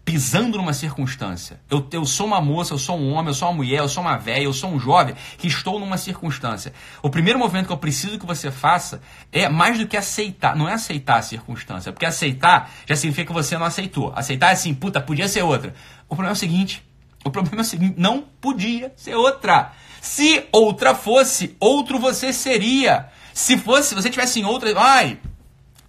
pisando 0.09 0.57
numa 0.57 0.73
circunstância. 0.73 1.61
Eu, 1.69 1.87
eu 1.91 2.03
sou 2.03 2.25
uma 2.25 2.41
moça, 2.41 2.73
eu 2.73 2.79
sou 2.79 2.97
um 2.97 3.13
homem, 3.13 3.27
eu 3.27 3.33
sou 3.35 3.47
uma 3.47 3.57
mulher, 3.57 3.77
eu 3.77 3.87
sou 3.87 4.01
uma 4.01 4.17
velha, 4.17 4.41
eu 4.41 4.53
sou 4.53 4.71
um 4.71 4.79
jovem 4.79 5.13
que 5.37 5.45
estou 5.45 5.79
numa 5.79 5.99
circunstância. 5.99 6.73
O 7.03 7.11
primeiro 7.11 7.37
movimento 7.37 7.67
que 7.67 7.71
eu 7.71 7.77
preciso 7.77 8.17
que 8.17 8.25
você 8.25 8.49
faça 8.49 9.01
é 9.31 9.47
mais 9.47 9.77
do 9.77 9.85
que 9.85 9.95
aceitar. 9.95 10.55
Não 10.55 10.67
é 10.67 10.73
aceitar 10.73 11.19
a 11.19 11.21
circunstância, 11.21 11.91
porque 11.91 12.07
aceitar 12.07 12.71
já 12.87 12.95
significa 12.95 13.27
que 13.27 13.33
você 13.33 13.55
não 13.55 13.67
aceitou. 13.67 14.11
Aceitar 14.15 14.49
é 14.49 14.53
assim, 14.53 14.73
puta, 14.73 14.99
podia 14.99 15.27
ser 15.27 15.43
outra. 15.43 15.75
O 16.05 16.15
problema 16.15 16.31
é 16.31 16.33
o 16.33 16.35
seguinte: 16.35 16.83
o 17.23 17.29
problema 17.29 17.57
é 17.57 17.61
o 17.61 17.65
seguinte, 17.65 17.93
não 17.95 18.23
podia 18.41 18.91
ser 18.95 19.13
outra. 19.13 19.73
Se 20.01 20.43
outra 20.51 20.95
fosse, 20.95 21.55
outro 21.59 21.99
você 21.99 22.33
seria. 22.33 23.09
Se 23.31 23.59
fosse, 23.59 23.89
se 23.89 23.95
você 23.95 24.09
tivesse 24.09 24.39
em 24.39 24.43
outra, 24.43 24.73
ai, 24.75 25.19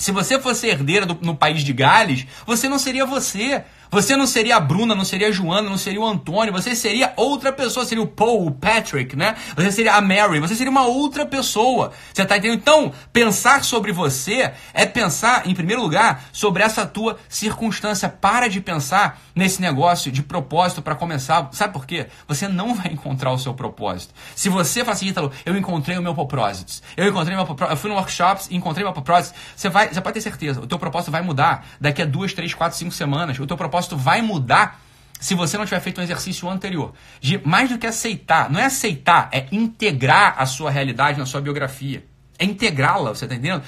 se 0.00 0.12
você 0.12 0.40
fosse 0.40 0.66
herdeira 0.66 1.04
do, 1.04 1.18
no 1.20 1.36
país 1.36 1.62
de 1.62 1.74
Gales, 1.74 2.26
você 2.46 2.70
não 2.70 2.78
seria 2.78 3.04
você. 3.04 3.62
Você 3.90 4.16
não 4.16 4.26
seria 4.26 4.56
a 4.56 4.60
Bruna, 4.60 4.94
não 4.94 5.04
seria 5.04 5.28
a 5.28 5.32
Joana, 5.32 5.68
não 5.68 5.76
seria 5.76 6.00
o 6.00 6.06
Antônio, 6.06 6.52
você 6.52 6.76
seria 6.76 7.12
outra 7.16 7.52
pessoa, 7.52 7.84
seria 7.84 8.02
o 8.02 8.06
Paul, 8.06 8.46
o 8.46 8.50
Patrick, 8.52 9.16
né? 9.16 9.34
Você 9.56 9.72
seria 9.72 9.94
a 9.94 10.00
Mary, 10.00 10.38
você 10.38 10.54
seria 10.54 10.70
uma 10.70 10.86
outra 10.86 11.26
pessoa. 11.26 11.92
Você 12.12 12.24
tá 12.24 12.36
entendendo? 12.36 12.58
Então, 12.60 12.92
pensar 13.12 13.64
sobre 13.64 13.90
você 13.90 14.52
é 14.72 14.86
pensar, 14.86 15.46
em 15.46 15.54
primeiro 15.54 15.82
lugar, 15.82 16.24
sobre 16.32 16.62
essa 16.62 16.86
tua 16.86 17.18
circunstância. 17.28 18.08
Para 18.08 18.48
de 18.48 18.60
pensar 18.60 19.20
nesse 19.34 19.60
negócio 19.60 20.12
de 20.12 20.22
propósito 20.22 20.82
para 20.82 20.94
começar. 20.94 21.48
Sabe 21.52 21.72
por 21.72 21.84
quê? 21.84 22.06
Você 22.28 22.46
não 22.46 22.74
vai 22.74 22.92
encontrar 22.92 23.32
o 23.32 23.38
seu 23.38 23.54
propósito. 23.54 24.14
Se 24.36 24.48
você 24.48 24.80
fala 24.80 24.92
assim, 24.92 25.08
Ítalo, 25.08 25.32
eu 25.44 25.56
encontrei 25.56 25.98
o 25.98 26.02
meu 26.02 26.14
propósito. 26.14 26.80
Eu 26.96 27.08
encontrei 27.08 27.34
meu 27.34 27.44
propósito. 27.44 27.72
Eu 27.72 27.76
fui 27.76 27.90
no 27.90 27.96
workshops 27.96 28.48
e 28.50 28.56
encontrei 28.56 28.84
meu 28.84 28.92
propósito. 28.92 29.34
Você 29.56 29.68
vai, 29.68 29.88
você 29.88 30.00
pode 30.00 30.14
ter 30.14 30.20
certeza, 30.20 30.60
o 30.60 30.66
teu 30.66 30.78
propósito 30.78 31.10
vai 31.10 31.22
mudar 31.22 31.66
daqui 31.80 32.02
a 32.02 32.04
duas, 32.04 32.32
três, 32.32 32.54
quatro, 32.54 32.78
cinco 32.78 32.92
semanas. 32.92 33.38
O 33.38 33.46
teu 33.46 33.56
propósito 33.56 33.79
propósito 33.80 33.96
vai 33.96 34.22
mudar 34.22 34.80
se 35.18 35.34
você 35.34 35.58
não 35.58 35.64
tiver 35.64 35.80
feito 35.80 36.00
um 36.00 36.04
exercício 36.04 36.48
anterior. 36.48 36.94
De 37.20 37.38
mais 37.46 37.68
do 37.68 37.78
que 37.78 37.86
aceitar, 37.86 38.50
não 38.50 38.60
é 38.60 38.64
aceitar, 38.64 39.28
é 39.32 39.46
integrar 39.52 40.34
a 40.38 40.46
sua 40.46 40.70
realidade 40.70 41.18
na 41.18 41.26
sua 41.26 41.40
biografia. 41.40 42.04
É 42.38 42.44
integrá-la, 42.44 43.10
você 43.10 43.26
tá 43.26 43.34
entendendo? 43.34 43.62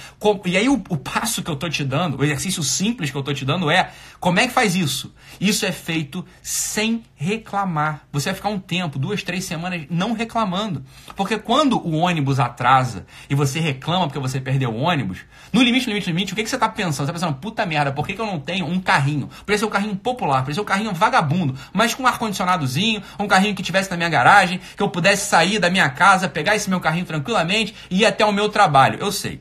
E 0.46 0.56
aí 0.56 0.66
o, 0.66 0.82
o, 0.88 0.96
passo 0.96 1.42
que 1.42 1.50
eu 1.50 1.56
tô 1.56 1.68
te 1.68 1.84
dando, 1.84 2.18
o 2.18 2.24
exercício 2.24 2.62
simples 2.62 3.10
que 3.10 3.16
eu 3.16 3.22
tô 3.22 3.34
te 3.34 3.44
dando 3.44 3.70
é 3.70 3.90
como 4.18 4.40
é 4.40 4.46
que 4.46 4.54
faz 4.54 4.74
isso? 4.74 5.14
Isso 5.42 5.66
é 5.66 5.72
feito 5.72 6.24
sem 6.40 7.02
reclamar. 7.16 8.02
Você 8.12 8.28
vai 8.28 8.36
ficar 8.36 8.48
um 8.48 8.60
tempo, 8.60 8.96
duas, 8.96 9.24
três 9.24 9.44
semanas, 9.44 9.82
não 9.90 10.12
reclamando. 10.12 10.84
Porque 11.16 11.36
quando 11.36 11.84
o 11.84 11.96
ônibus 11.96 12.38
atrasa 12.38 13.04
e 13.28 13.34
você 13.34 13.58
reclama 13.58 14.06
porque 14.06 14.20
você 14.20 14.40
perdeu 14.40 14.70
o 14.70 14.82
ônibus, 14.82 15.18
no 15.52 15.60
limite, 15.60 15.88
limite, 15.88 16.06
limite, 16.06 16.32
o 16.32 16.36
que, 16.36 16.44
que 16.44 16.48
você 16.48 16.54
está 16.54 16.68
pensando? 16.68 16.94
Você 16.94 17.02
está 17.02 17.12
pensando, 17.14 17.34
puta 17.40 17.66
merda, 17.66 17.90
por 17.90 18.06
que, 18.06 18.14
que 18.14 18.20
eu 18.20 18.26
não 18.26 18.38
tenho 18.38 18.66
um 18.66 18.78
carrinho? 18.80 19.26
Poderia 19.40 19.58
ser 19.58 19.64
um 19.64 19.70
carrinho 19.70 19.96
popular, 19.96 20.42
poderia 20.42 20.54
ser 20.54 20.60
um 20.60 20.64
carrinho 20.64 20.94
vagabundo, 20.94 21.58
mas 21.72 21.92
com 21.92 22.04
um 22.04 22.06
ar-condicionadozinho, 22.06 23.02
um 23.18 23.26
carrinho 23.26 23.56
que 23.56 23.64
tivesse 23.64 23.90
na 23.90 23.96
minha 23.96 24.08
garagem, 24.08 24.60
que 24.76 24.82
eu 24.82 24.90
pudesse 24.90 25.28
sair 25.28 25.58
da 25.58 25.68
minha 25.68 25.90
casa, 25.90 26.28
pegar 26.28 26.54
esse 26.54 26.70
meu 26.70 26.78
carrinho 26.78 27.04
tranquilamente 27.04 27.74
e 27.90 28.02
ir 28.02 28.06
até 28.06 28.24
o 28.24 28.30
meu 28.30 28.48
trabalho. 28.48 29.00
Eu 29.00 29.10
sei. 29.10 29.40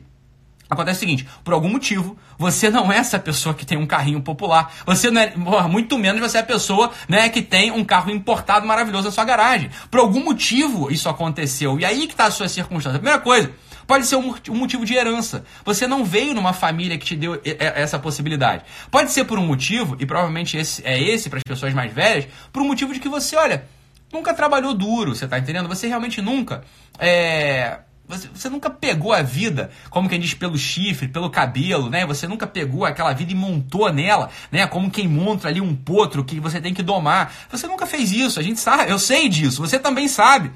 Acontece 0.72 0.98
o 0.98 1.00
seguinte, 1.00 1.28
por 1.44 1.52
algum 1.52 1.68
motivo, 1.68 2.16
você 2.38 2.70
não 2.70 2.90
é 2.92 2.96
essa 2.96 3.18
pessoa 3.18 3.54
que 3.54 3.66
tem 3.66 3.76
um 3.76 3.86
carrinho 3.86 4.20
popular. 4.20 4.72
Você 4.86 5.10
não 5.10 5.20
é, 5.20 5.32
muito 5.68 5.98
menos 5.98 6.20
você 6.20 6.38
é 6.38 6.40
a 6.40 6.44
pessoa, 6.44 6.90
né, 7.08 7.28
que 7.28 7.42
tem 7.42 7.70
um 7.70 7.84
carro 7.84 8.10
importado 8.10 8.66
maravilhoso 8.66 9.04
na 9.04 9.10
sua 9.10 9.24
garagem. 9.24 9.70
Por 9.90 10.00
algum 10.00 10.24
motivo 10.24 10.90
isso 10.90 11.08
aconteceu. 11.08 11.78
E 11.78 11.84
aí 11.84 12.06
que 12.06 12.14
está 12.14 12.26
a 12.26 12.30
sua 12.30 12.48
circunstância. 12.48 12.98
Primeira 12.98 13.20
coisa, 13.20 13.52
pode 13.86 14.06
ser 14.06 14.16
um, 14.16 14.34
motivo 14.54 14.84
de 14.84 14.94
herança. 14.94 15.44
Você 15.64 15.86
não 15.86 16.04
veio 16.04 16.34
numa 16.34 16.52
família 16.52 16.96
que 16.96 17.04
te 17.04 17.16
deu 17.16 17.40
essa 17.44 17.98
possibilidade. 17.98 18.64
Pode 18.90 19.10
ser 19.12 19.24
por 19.24 19.38
um 19.38 19.46
motivo, 19.46 19.96
e 20.00 20.06
provavelmente 20.06 20.56
esse 20.56 20.82
é 20.86 20.98
esse 21.00 21.28
para 21.28 21.38
as 21.38 21.44
pessoas 21.44 21.74
mais 21.74 21.92
velhas, 21.92 22.26
por 22.52 22.62
um 22.62 22.66
motivo 22.66 22.94
de 22.94 23.00
que 23.00 23.08
você, 23.08 23.36
olha, 23.36 23.66
nunca 24.12 24.34
trabalhou 24.34 24.74
duro, 24.74 25.14
você 25.14 25.24
está 25.24 25.38
entendendo? 25.38 25.68
Você 25.68 25.86
realmente 25.88 26.22
nunca 26.22 26.62
é, 26.98 27.78
você, 28.08 28.28
você, 28.28 28.48
nunca 28.48 28.68
pegou 28.68 29.12
a 29.12 29.22
vida, 29.22 29.70
como 29.88 30.08
quem 30.08 30.20
diz, 30.20 30.34
pelo 30.34 30.58
chifre, 30.58 31.08
pelo 31.08 31.30
cabelo, 31.30 31.88
né? 31.88 32.04
Você 32.04 32.26
nunca 32.26 32.46
pegou 32.46 32.84
aquela 32.84 33.12
vida 33.12 33.32
e 33.32 33.34
montou 33.34 33.92
nela, 33.92 34.28
né? 34.50 34.66
Como 34.66 34.90
quem 34.90 35.08
monta 35.08 35.48
ali 35.48 35.60
um 35.60 35.74
potro 35.74 36.24
que 36.24 36.38
você 36.40 36.60
tem 36.60 36.74
que 36.74 36.82
domar. 36.82 37.32
Você 37.50 37.66
nunca 37.66 37.86
fez 37.86 38.12
isso, 38.12 38.38
a 38.38 38.42
gente 38.42 38.60
sabe, 38.60 38.90
eu 38.90 38.98
sei 38.98 39.28
disso, 39.28 39.62
você 39.62 39.78
também 39.78 40.08
sabe. 40.08 40.50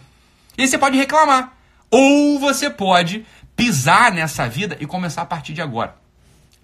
E 0.59 0.67
você 0.67 0.77
pode 0.77 0.97
reclamar. 0.97 1.53
Ou 1.91 2.39
você 2.39 2.69
pode 2.69 3.25
pisar 3.55 4.13
nessa 4.13 4.49
vida 4.49 4.77
e 4.81 4.87
começar 4.87 5.23
a 5.23 5.27
partir 5.27 5.53
de 5.53 5.63
agora. 5.63 6.06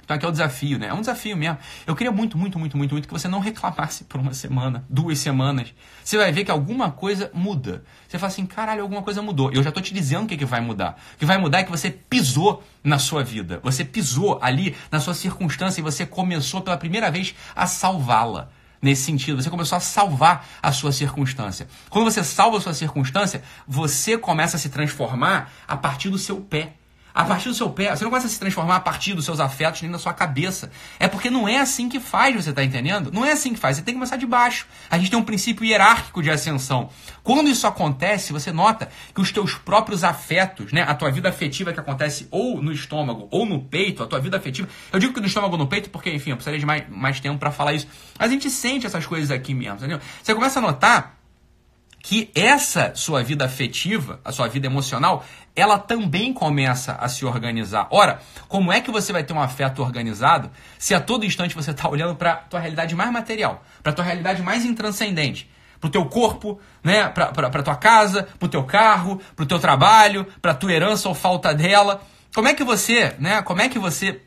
Então 0.05 0.17
aqui 0.17 0.27
é 0.27 0.29
o 0.29 0.33
desafio, 0.33 0.79
né? 0.79 0.89
É 0.89 0.95
um 0.95 1.01
desafio 1.01 1.37
mesmo. 1.37 1.59
Eu 1.87 1.95
queria 1.95 2.13
muito, 2.13 2.37
muito, 2.37 2.59
muito, 2.59 2.77
muito, 2.77 2.95
muito 2.95 3.09
que 3.09 3.13
você 3.13 3.29
não 3.29 3.41
reclamasse 3.41 4.05
por 4.05 4.21
uma 4.21 4.35
semana, 4.35 4.85
duas 4.89 5.19
semanas. 5.19 5.73
Você 6.05 6.17
vai 6.17 6.33
ver 6.33 6.45
que 6.45 6.51
alguma 6.51 6.91
coisa 6.91 7.31
muda. 7.33 7.85
Você 8.09 8.19
fala 8.19 8.33
assim, 8.33 8.45
caralho, 8.45 8.83
alguma 8.83 9.03
coisa 9.03 9.23
mudou. 9.23 9.51
Eu 9.53 9.63
já 9.63 9.71
tô 9.71 9.81
te 9.81 9.95
dizendo 9.95 10.25
o 10.25 10.27
que, 10.27 10.37
que 10.37 10.45
vai 10.45 10.61
mudar. 10.61 10.99
O 11.15 11.19
que 11.19 11.27
vai 11.27 11.39
mudar 11.39 11.61
é 11.61 11.65
que 11.65 11.71
você 11.71 11.91
pisou 11.91 12.63
na 12.83 12.99
sua 12.99 13.23
vida. 13.23 13.61
Você 13.63 13.85
pisou 13.85 14.39
ali 14.43 14.77
na 14.91 15.01
sua 15.01 15.15
circunstância 15.15 15.81
e 15.81 15.85
você 15.85 16.05
começou 16.05 16.61
pela 16.61 16.77
primeira 16.77 17.11
vez 17.11 17.35
a 17.55 17.67
salvá-la 17.67 18.51
nesse 18.83 19.05
sentido. 19.05 19.41
Você 19.41 19.49
começou 19.49 19.77
a 19.77 19.81
salvar 19.81 20.47
a 20.61 20.73
sua 20.73 20.91
circunstância. 20.91 21.69
Quando 21.89 22.05
você 22.05 22.25
salva 22.25 22.59
a 22.59 22.61
sua 22.61 22.75
circunstância, 22.75 23.43
você 23.67 24.19
começa 24.19 24.57
a 24.57 24.61
se 24.61 24.69
transformar 24.69 25.51
a 25.67 25.77
partir 25.77 26.11
do 26.11 26.19
seu 26.19 26.41
pé. 26.41 26.75
A 27.15 27.25
partir 27.25 27.49
do 27.49 27.55
seu 27.55 27.69
pé, 27.71 27.95
você 27.95 28.05
não 28.05 28.11
começa 28.11 28.27
a 28.27 28.31
se 28.31 28.39
transformar 28.39 28.77
a 28.77 28.81
partir 28.81 29.15
dos 29.15 29.25
seus 29.25 29.41
afetos 29.41 29.83
nem 29.83 29.91
da 29.91 29.99
sua 29.99 30.13
cabeça. 30.13 30.71
É 30.99 31.07
porque 31.09 31.31
não 31.31 31.47
é 31.47 31.59
assim 31.59 31.89
que 31.89 32.01
faz, 32.01 32.35
você 32.35 32.51
está 32.51 32.65
entendendo? 32.65 33.11
Não 33.13 33.25
é 33.25 33.33
assim 33.33 33.53
que 33.53 33.59
faz, 33.59 33.77
você 33.77 33.83
tem 33.83 33.95
que 33.95 33.99
começar 33.99 34.17
de 34.17 34.27
baixo. 34.27 34.67
A 34.91 34.99
gente 34.99 35.11
tem 35.11 35.19
um 35.19 35.23
princípio 35.25 35.65
hierárquico 35.65 36.23
de 36.23 36.31
ascensão. 36.31 36.91
Quando 37.23 37.49
isso 37.49 37.67
acontece, 37.67 38.33
você 38.33 38.51
nota 38.53 38.89
que 39.15 39.21
os 39.21 39.31
teus 39.31 39.55
próprios 39.55 40.05
afetos, 40.05 40.73
né, 40.73 40.83
a 40.83 40.95
tua 40.95 41.11
vida 41.11 41.29
afetiva 41.29 41.73
que 41.73 41.81
acontece 41.81 42.27
ou 42.31 42.63
no 42.63 42.73
estômago 42.73 43.29
ou 43.31 43.45
no 43.45 43.63
peito, 43.63 44.03
a 44.03 44.07
tua 44.07 44.21
vida 44.21 44.37
afetiva. 44.37 44.69
Eu 44.93 44.99
digo 44.99 45.13
que 45.13 45.21
no 45.21 45.27
estômago 45.27 45.53
ou 45.55 45.59
no 45.59 45.67
peito 45.67 45.91
porque, 45.91 46.11
enfim, 46.11 46.31
eu 46.31 46.37
precisaria 46.37 46.61
de 46.61 46.67
mais, 46.67 46.85
mais 46.89 47.21
tempo 47.21 47.39
para 47.39 47.51
falar 47.51 47.75
isso. 47.75 47.87
Mas 48.19 48.31
a 48.31 48.33
gente 48.33 48.51
sente 48.51 48.87
essas 48.87 49.07
coisas 49.07 49.31
aqui 49.31 49.55
mesmo, 49.55 49.77
entendeu? 49.77 50.01
Você 50.23 50.35
começa 50.35 50.59
a 50.59 50.63
notar 50.63 51.22
que 52.03 52.33
essa 52.35 52.93
sua 52.97 53.23
vida 53.23 53.45
afetiva, 53.45 54.21
a 54.25 54.33
sua 54.33 54.49
vida 54.49 54.67
emocional, 54.67 55.25
ela 55.55 55.79
também 55.79 56.33
começa 56.33 56.95
a 56.95 57.09
se 57.09 57.25
organizar. 57.25 57.87
Ora, 57.91 58.21
como 58.49 58.73
é 58.73 58.81
que 58.81 58.91
você 58.91 59.13
vai 59.13 59.23
ter 59.23 59.33
um 59.33 59.41
afeto 59.41 59.81
organizado 59.83 60.51
se 60.79 60.95
a 60.95 61.01
todo 61.01 61.25
instante 61.25 61.55
você 61.55 61.71
está 61.71 61.89
olhando 61.89 62.17
para 62.17 62.33
a 62.33 62.37
tua 62.37 62.59
realidade 62.59 62.97
mais 62.97 63.13
material, 63.13 63.63
para 63.83 63.93
a 63.93 63.95
tua 63.95 64.05
realidade 64.05 64.43
mais 64.43 64.65
intranscendente? 64.65 65.49
Para 65.79 65.89
o 65.89 65.91
teu 65.91 66.05
corpo, 66.07 66.61
né? 66.83 67.09
para 67.09 67.29
a 67.29 67.63
tua 67.63 67.77
casa, 67.77 68.25
para 68.39 68.47
o 68.47 68.49
teu 68.49 68.65
carro, 68.65 69.21
para 69.37 69.45
o 69.45 69.47
teu 69.47 69.61
trabalho, 69.61 70.27
para 70.41 70.53
a 70.53 70.55
tua 70.55 70.73
herança 70.73 71.09
ou 71.09 71.15
falta 71.15 71.55
dela. 71.55 72.03
Como 72.35 72.49
é 72.49 72.55
que 72.55 72.65
você, 72.65 73.15
né? 73.19 73.43
Como 73.43 73.61
é 73.61 73.69
que 73.69 73.79
você 73.79 74.21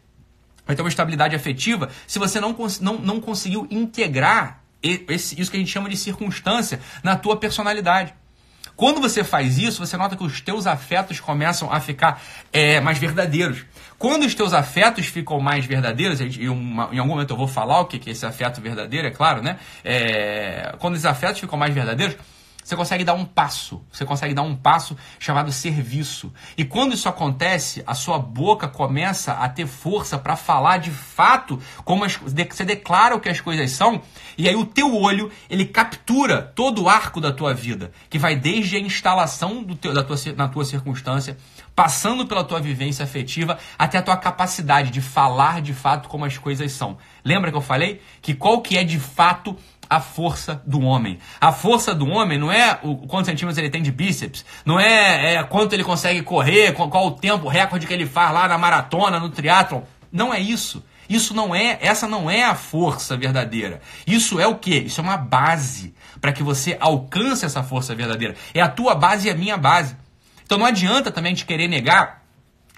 vai 0.65 0.75
ter 0.75 0.81
uma 0.81 0.89
estabilidade 0.89 1.35
afetiva 1.35 1.89
se 2.07 2.19
você 2.19 2.39
não, 2.39 2.55
não, 2.81 2.97
não 2.97 3.21
conseguiu 3.21 3.67
integrar 3.69 4.64
esse, 5.09 5.39
isso 5.39 5.49
que 5.49 5.57
a 5.57 5.59
gente 5.59 5.71
chama 5.71 5.89
de 5.89 5.97
circunstância 5.97 6.79
na 7.03 7.15
tua 7.15 7.37
personalidade? 7.37 8.13
Quando 8.75 8.99
você 8.99 9.23
faz 9.23 9.57
isso, 9.57 9.85
você 9.85 9.95
nota 9.95 10.17
que 10.17 10.23
os 10.23 10.41
teus 10.41 10.67
afetos 10.67 11.19
começam 11.19 11.71
a 11.71 11.79
ficar 11.79 12.21
é, 12.51 12.81
mais 12.81 12.97
verdadeiros. 12.97 13.63
Quando 13.97 14.25
os 14.25 14.35
teus 14.35 14.53
afetos 14.53 15.05
ficam 15.05 15.39
mais 15.39 15.65
verdadeiros, 15.65 16.19
e 16.19 16.49
uma, 16.49 16.89
em 16.91 16.99
algum 16.99 17.13
momento 17.13 17.31
eu 17.31 17.37
vou 17.37 17.47
falar 17.47 17.79
o 17.79 17.85
que 17.85 18.09
é 18.09 18.11
esse 18.11 18.25
afeto 18.25 18.59
verdadeiro, 18.59 19.07
é 19.07 19.11
claro, 19.11 19.41
né? 19.41 19.57
É, 19.83 20.75
quando 20.79 20.95
os 20.95 21.05
afetos 21.05 21.39
ficam 21.39 21.57
mais 21.57 21.73
verdadeiros, 21.73 22.17
você 22.65 22.75
consegue 22.75 23.03
dar 23.03 23.13
um 23.13 23.23
passo. 23.23 23.79
Você 23.91 24.03
consegue 24.03 24.33
dar 24.33 24.41
um 24.41 24.55
passo 24.55 24.97
chamado 25.19 25.51
serviço. 25.51 26.33
E 26.57 26.65
quando 26.65 26.95
isso 26.95 27.07
acontece, 27.07 27.83
a 27.85 27.93
sua 27.93 28.17
boca 28.17 28.67
começa 28.67 29.33
a 29.33 29.47
ter 29.47 29.67
força 29.67 30.17
para 30.17 30.35
falar 30.35 30.77
de 30.77 30.89
fato 30.89 31.61
como 31.83 32.03
as, 32.03 32.15
você 32.15 32.65
declara 32.65 33.15
o 33.15 33.19
que 33.19 33.29
as 33.29 33.39
coisas 33.39 33.69
são. 33.69 34.01
E 34.35 34.49
aí 34.49 34.55
o 34.55 34.65
teu 34.65 34.95
olho 34.95 35.31
ele 35.47 35.65
captura 35.65 36.41
todo 36.41 36.81
o 36.81 36.89
arco 36.89 37.21
da 37.21 37.31
tua 37.31 37.53
vida, 37.53 37.91
que 38.09 38.17
vai 38.17 38.35
desde 38.35 38.77
a 38.77 38.79
instalação 38.79 39.61
do 39.61 39.75
teu, 39.75 39.93
da 39.93 40.03
tua, 40.03 40.17
na 40.35 40.47
tua 40.47 40.65
circunstância, 40.65 41.37
passando 41.75 42.25
pela 42.25 42.43
tua 42.43 42.59
vivência 42.59 43.03
afetiva, 43.03 43.59
até 43.77 43.99
a 43.99 44.01
tua 44.01 44.17
capacidade 44.17 44.89
de 44.89 45.01
falar 45.01 45.61
de 45.61 45.73
fato 45.73 46.09
como 46.09 46.25
as 46.25 46.39
coisas 46.39 46.71
são. 46.71 46.97
Lembra 47.23 47.51
que 47.51 47.57
eu 47.57 47.61
falei 47.61 48.01
que 48.23 48.33
qual 48.33 48.59
que 48.61 48.75
é 48.75 48.83
de 48.83 48.99
fato 48.99 49.55
a 49.89 49.99
força 49.99 50.61
do 50.65 50.81
homem. 50.81 51.19
A 51.39 51.51
força 51.51 51.93
do 51.93 52.07
homem 52.07 52.37
não 52.37 52.51
é 52.51 52.79
o 52.83 52.95
quantos 53.07 53.27
centímetros 53.27 53.57
ele 53.57 53.69
tem 53.69 53.81
de 53.81 53.91
bíceps, 53.91 54.45
não 54.65 54.79
é, 54.79 55.35
é 55.35 55.43
quanto 55.43 55.73
ele 55.73 55.83
consegue 55.83 56.21
correr, 56.21 56.73
qual, 56.73 56.89
qual, 56.89 57.07
o 57.07 57.11
tempo, 57.11 57.45
o 57.45 57.49
recorde 57.49 57.87
que 57.87 57.93
ele 57.93 58.05
faz 58.05 58.33
lá 58.33 58.47
na 58.47 58.57
maratona, 58.57 59.19
no 59.19 59.29
triatlon. 59.29 59.81
Não 60.11 60.33
é 60.33 60.39
isso. 60.39 60.83
Isso 61.07 61.33
não 61.33 61.53
é, 61.53 61.77
essa 61.81 62.07
não 62.07 62.29
é 62.29 62.43
a 62.43 62.55
força 62.55 63.15
verdadeira. 63.15 63.81
Isso 64.07 64.39
é 64.39 64.47
o 64.47 64.55
quê? 64.55 64.83
Isso 64.85 64.99
é 64.99 65.03
uma 65.03 65.17
base 65.17 65.93
para 66.19 66.33
que 66.33 66.41
você 66.41 66.75
alcance 66.79 67.45
essa 67.45 67.61
força 67.61 67.93
verdadeira. 67.93 68.35
É 68.53 68.61
a 68.61 68.67
tua 68.67 68.95
base 68.95 69.27
e 69.27 69.31
a 69.31 69.35
minha 69.35 69.57
base. 69.57 69.95
Então 70.43 70.57
não 70.57 70.65
adianta 70.65 71.11
também 71.11 71.31
a 71.31 71.35
gente 71.35 71.45
querer 71.45 71.67
negar 71.67 72.23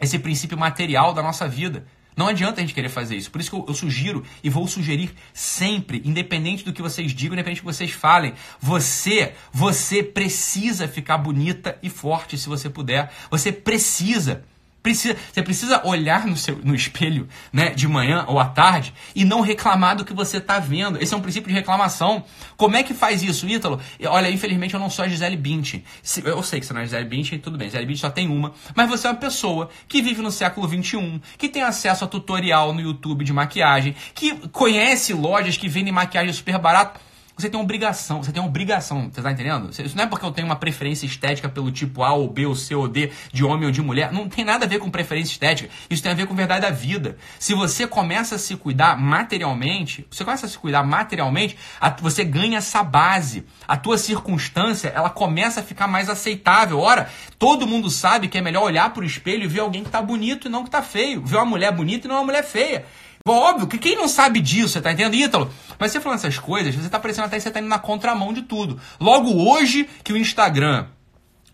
esse 0.02 0.20
princípio 0.20 0.58
material 0.58 1.14
da 1.14 1.24
nossa 1.24 1.48
vida. 1.48 1.86
Não 2.18 2.28
adianta 2.28 2.60
a 2.60 2.62
gente 2.62 2.74
querer 2.74 2.90
fazer 2.90 3.16
isso. 3.16 3.30
Por 3.30 3.40
isso 3.40 3.52
que 3.52 3.56
eu, 3.56 3.66
eu, 3.68 3.74
sugiro 3.76 4.24
e 4.44 4.50
vou 4.50 4.68
sugerir 4.68 5.14
sempre, 5.32 6.02
independente 6.04 6.66
do 6.66 6.74
que 6.74 6.82
vocês 6.82 7.12
digam, 7.12 7.36
independente 7.36 7.62
do 7.62 7.68
que 7.68 7.74
vocês 7.74 7.92
falem, 7.92 8.34
você, 8.60 9.34
você 9.54 10.02
precisa 10.02 10.88
ficar 10.88 11.20
bonita 11.20 11.78
e 11.84 11.92
forte 11.92 12.36
se 12.36 12.50
você 12.50 12.72
puder. 12.72 13.14
Você 13.30 13.52
precisa 13.52 14.44
Precisa, 14.88 15.18
você 15.34 15.44
precisa 15.44 15.86
olhar 15.86 16.26
no, 16.26 16.38
seu, 16.38 16.58
no 16.64 16.74
espelho 16.74 17.28
né, 17.52 17.72
de 17.72 17.86
manhã 17.90 18.24
ou 18.26 18.40
à 18.40 18.46
tarde 18.46 18.94
e 19.14 19.26
não 19.26 19.42
reclamar 19.42 19.98
do 19.98 20.06
que 20.06 20.14
você 20.14 20.38
está 20.38 20.60
vendo. 20.60 20.98
Esse 21.04 21.14
é 21.14 21.18
um 21.18 21.20
princípio 21.20 21.50
de 21.50 21.54
reclamação. 21.54 22.24
Como 22.56 22.74
é 22.78 22.84
que 22.84 22.94
faz 22.94 23.22
isso, 23.22 23.46
Ítalo? 23.50 23.82
Olha, 24.06 24.32
infelizmente 24.32 24.74
eu 24.74 24.80
não 24.80 24.90
sou 24.90 25.04
a 25.04 25.10
Gisele 25.10 25.36
Bündchen. 25.36 25.84
Eu 26.24 26.42
sei 26.42 26.62
que 26.62 26.66
você 26.66 26.72
não 26.72 26.80
é 26.80 26.84
a 26.84 26.86
Gisele 26.86 27.04
Bündchen, 27.04 27.38
tudo 27.40 27.58
bem, 27.58 27.68
Gisele 27.68 27.86
Bündchen 27.86 28.00
só 28.00 28.10
tem 28.10 28.30
uma. 28.30 28.54
Mas 28.74 28.88
você 28.88 29.08
é 29.08 29.10
uma 29.10 29.18
pessoa 29.18 29.70
que 29.90 30.02
vive 30.02 30.22
no 30.22 30.32
século 30.32 30.70
XXI, 30.70 31.22
que 31.38 31.50
tem 31.50 31.64
acesso 31.64 32.06
a 32.06 32.08
tutorial 32.08 32.74
no 32.74 32.80
YouTube 32.80 33.26
de 33.26 33.34
maquiagem, 33.34 33.94
que 34.16 34.48
conhece 34.48 35.14
lojas 35.14 35.58
que 35.58 35.68
vendem 35.68 35.92
maquiagem 35.92 36.32
super 36.32 36.58
barato. 36.58 36.98
Você 37.38 37.52
tem 37.52 37.60
obrigação, 37.60 38.24
você 38.24 38.32
tem 38.32 38.42
obrigação, 38.42 39.12
você 39.14 39.22
tá 39.22 39.32
entendendo? 39.32 39.70
Isso 39.70 39.96
não 39.96 40.06
é 40.06 40.08
porque 40.08 40.26
eu 40.26 40.32
tenho 40.32 40.48
uma 40.48 40.56
preferência 40.56 41.06
estética 41.06 41.48
pelo 41.48 41.72
tipo 41.72 42.02
A 42.02 42.12
ou 42.12 42.28
B 42.28 42.48
ou 42.48 42.56
C 42.56 42.74
ou 42.74 42.88
D, 42.88 43.12
de 43.32 43.46
homem 43.46 43.68
ou 43.68 43.72
de 43.72 43.80
mulher. 43.80 44.12
Não 44.12 44.28
tem 44.28 44.44
nada 44.44 44.66
a 44.66 44.68
ver 44.68 44.80
com 44.80 44.90
preferência 44.90 45.34
estética. 45.34 45.70
Isso 45.88 46.02
tem 46.02 46.12
a 46.12 46.16
ver 46.16 46.26
com 46.26 46.34
verdade 46.34 46.62
da 46.62 46.72
vida. 46.72 47.16
Se 47.38 47.54
você 47.54 47.86
começa 47.86 48.36
a 48.36 48.38
se 48.40 48.56
cuidar 48.56 48.98
materialmente, 48.98 50.04
você 50.10 50.26
começa 50.26 50.48
a 50.48 50.50
se 50.50 50.58
cuidar 50.58 50.82
materialmente, 50.82 51.56
você 52.02 52.24
ganha 52.24 52.58
essa 52.58 52.82
base. 52.82 53.46
A 53.68 53.78
tua 53.78 54.00
circunstância, 54.00 54.88
ela 54.88 55.12
começa 55.12 55.60
a 55.60 55.64
ficar 55.64 55.88
mais 55.88 56.10
aceitável. 56.10 56.80
Ora, 56.80 57.08
todo 57.38 57.68
mundo 57.68 57.92
sabe 57.92 58.30
que 58.30 58.40
é 58.40 58.42
melhor 58.42 58.64
olhar 58.64 58.92
pro 58.92 59.06
espelho 59.06 59.44
e 59.44 59.48
ver 59.48 59.60
alguém 59.60 59.84
que 59.84 59.92
tá 59.92 60.02
bonito 60.02 60.48
e 60.48 60.50
não 60.50 60.64
que 60.64 60.72
tá 60.72 60.82
feio. 60.82 61.24
Ver 61.24 61.36
uma 61.36 61.46
mulher 61.46 61.72
bonita 61.72 62.08
e 62.08 62.10
não 62.10 62.16
uma 62.16 62.26
mulher 62.26 62.44
feia. 62.44 62.84
Óbvio 63.32 63.68
que 63.68 63.78
quem 63.78 63.96
não 63.96 64.08
sabe 64.08 64.40
disso, 64.40 64.70
você 64.70 64.82
tá 64.82 64.92
entendendo, 64.92 65.16
Ítalo? 65.16 65.52
Mas 65.80 65.92
você 65.92 66.00
falando 66.00 66.20
essas 66.20 66.40
coisas, 66.40 66.74
você 66.74 66.90
tá 66.90 67.00
parecendo 67.00 67.28
até 67.28 67.38
que 67.38 67.44
você 67.44 67.52
tá 67.52 67.60
indo 67.60 67.68
na 67.68 67.80
contramão 67.80 68.34
de 68.34 68.44
tudo. 68.44 68.80
Logo 69.00 69.34
hoje 69.50 69.88
que 70.04 70.14
o 70.14 70.18
Instagram 70.18 70.88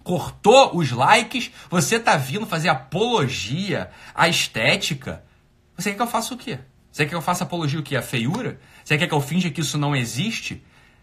cortou 0.04 0.76
os 0.78 0.92
likes, 0.92 1.52
você 1.70 2.00
tá 2.00 2.18
vindo 2.18 2.46
fazer 2.46 2.70
apologia 2.70 3.90
à 4.14 4.28
estética. 4.28 5.24
Você 5.78 5.92
quer 5.92 5.96
que 5.96 6.02
eu 6.02 6.08
faça 6.08 6.34
o 6.34 6.38
quê? 6.38 6.60
Você 6.92 7.04
quer 7.04 7.10
que 7.10 7.16
eu 7.16 7.22
faça 7.22 7.44
apologia 7.44 7.80
o 7.80 7.84
quê? 7.84 7.96
A 7.96 8.02
feiura? 8.02 8.60
Você 8.84 8.98
quer 8.98 9.08
que 9.08 9.14
eu 9.14 9.22
finja 9.22 9.50
que 9.50 9.62
isso 9.62 9.78
não 9.78 9.96
existe? 9.96 10.62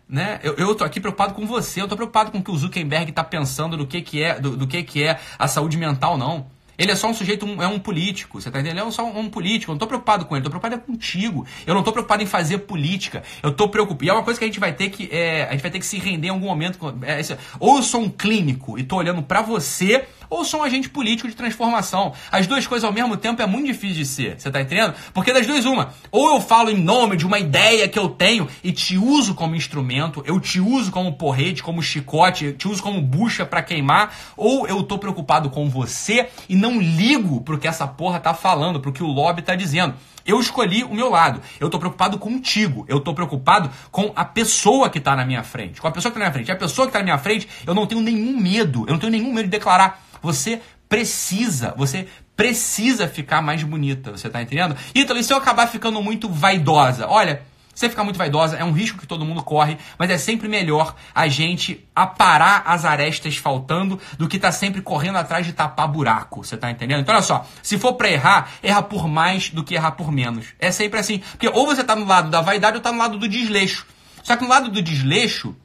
Né? 0.08 0.40
Eu, 0.42 0.54
eu 0.54 0.74
tô 0.74 0.84
aqui 0.84 1.00
preocupado 1.00 1.34
com 1.34 1.46
você, 1.46 1.80
eu 1.80 1.88
tô 1.88 1.96
preocupado 1.96 2.30
com 2.30 2.38
o 2.38 2.42
que 2.42 2.50
o 2.50 2.56
Zuckerberg 2.56 3.12
tá 3.12 3.24
pensando 3.24 3.76
do 3.76 3.86
que, 3.86 4.02
que 4.02 4.22
é 4.22 4.38
do, 4.38 4.56
do 4.56 4.66
que, 4.66 4.82
que 4.82 5.02
é 5.02 5.18
a 5.38 5.48
saúde 5.48 5.76
mental, 5.76 6.18
não. 6.18 6.46
Ele 6.80 6.92
é 6.92 6.96
só 6.96 7.08
um 7.08 7.14
sujeito, 7.14 7.44
um, 7.44 7.62
é 7.62 7.68
um 7.68 7.78
político, 7.78 8.40
você 8.40 8.50
tá 8.50 8.58
entendendo? 8.58 8.78
Ele 8.80 8.88
é 8.88 8.90
só 8.90 9.04
um, 9.04 9.18
um 9.18 9.28
político, 9.28 9.70
eu 9.70 9.74
não 9.74 9.78
tô 9.78 9.86
preocupado 9.86 10.24
com 10.24 10.34
ele, 10.34 10.40
eu 10.40 10.44
tô 10.44 10.58
preocupado 10.58 10.74
é 10.74 10.78
contigo. 10.78 11.46
Eu 11.66 11.74
não 11.74 11.82
tô 11.82 11.92
preocupado 11.92 12.22
em 12.22 12.26
fazer 12.26 12.58
política. 12.58 13.22
Eu 13.42 13.52
tô 13.52 13.68
preocupado. 13.68 14.04
E 14.04 14.08
é 14.08 14.12
uma 14.12 14.22
coisa 14.22 14.38
que 14.38 14.44
a 14.44 14.48
gente 14.48 14.58
vai 14.58 14.72
ter 14.72 14.88
que. 14.88 15.08
É, 15.12 15.44
a 15.44 15.52
gente 15.52 15.60
vai 15.60 15.70
ter 15.70 15.78
que 15.78 15.86
se 15.86 15.98
render 15.98 16.28
em 16.28 16.30
algum 16.30 16.46
momento. 16.46 16.78
É, 17.02 17.20
ou 17.58 17.76
eu 17.76 17.82
sou 17.82 18.00
um 18.00 18.08
clínico 18.08 18.78
e 18.78 18.82
tô 18.82 18.96
olhando 18.96 19.22
para 19.22 19.42
você 19.42 20.06
ou 20.30 20.44
sou 20.44 20.60
um 20.60 20.62
agente 20.62 20.88
político 20.88 21.28
de 21.28 21.34
transformação. 21.34 22.14
As 22.30 22.46
duas 22.46 22.66
coisas 22.66 22.84
ao 22.84 22.92
mesmo 22.92 23.16
tempo 23.16 23.42
é 23.42 23.46
muito 23.46 23.66
difícil 23.66 23.96
de 23.96 24.06
ser, 24.06 24.40
você 24.40 24.50
tá 24.50 24.60
entendendo? 24.60 24.94
Porque 25.12 25.32
das 25.32 25.46
duas, 25.46 25.66
uma, 25.66 25.92
ou 26.10 26.34
eu 26.34 26.40
falo 26.40 26.70
em 26.70 26.76
nome 26.76 27.16
de 27.16 27.26
uma 27.26 27.38
ideia 27.38 27.88
que 27.88 27.98
eu 27.98 28.08
tenho 28.08 28.48
e 28.62 28.72
te 28.72 28.96
uso 28.96 29.34
como 29.34 29.56
instrumento, 29.56 30.22
eu 30.24 30.38
te 30.38 30.60
uso 30.60 30.92
como 30.92 31.12
porrete, 31.14 31.62
como 31.62 31.82
chicote, 31.82 32.52
te 32.52 32.68
uso 32.68 32.82
como 32.82 33.02
bucha 33.02 33.44
para 33.44 33.62
queimar, 33.62 34.14
ou 34.36 34.68
eu 34.68 34.82
tô 34.84 34.98
preocupado 34.98 35.50
com 35.50 35.68
você 35.68 36.28
e 36.48 36.54
não 36.54 36.80
ligo 36.80 37.40
pro 37.40 37.58
que 37.58 37.66
essa 37.66 37.86
porra 37.86 38.20
tá 38.20 38.32
falando, 38.32 38.80
pro 38.80 38.92
que 38.92 39.02
o 39.02 39.08
lobby 39.08 39.42
tá 39.42 39.54
dizendo. 39.56 39.94
Eu 40.26 40.40
escolhi 40.40 40.84
o 40.84 40.94
meu 40.94 41.10
lado. 41.10 41.40
Eu 41.58 41.68
tô 41.68 41.78
preocupado 41.78 42.18
contigo. 42.18 42.84
Eu 42.88 43.00
tô 43.00 43.14
preocupado 43.14 43.70
com 43.90 44.12
a 44.14 44.24
pessoa 44.24 44.90
que 44.90 45.00
tá 45.00 45.16
na 45.16 45.24
minha 45.24 45.42
frente. 45.42 45.80
Com 45.80 45.88
a 45.88 45.92
pessoa 45.92 46.10
que 46.10 46.18
tá 46.18 46.24
na 46.24 46.26
minha 46.26 46.34
frente. 46.34 46.52
A 46.52 46.56
pessoa 46.56 46.86
que 46.86 46.92
tá 46.92 46.98
na 46.98 47.04
minha 47.04 47.18
frente, 47.18 47.48
eu 47.66 47.74
não 47.74 47.86
tenho 47.86 48.00
nenhum 48.00 48.38
medo. 48.38 48.84
Eu 48.86 48.92
não 48.92 48.98
tenho 48.98 49.12
nenhum 49.12 49.32
medo 49.32 49.44
de 49.44 49.50
declarar 49.50 50.10
você 50.22 50.60
precisa, 50.88 51.74
você 51.76 52.08
precisa 52.36 53.06
ficar 53.06 53.42
mais 53.42 53.62
bonita, 53.62 54.10
você 54.12 54.28
tá 54.28 54.42
entendendo? 54.42 54.76
Então, 54.94 55.16
e 55.16 55.22
se 55.22 55.32
eu 55.32 55.36
acabar 55.36 55.66
ficando 55.66 56.02
muito 56.02 56.28
vaidosa? 56.28 57.06
Olha, 57.06 57.42
você 57.74 57.88
ficar 57.88 58.04
muito 58.04 58.16
vaidosa 58.16 58.56
é 58.56 58.64
um 58.64 58.72
risco 58.72 58.98
que 58.98 59.06
todo 59.06 59.24
mundo 59.24 59.42
corre, 59.42 59.78
mas 59.98 60.10
é 60.10 60.18
sempre 60.18 60.48
melhor 60.48 60.94
a 61.14 61.28
gente 61.28 61.86
aparar 61.94 62.62
as 62.66 62.84
arestas 62.84 63.36
faltando 63.36 63.98
do 64.18 64.28
que 64.28 64.38
tá 64.38 64.52
sempre 64.52 64.82
correndo 64.82 65.16
atrás 65.16 65.46
de 65.46 65.52
tapar 65.52 65.88
buraco, 65.88 66.44
você 66.44 66.56
tá 66.56 66.70
entendendo? 66.70 67.00
Então 67.00 67.14
olha 67.14 67.22
só, 67.22 67.46
se 67.62 67.78
for 67.78 67.94
para 67.94 68.10
errar, 68.10 68.50
erra 68.62 68.82
por 68.82 69.08
mais 69.08 69.50
do 69.50 69.64
que 69.64 69.74
errar 69.74 69.92
por 69.92 70.12
menos. 70.12 70.46
É 70.58 70.70
sempre 70.70 70.98
assim, 71.00 71.18
porque 71.18 71.48
ou 71.48 71.66
você 71.66 71.82
tá 71.82 71.96
no 71.96 72.04
lado 72.04 72.30
da 72.30 72.40
vaidade 72.40 72.76
ou 72.76 72.82
tá 72.82 72.92
no 72.92 72.98
lado 72.98 73.18
do 73.18 73.28
desleixo. 73.28 73.86
Só 74.22 74.36
que 74.36 74.42
no 74.42 74.50
lado 74.50 74.68
do 74.68 74.82
desleixo, 74.82 75.56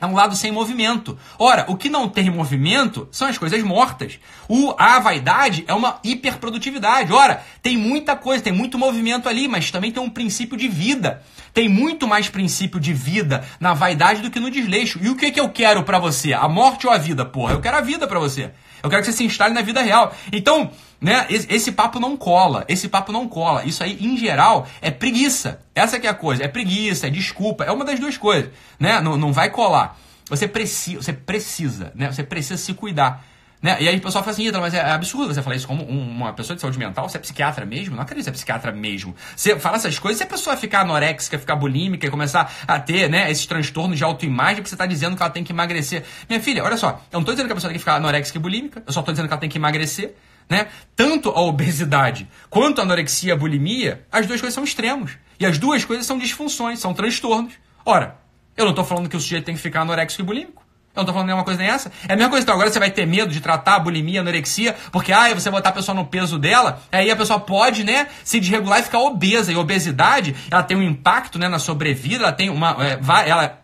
é 0.00 0.06
um 0.06 0.14
lado 0.14 0.34
sem 0.34 0.50
movimento. 0.50 1.16
Ora, 1.38 1.64
o 1.68 1.76
que 1.76 1.88
não 1.88 2.08
tem 2.08 2.28
movimento 2.28 3.08
são 3.10 3.28
as 3.28 3.38
coisas 3.38 3.62
mortas. 3.62 4.18
O, 4.48 4.74
a 4.76 4.98
vaidade 4.98 5.64
é 5.66 5.72
uma 5.72 5.98
hiperprodutividade. 6.02 7.12
Ora, 7.12 7.42
tem 7.62 7.76
muita 7.78 8.16
coisa, 8.16 8.42
tem 8.42 8.52
muito 8.52 8.78
movimento 8.78 9.28
ali, 9.28 9.46
mas 9.46 9.70
também 9.70 9.92
tem 9.92 10.02
um 10.02 10.10
princípio 10.10 10.56
de 10.56 10.68
vida. 10.68 11.22
Tem 11.54 11.68
muito 11.68 12.08
mais 12.08 12.28
princípio 12.28 12.80
de 12.80 12.92
vida 12.92 13.44
na 13.60 13.72
vaidade 13.72 14.20
do 14.20 14.30
que 14.30 14.40
no 14.40 14.50
desleixo. 14.50 14.98
E 15.00 15.08
o 15.08 15.14
que, 15.14 15.30
que 15.30 15.38
eu 15.38 15.48
quero 15.48 15.84
para 15.84 16.00
você? 16.00 16.32
A 16.32 16.48
morte 16.48 16.84
ou 16.84 16.92
a 16.92 16.98
vida? 16.98 17.24
Porra, 17.24 17.52
eu 17.52 17.60
quero 17.60 17.76
a 17.76 17.80
vida 17.80 18.08
para 18.08 18.18
você. 18.18 18.50
Eu 18.82 18.90
quero 18.90 19.02
que 19.02 19.06
você 19.06 19.16
se 19.16 19.24
instale 19.24 19.54
na 19.54 19.62
vida 19.62 19.80
real. 19.80 20.12
Então, 20.32 20.72
né, 21.00 21.26
esse, 21.30 21.70
papo 21.70 22.00
não 22.00 22.16
cola. 22.16 22.64
Esse 22.66 22.88
papo 22.88 23.12
não 23.12 23.28
cola. 23.28 23.64
Isso 23.64 23.84
aí, 23.84 23.96
em 24.00 24.16
geral, 24.16 24.66
é 24.82 24.90
preguiça. 24.90 25.60
Essa 25.76 26.00
que 26.00 26.08
é 26.08 26.10
a 26.10 26.14
coisa. 26.14 26.42
É 26.42 26.48
preguiça, 26.48 27.06
é 27.06 27.10
desculpa. 27.10 27.62
É 27.62 27.70
uma 27.70 27.84
das 27.84 28.00
duas 28.00 28.18
coisas. 28.18 28.50
Né? 28.76 29.00
Não, 29.00 29.16
não 29.16 29.32
vai 29.32 29.48
colar. 29.48 29.96
Você 30.28 30.48
precisa, 30.48 31.02
você 31.02 31.12
precisa, 31.12 31.92
né? 31.94 32.10
Você 32.10 32.24
precisa 32.24 32.56
se 32.56 32.74
cuidar. 32.74 33.24
Né? 33.64 33.78
E 33.80 33.88
aí 33.88 33.96
o 33.96 34.00
pessoal 34.02 34.22
fala 34.22 34.34
assim, 34.34 34.50
mas 34.52 34.74
é 34.74 34.90
absurdo 34.90 35.32
você 35.32 35.40
falar 35.40 35.56
isso 35.56 35.66
como 35.66 35.84
uma 35.84 36.34
pessoa 36.34 36.54
de 36.54 36.60
saúde 36.60 36.78
mental, 36.78 37.08
você 37.08 37.16
é 37.16 37.20
psiquiatra 37.20 37.64
mesmo? 37.64 37.96
Não 37.96 38.02
acredito 38.02 38.24
que 38.24 38.24
você 38.24 38.28
é 38.28 38.32
psiquiatra 38.34 38.70
mesmo. 38.70 39.16
Você 39.34 39.58
fala 39.58 39.76
essas 39.76 39.98
coisas, 39.98 40.18
se 40.18 40.22
a 40.22 40.26
pessoa 40.26 40.54
ficar 40.54 40.82
anoréxica, 40.82 41.38
ficar 41.38 41.56
bulímica 41.56 42.06
e 42.06 42.10
começar 42.10 42.52
a 42.68 42.78
ter 42.78 43.08
né, 43.08 43.30
esses 43.30 43.46
transtornos 43.46 43.96
de 43.96 44.04
autoimagem, 44.04 44.56
porque 44.56 44.68
você 44.68 44.74
está 44.74 44.84
dizendo 44.84 45.16
que 45.16 45.22
ela 45.22 45.30
tem 45.30 45.42
que 45.42 45.50
emagrecer. 45.50 46.04
Minha 46.28 46.42
filha, 46.42 46.62
olha 46.62 46.76
só, 46.76 46.88
eu 47.10 47.14
não 47.14 47.20
estou 47.20 47.32
dizendo 47.32 47.46
que 47.46 47.52
a 47.52 47.54
pessoa 47.54 47.70
tem 47.70 47.78
que 47.78 47.82
ficar 47.82 47.94
anoréxica 47.94 48.36
e 48.36 48.42
bulímica, 48.42 48.82
eu 48.86 48.92
só 48.92 49.00
estou 49.00 49.14
dizendo 49.14 49.28
que 49.28 49.32
ela 49.32 49.40
tem 49.40 49.48
que 49.48 49.56
emagrecer. 49.56 50.14
Né? 50.46 50.66
Tanto 50.94 51.30
a 51.30 51.40
obesidade 51.40 52.28
quanto 52.50 52.82
a 52.82 52.84
anorexia 52.84 53.30
e 53.30 53.32
a 53.32 53.36
bulimia, 53.36 54.04
as 54.12 54.26
duas 54.26 54.42
coisas 54.42 54.54
são 54.54 54.62
extremos. 54.62 55.16
E 55.40 55.46
as 55.46 55.56
duas 55.56 55.86
coisas 55.86 56.04
são 56.04 56.18
disfunções, 56.18 56.80
são 56.80 56.92
transtornos. 56.92 57.54
Ora, 57.82 58.18
eu 58.54 58.66
não 58.66 58.72
estou 58.72 58.84
falando 58.84 59.08
que 59.08 59.16
o 59.16 59.20
sujeito 59.20 59.46
tem 59.46 59.54
que 59.54 59.60
ficar 59.62 59.80
anoréxico 59.80 60.20
e 60.20 60.24
bulímico. 60.26 60.63
Eu 60.94 61.00
não 61.00 61.06
tô 61.06 61.12
falando 61.12 61.26
nenhuma 61.26 61.44
coisa 61.44 61.60
nem 61.60 61.68
essa. 61.68 61.90
É 62.08 62.12
a 62.12 62.16
mesma 62.16 62.30
coisa, 62.30 62.44
então 62.44 62.54
agora 62.54 62.70
você 62.70 62.78
vai 62.78 62.90
ter 62.90 63.04
medo 63.04 63.32
de 63.32 63.40
tratar 63.40 63.80
bulimia, 63.80 64.20
anorexia, 64.20 64.76
porque 64.92 65.12
ah, 65.12 65.34
você 65.34 65.50
botar 65.50 65.70
a 65.70 65.72
pessoa 65.72 65.94
no 65.94 66.04
peso 66.04 66.38
dela, 66.38 66.80
aí 66.92 67.10
a 67.10 67.16
pessoa 67.16 67.40
pode, 67.40 67.82
né, 67.82 68.06
se 68.22 68.38
desregular 68.38 68.78
e 68.78 68.82
ficar 68.84 69.00
obesa. 69.00 69.52
E 69.52 69.56
obesidade, 69.56 70.36
ela 70.50 70.62
tem 70.62 70.76
um 70.76 70.82
impacto, 70.82 71.38
né, 71.38 71.48
na 71.48 71.58
sobrevida, 71.58 72.24
ela 72.24 72.32
tem 72.32 72.48
uma. 72.48 72.76
É, 72.78 72.96
vai, 72.96 73.28
ela 73.28 73.60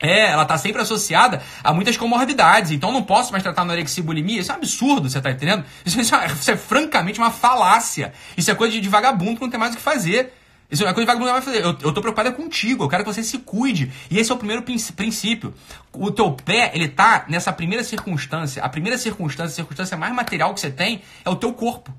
É, 0.00 0.32
ela 0.32 0.44
tá 0.44 0.58
sempre 0.58 0.82
associada 0.82 1.40
a 1.62 1.72
muitas 1.72 1.96
comorbidades. 1.96 2.72
Então 2.72 2.90
não 2.90 3.04
posso 3.04 3.30
mais 3.30 3.44
tratar 3.44 3.62
anorexia 3.62 4.02
e 4.02 4.04
bulimia. 4.04 4.40
Isso 4.40 4.50
é 4.50 4.54
um 4.54 4.58
absurdo, 4.58 5.08
você 5.08 5.20
tá 5.20 5.30
entendendo? 5.30 5.64
Isso, 5.86 6.00
isso, 6.00 6.12
é, 6.16 6.26
isso 6.26 6.50
é, 6.50 6.56
francamente 6.56 7.20
uma 7.20 7.30
falácia. 7.30 8.12
Isso 8.36 8.50
é 8.50 8.54
coisa 8.56 8.72
de, 8.72 8.80
de 8.80 8.88
vagabundo 8.88 9.36
que 9.36 9.42
não 9.42 9.50
tem 9.50 9.60
mais 9.60 9.72
o 9.74 9.76
que 9.76 9.82
fazer. 9.82 10.32
Isso 10.72 10.86
é 10.86 10.94
coisa 10.94 11.00
de 11.02 11.06
vagabundo 11.06 11.26
que 11.26 11.32
não 11.34 11.42
vai 11.42 11.42
fazer. 11.42 11.58
Eu, 11.62 11.86
eu 11.86 11.92
tô 11.92 12.00
preocupado 12.00 12.32
contigo. 12.32 12.84
Eu 12.84 12.88
quero 12.88 13.04
que 13.04 13.12
você 13.12 13.22
se 13.22 13.36
cuide. 13.40 13.92
E 14.10 14.18
esse 14.18 14.32
é 14.32 14.34
o 14.34 14.38
primeiro 14.38 14.62
princípio. 14.62 15.52
O 15.92 16.10
teu 16.10 16.32
pé, 16.32 16.72
ele 16.74 16.88
tá 16.88 17.26
nessa 17.28 17.52
primeira 17.52 17.84
circunstância. 17.84 18.64
A 18.64 18.70
primeira 18.70 18.96
circunstância, 18.96 19.52
a 19.52 19.54
circunstância 19.54 19.98
mais 19.98 20.14
material 20.14 20.54
que 20.54 20.60
você 20.60 20.70
tem 20.70 21.02
é 21.26 21.28
o 21.28 21.36
teu 21.36 21.52
corpo. 21.52 21.94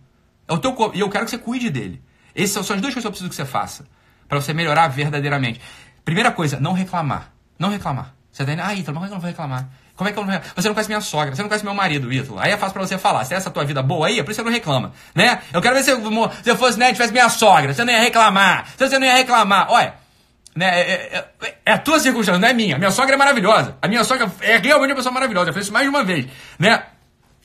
É 0.48 0.54
o 0.54 0.58
teu 0.58 0.74
corpo. 0.74 0.98
E 0.98 1.02
eu 1.02 1.10
quero 1.10 1.24
que 1.24 1.30
você 1.30 1.38
cuide 1.38 1.70
dele. 1.70 2.02
Essas 2.34 2.66
são 2.66 2.76
as 2.76 2.82
duas 2.82 2.96
coisas 2.96 3.04
que 3.04 3.08
eu 3.08 3.12
preciso 3.12 3.30
que 3.30 3.36
você 3.36 3.46
faça. 3.46 3.86
para 4.28 4.42
você 4.42 4.56
melhorar 4.56 4.88
verdadeiramente. 4.88 5.62
Primeira 6.04 6.32
coisa, 6.32 6.60
não 6.60 6.74
reclamar. 6.74 7.32
Não 7.60 7.70
reclamar. 7.70 8.16
Você 8.32 8.44
tá 8.44 8.54
indo, 8.54 8.64
ah, 8.64 8.74
Ítalo, 8.74 9.00
mas 9.00 9.10
eu 9.10 9.14
não 9.14 9.22
vou 9.22 9.30
reclamar? 9.30 9.70
Como 9.96 10.10
é 10.10 10.14
que 10.14 10.18
eu 10.18 10.26
não? 10.26 10.42
Você 10.56 10.68
não 10.68 10.74
conhece 10.74 10.90
minha 10.90 11.02
sogra, 11.02 11.36
você 11.36 11.42
não 11.42 11.50
conhece 11.50 11.64
meu 11.64 11.74
marido, 11.74 12.12
Ítalo. 12.12 12.40
Aí 12.40 12.52
é 12.52 12.58
fácil 12.58 12.74
pra 12.74 12.86
você 12.86 12.98
falar. 12.98 13.26
Se 13.26 13.34
é 13.34 13.38
essa 13.38 13.52
tua 13.52 13.64
vida 13.64 13.82
boa 13.84 14.08
aí, 14.08 14.20
é 14.20 14.24
por 14.24 14.32
isso 14.32 14.42
que 14.42 14.44
você 14.44 14.50
não 14.50 14.56
reclama, 14.56 14.92
né? 15.14 15.40
Eu 15.54 15.62
quero 15.62 15.76
ver 15.76 15.84
se 15.84 15.92
eu, 15.92 16.02
se 16.44 16.50
eu 16.50 16.56
fosse, 16.56 16.80
né, 16.80 16.92
tivesse 16.92 17.12
minha 17.12 17.30
sogra, 17.30 17.74
você 17.74 17.84
não 17.84 17.94
ia 17.94 18.00
reclamar. 18.00 18.68
Se 18.76 18.90
você 18.90 18.98
não 18.98 19.06
ia 19.06 19.14
reclamar, 19.14 19.68
olha, 19.70 19.94
né, 20.56 20.80
é, 20.80 20.92
é, 20.92 21.26
é, 21.42 21.56
é 21.66 21.72
a 21.74 21.78
tua 21.78 22.00
circunstância, 22.00 22.40
não 22.40 22.48
é 22.48 22.54
minha. 22.54 22.78
Minha 22.78 22.92
sogra 22.92 23.14
é 23.14 23.18
maravilhosa. 23.18 23.78
A 23.82 23.88
minha 23.88 24.04
sogra 24.04 24.32
é 24.42 24.58
realmente 24.58 24.90
uma 24.90 24.96
pessoa 24.96 25.14
maravilhosa. 25.14 25.52
Eu 25.52 25.54
fiz 25.54 25.64
isso 25.64 25.74
mais 25.74 25.86
de 25.86 25.90
uma 25.90 26.04
vez, 26.04 26.26
né? 26.58 26.84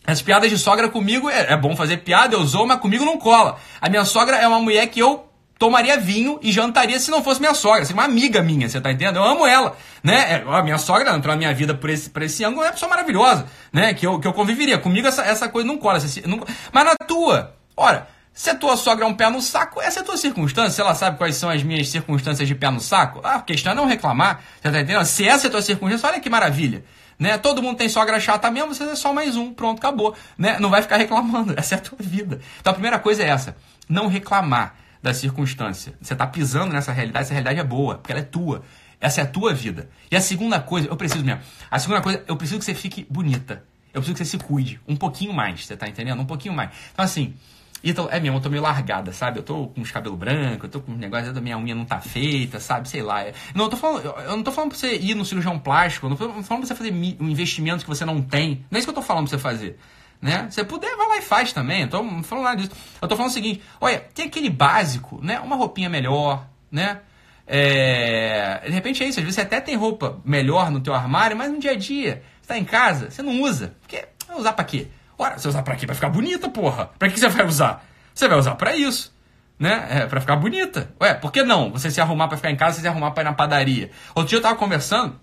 As 0.07 0.23
piadas 0.23 0.49
de 0.49 0.57
sogra 0.57 0.89
comigo 0.89 1.29
é, 1.29 1.53
é 1.53 1.57
bom 1.57 1.77
fazer 1.77 1.99
piada, 1.99 2.35
eu 2.35 2.41
usou, 2.41 2.67
mas 2.67 2.81
comigo 2.81 3.05
não 3.05 3.19
cola. 3.19 3.59
A 3.79 3.91
minha 3.91 4.07
sogra 4.07 4.37
é 4.37 4.49
uma 4.49 4.59
mulher 4.59 4.87
que 4.87 5.01
eu 5.01 5.28
tomaria 5.59 5.99
vinho 5.99 6.39
e 6.41 6.53
jantaria 6.53 7.01
se 7.01 7.11
não 7.11 7.23
fosse 7.23 7.41
minha 7.41 7.53
sogra, 7.53 7.85
seria 7.85 8.01
uma 8.01 8.07
amiga 8.07 8.41
minha, 8.43 8.69
você 8.69 8.81
tá 8.81 8.93
entendendo? 8.93 9.17
Eu 9.17 9.25
amo 9.25 9.47
ela, 9.47 9.77
né? 10.03 10.35
É, 10.35 10.45
a 10.47 10.63
minha 10.63 10.79
sogra 10.79 11.15
entrou 11.15 11.35
na 11.35 11.37
minha 11.37 11.53
vida 11.53 11.75
por 11.75 11.91
esse, 11.91 12.09
por 12.09 12.23
esse 12.23 12.45
ângulo, 12.45 12.63
é 12.63 12.67
uma 12.67 12.73
pessoa 12.73 12.89
maravilhosa, 12.89 13.47
né? 13.73 13.93
Que 13.93 14.07
eu, 14.07 14.21
que 14.21 14.29
eu 14.29 14.33
conviveria. 14.33 14.79
Comigo 14.79 15.09
essa, 15.09 15.23
essa 15.23 15.49
coisa 15.49 15.67
não 15.67 15.77
cola. 15.77 15.99
Não... 16.27 16.45
Mas 16.73 16.85
na 16.85 16.95
tua, 17.07 17.57
ora, 17.77 18.07
se 18.33 18.51
a 18.51 18.55
tua 18.55 18.77
sogra 18.77 19.05
é 19.05 19.09
um 19.09 19.15
pé 19.15 19.29
no 19.29 19.43
saco, 19.43 19.81
essa 19.81 19.99
é 19.99 20.03
a 20.03 20.05
tua 20.05 20.17
circunstância. 20.17 20.71
Se 20.71 20.81
ela 20.81 20.95
sabe 20.95 21.19
quais 21.19 21.35
são 21.35 21.51
as 21.51 21.61
minhas 21.65 21.89
circunstâncias 21.89 22.47
de 22.47 22.55
pé 22.55 22.71
no 22.71 22.79
saco, 22.79 23.21
a 23.25 23.41
questão 23.41 23.73
é 23.73 23.75
não 23.75 23.85
reclamar, 23.85 24.41
você 24.55 24.71
tá 24.71 24.81
entendendo? 24.81 25.05
Se 25.07 25.27
essa 25.27 25.47
é 25.47 25.49
a 25.49 25.51
tua 25.51 25.63
circunstância, 25.63 26.09
olha 26.09 26.21
que 26.21 26.31
maravilha. 26.31 26.85
Né? 27.19 27.37
Todo 27.37 27.61
mundo 27.61 27.79
tem 27.79 27.89
sogra 27.89 28.21
chata 28.21 28.49
mesmo, 28.49 28.73
você 28.73 28.85
é 28.85 28.95
só 28.95 29.13
mais 29.13 29.35
um, 29.35 29.53
pronto, 29.53 29.81
acabou. 29.81 30.15
Né? 30.39 30.57
Não 30.61 30.71
vai 30.71 30.83
ficar 30.83 30.99
reclamando, 30.99 31.53
essa 31.57 31.75
é 31.75 31.79
a 31.79 31.81
tua 31.81 31.99
vida. 31.99 32.41
Então 32.61 32.71
a 32.71 32.75
primeira 32.75 33.01
coisa 33.01 33.25
é 33.25 33.29
essa, 33.29 33.57
não 33.89 34.07
reclamar 34.07 34.77
da 35.03 35.15
circunstância. 35.15 35.95
Você 36.01 36.13
está 36.13 36.27
pisando 36.27 36.73
nessa 36.73 36.93
realidade, 36.93 37.25
essa 37.25 37.33
realidade 37.35 37.61
é 37.61 37.65
boa, 37.65 37.97
porque 37.97 38.13
ela 38.13 38.21
é 38.21 38.25
tua. 38.25 38.63
Essa 39.01 39.21
é 39.21 39.25
a 39.25 39.27
tua 39.27 39.55
vida. 39.55 39.89
E 40.11 40.17
a 40.17 40.21
segunda 40.21 40.61
coisa, 40.61 40.89
eu 40.89 40.97
preciso 40.97 41.25
mesmo. 41.25 41.41
A 41.71 41.79
segunda 41.79 42.01
coisa, 42.01 42.25
eu 42.27 42.37
preciso 42.37 42.59
que 42.59 42.65
você 42.65 42.75
fique 42.75 43.07
bonita. 43.09 43.65
Eu 43.95 44.01
preciso 44.01 44.15
que 44.15 44.25
você 44.25 44.31
se 44.31 44.39
cuide 44.39 44.81
um 44.87 44.97
pouquinho 44.97 45.33
mais, 45.33 45.65
você 45.65 45.77
tá 45.77 45.89
entendendo? 45.89 46.21
Um 46.21 46.27
pouquinho 46.27 46.55
mais. 46.55 46.71
Então, 46.93 47.05
assim, 47.05 47.35
então, 47.83 48.09
é 48.11 48.19
mesmo, 48.19 48.39
eu 48.39 48.41
tô 48.41 48.51
meio 48.51 48.63
largada, 48.63 49.13
sabe? 49.13 49.39
Eu 49.39 49.43
tô 49.43 49.69
com 49.69 49.81
os 49.81 49.91
cabelos 49.91 50.19
brancos, 50.19 50.65
eu 50.65 50.69
tô 50.69 50.81
com 50.81 50.93
um 50.93 50.97
negócio 50.97 51.33
da 51.33 51.41
minha 51.41 51.57
unha 51.57 51.75
não 51.75 51.85
tá 51.85 52.01
feita, 52.01 52.59
sabe? 52.59 52.89
Sei 52.89 53.03
lá. 53.03 53.23
É. 53.23 53.33
Não, 53.55 53.67
eu 53.67 53.71
tô 53.71 53.77
falando, 53.77 54.05
eu 54.05 54.37
não 54.37 54.43
tô 54.43 54.51
falando 54.51 54.71
pra 54.71 54.79
você 54.79 54.97
ir 54.97 55.15
no 55.15 55.25
cirurgião 55.25 55.59
plástico, 55.59 56.07
eu 56.07 56.11
não 56.11 56.17
tô 56.17 56.29
falando 56.43 56.45
pra 56.45 56.67
você 56.67 56.75
fazer 56.75 56.93
um 56.93 57.29
investimento 57.29 57.85
que 57.85 57.89
você 57.89 58.05
não 58.05 58.21
tem. 58.21 58.65
Não 58.71 58.77
é 58.77 58.79
isso 58.79 58.87
que 58.87 58.91
eu 58.91 58.95
tô 58.95 59.03
falando 59.03 59.29
pra 59.29 59.37
você 59.37 59.43
fazer. 59.43 59.79
Né? 60.21 60.49
Se 60.51 60.64
puder, 60.64 60.97
vai 60.97 61.09
lá 61.09 61.16
e 61.19 61.23
faz 61.23 61.53
também. 61.53 61.83
Eu 61.83 61.89
tô 61.89 61.99
falando 62.23 62.45
nada 62.45 62.57
disso. 62.57 62.73
Eu 63.01 63.07
tô 63.07 63.16
falando 63.16 63.31
o 63.31 63.35
seguinte: 63.35 63.62
olha, 63.81 64.01
tem 64.12 64.27
aquele 64.27 64.51
básico, 64.51 65.21
né? 65.23 65.39
Uma 65.41 65.55
roupinha 65.55 65.89
melhor, 65.89 66.45
né? 66.71 67.01
É... 67.47 68.62
De 68.66 68.73
repente 68.73 69.03
é 69.03 69.07
isso. 69.07 69.21
Às 69.21 69.25
vezes 69.25 69.37
você 69.37 69.43
até 69.43 69.61
tem 69.61 69.77
roupa 69.77 70.21
melhor 70.25 70.71
no 70.71 70.81
teu 70.81 70.93
armário, 70.93 71.37
mas 71.37 71.51
no 71.51 71.59
dia 71.59 71.71
a 71.71 71.77
dia, 71.77 72.23
você 72.41 72.49
tá 72.49 72.59
em 72.59 72.64
casa, 72.64 73.11
você 73.11 73.23
não 73.23 73.41
usa. 73.43 73.75
Porque 73.81 74.09
vai 74.27 74.37
usar 74.37 74.53
pra 74.53 74.64
quê? 74.64 74.89
Ora, 75.16 75.39
você 75.39 75.49
usar 75.49 75.62
pra 75.62 75.77
quê? 75.77 75.87
Pra 75.87 75.95
ficar 75.95 76.09
bonita, 76.09 76.49
porra. 76.49 76.91
Pra 76.99 77.09
que 77.09 77.19
você 77.19 77.29
vai 77.29 77.47
usar? 77.47 77.85
Você 78.12 78.27
vai 78.27 78.39
usar 78.39 78.57
pra 78.57 78.77
isso. 78.77 79.16
Né? 79.59 79.87
É, 79.91 80.07
pra 80.07 80.21
ficar 80.21 80.37
bonita. 80.37 80.93
Ué, 81.01 81.14
por 81.14 81.33
que 81.33 81.43
não? 81.43 81.71
Você 81.73 81.91
se 81.91 82.01
arrumar 82.01 82.29
pra 82.29 82.37
ficar 82.37 82.51
em 82.51 82.57
casa, 82.57 82.77
você 82.77 82.83
se 82.83 82.89
arrumar 82.89 83.11
pra 83.12 83.23
ir 83.23 83.25
na 83.25 83.33
padaria. 83.33 83.91
Outro 84.14 84.29
dia 84.31 84.39
eu 84.39 84.43
tava 84.43 84.57
conversando 84.57 85.19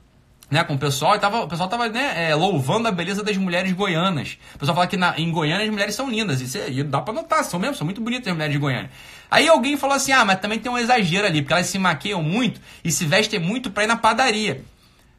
né, 0.50 0.64
com 0.64 0.76
o 0.76 0.78
pessoal, 0.78 1.16
e 1.16 1.20
tava, 1.20 1.41
o 1.41 1.48
pessoal 1.48 1.68
tava 1.68 1.89
né, 1.89 2.30
é, 2.30 2.36
louvando 2.36 2.88
a 2.88 2.91
beleza 2.91 3.24
das 3.24 3.36
mulheres 3.38 3.72
goianas. 3.74 4.38
O 4.56 4.60
pessoal 4.60 4.76
fala 4.76 4.88
que 4.88 4.98
na, 4.98 5.18
em 5.18 5.32
Goiânia 5.32 5.66
as 5.66 5.72
mulheres 5.72 5.96
são 5.96 6.10
lindas, 6.10 6.41
e, 6.41 6.72
e 6.72 6.84
dá 6.84 7.02
pra 7.02 7.14
notar, 7.14 7.43
são 7.43 7.60
mesmo, 7.60 7.76
são 7.76 7.86
muito 7.86 8.02
bonitas 8.02 8.28
as 8.28 8.34
mulheres 8.34 8.54
de 8.54 8.60
Goiânia. 8.60 8.91
Aí 9.30 9.48
alguém 9.48 9.76
falou 9.76 9.96
assim, 9.96 10.12
ah, 10.12 10.24
mas 10.24 10.39
também 10.39 10.60
tem 10.60 10.72
um 10.72 10.78
exagero 10.78 11.26
ali, 11.26 11.41
porque 11.41 11.54
elas 11.54 11.68
se 11.68 11.80
maquiam 11.80 12.22
muito 12.22 12.62
e 12.84 12.91
se 12.91 13.06
vestem 13.06 13.39
muito 13.39 13.72
pra 13.72 13.84
ir 13.84 13.88
na 13.88 13.98
padaria. 13.98 14.64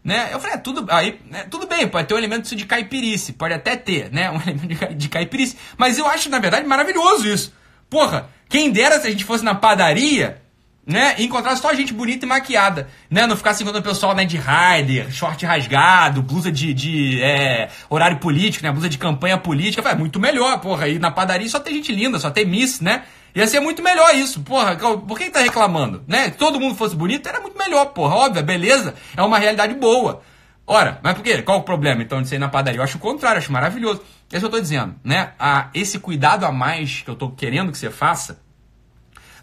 Né? 0.05 0.29
Eu 0.33 0.39
falei, 0.39 0.55
é, 0.55 0.59
tudo, 0.59 0.87
aí, 0.89 1.20
né, 1.29 1.45
tudo 1.51 1.66
bem, 1.66 1.89
pode 1.89 2.07
ter 2.07 2.14
um 2.14 2.18
elemento 2.18 2.55
de 2.55 2.64
caipirice, 2.64 3.33
pode 3.33 3.53
até 3.53 3.74
ter, 3.74 4.12
né, 4.12 4.31
um 4.31 4.37
elemento 4.47 4.68
de, 4.68 4.95
de 4.95 5.09
caipirice, 5.09 5.57
mas 5.77 5.99
eu 5.99 6.07
acho, 6.07 6.31
na 6.31 6.39
verdade, 6.39 6.66
maravilhoso 6.66 7.27
isso. 7.27 7.53
Porra, 7.91 8.31
quem 8.49 8.70
dera 8.70 9.01
se 9.01 9.09
a 9.09 9.11
gente 9.11 9.24
fosse 9.24 9.45
na 9.45 9.55
padaria 9.55 10.41
né? 10.87 11.16
E 11.18 11.24
encontrar 11.24 11.57
só 11.57 11.74
gente 11.74 11.93
bonita 11.93 12.24
e 12.24 12.28
maquiada, 12.28 12.89
né? 13.11 13.26
Não 13.26 13.37
ficar 13.37 13.51
assim 13.51 13.64
encontrando 13.64 13.87
o 13.87 13.93
pessoal, 13.93 14.14
né, 14.14 14.24
de 14.24 14.39
rider, 14.39 15.11
short 15.11 15.45
rasgado, 15.45 16.22
blusa 16.22 16.53
de, 16.53 16.72
de 16.72 17.20
é, 17.20 17.68
horário 17.91 18.18
político, 18.18 18.64
né? 18.64 18.70
Blusa 18.70 18.89
de 18.89 18.97
campanha 18.97 19.37
política. 19.37 19.89
É 19.89 19.95
muito 19.97 20.20
melhor, 20.20 20.61
porra. 20.61 20.89
E 20.89 20.99
na 20.99 21.11
padaria 21.11 21.49
só 21.49 21.59
tem 21.59 21.74
gente 21.74 21.93
linda, 21.93 22.20
só 22.20 22.30
tem 22.30 22.47
miss, 22.47 22.80
né? 22.80 23.03
Ia 23.34 23.47
ser 23.47 23.61
muito 23.61 23.82
melhor 23.82 24.14
isso, 24.14 24.41
porra. 24.41 24.76
Por 24.76 25.18
que 25.18 25.28
tá 25.28 25.41
reclamando, 25.41 26.05
né? 26.07 26.26
Se 26.26 26.30
todo 26.32 26.61
mundo 26.61 26.76
fosse 26.76 26.95
bonito, 26.95 27.28
era 27.28 27.41
muito 27.41 27.59
melhor, 27.59 27.87
porra. 27.87 28.14
Óbvio, 28.14 28.43
beleza. 28.45 28.95
É 29.16 29.22
uma 29.22 29.39
realidade 29.39 29.74
boa. 29.74 30.22
Ora, 30.66 30.99
mas 31.03 31.14
por 31.14 31.22
quê? 31.22 31.43
Qual 31.43 31.59
o 31.59 31.62
problema, 31.62 32.03
então, 32.03 32.22
de 32.22 32.28
ser 32.28 32.39
na 32.39 32.49
padaria? 32.49 32.80
Eu 32.80 32.84
acho 32.84 32.97
o 32.97 33.01
contrário, 33.01 33.39
acho 33.39 33.53
maravilhoso. 33.53 34.03
É 34.32 34.37
isso 34.37 34.41
que 34.41 34.47
eu 34.47 34.51
tô 34.51 34.61
dizendo, 34.61 34.97
né? 35.05 35.32
Ah, 35.39 35.68
esse 35.74 35.99
cuidado 35.99 36.45
a 36.45 36.51
mais 36.51 37.03
que 37.03 37.11
eu 37.11 37.14
tô 37.14 37.30
querendo 37.30 37.70
que 37.70 37.78
você 37.78 37.91
faça, 37.91 38.41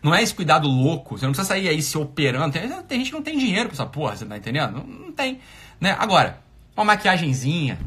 não 0.03 0.13
é 0.13 0.21
esse 0.21 0.35
cuidado 0.35 0.67
louco. 0.67 1.17
Você 1.17 1.25
não 1.25 1.31
precisa 1.31 1.47
sair 1.47 1.69
aí 1.69 1.81
se 1.81 1.97
operando. 1.97 2.51
Tem, 2.51 2.69
tem 2.83 2.99
gente 2.99 3.09
que 3.09 3.15
não 3.15 3.23
tem 3.23 3.37
dinheiro 3.37 3.69
pra 3.69 3.75
essa 3.75 3.85
porra, 3.85 4.17
você 4.17 4.25
tá 4.25 4.37
entendendo? 4.37 4.73
Não, 4.73 4.85
não 4.85 5.11
tem. 5.13 5.39
Né? 5.79 5.95
Agora, 5.97 6.41
uma 6.75 6.83
maquiagemzinha, 6.83 7.79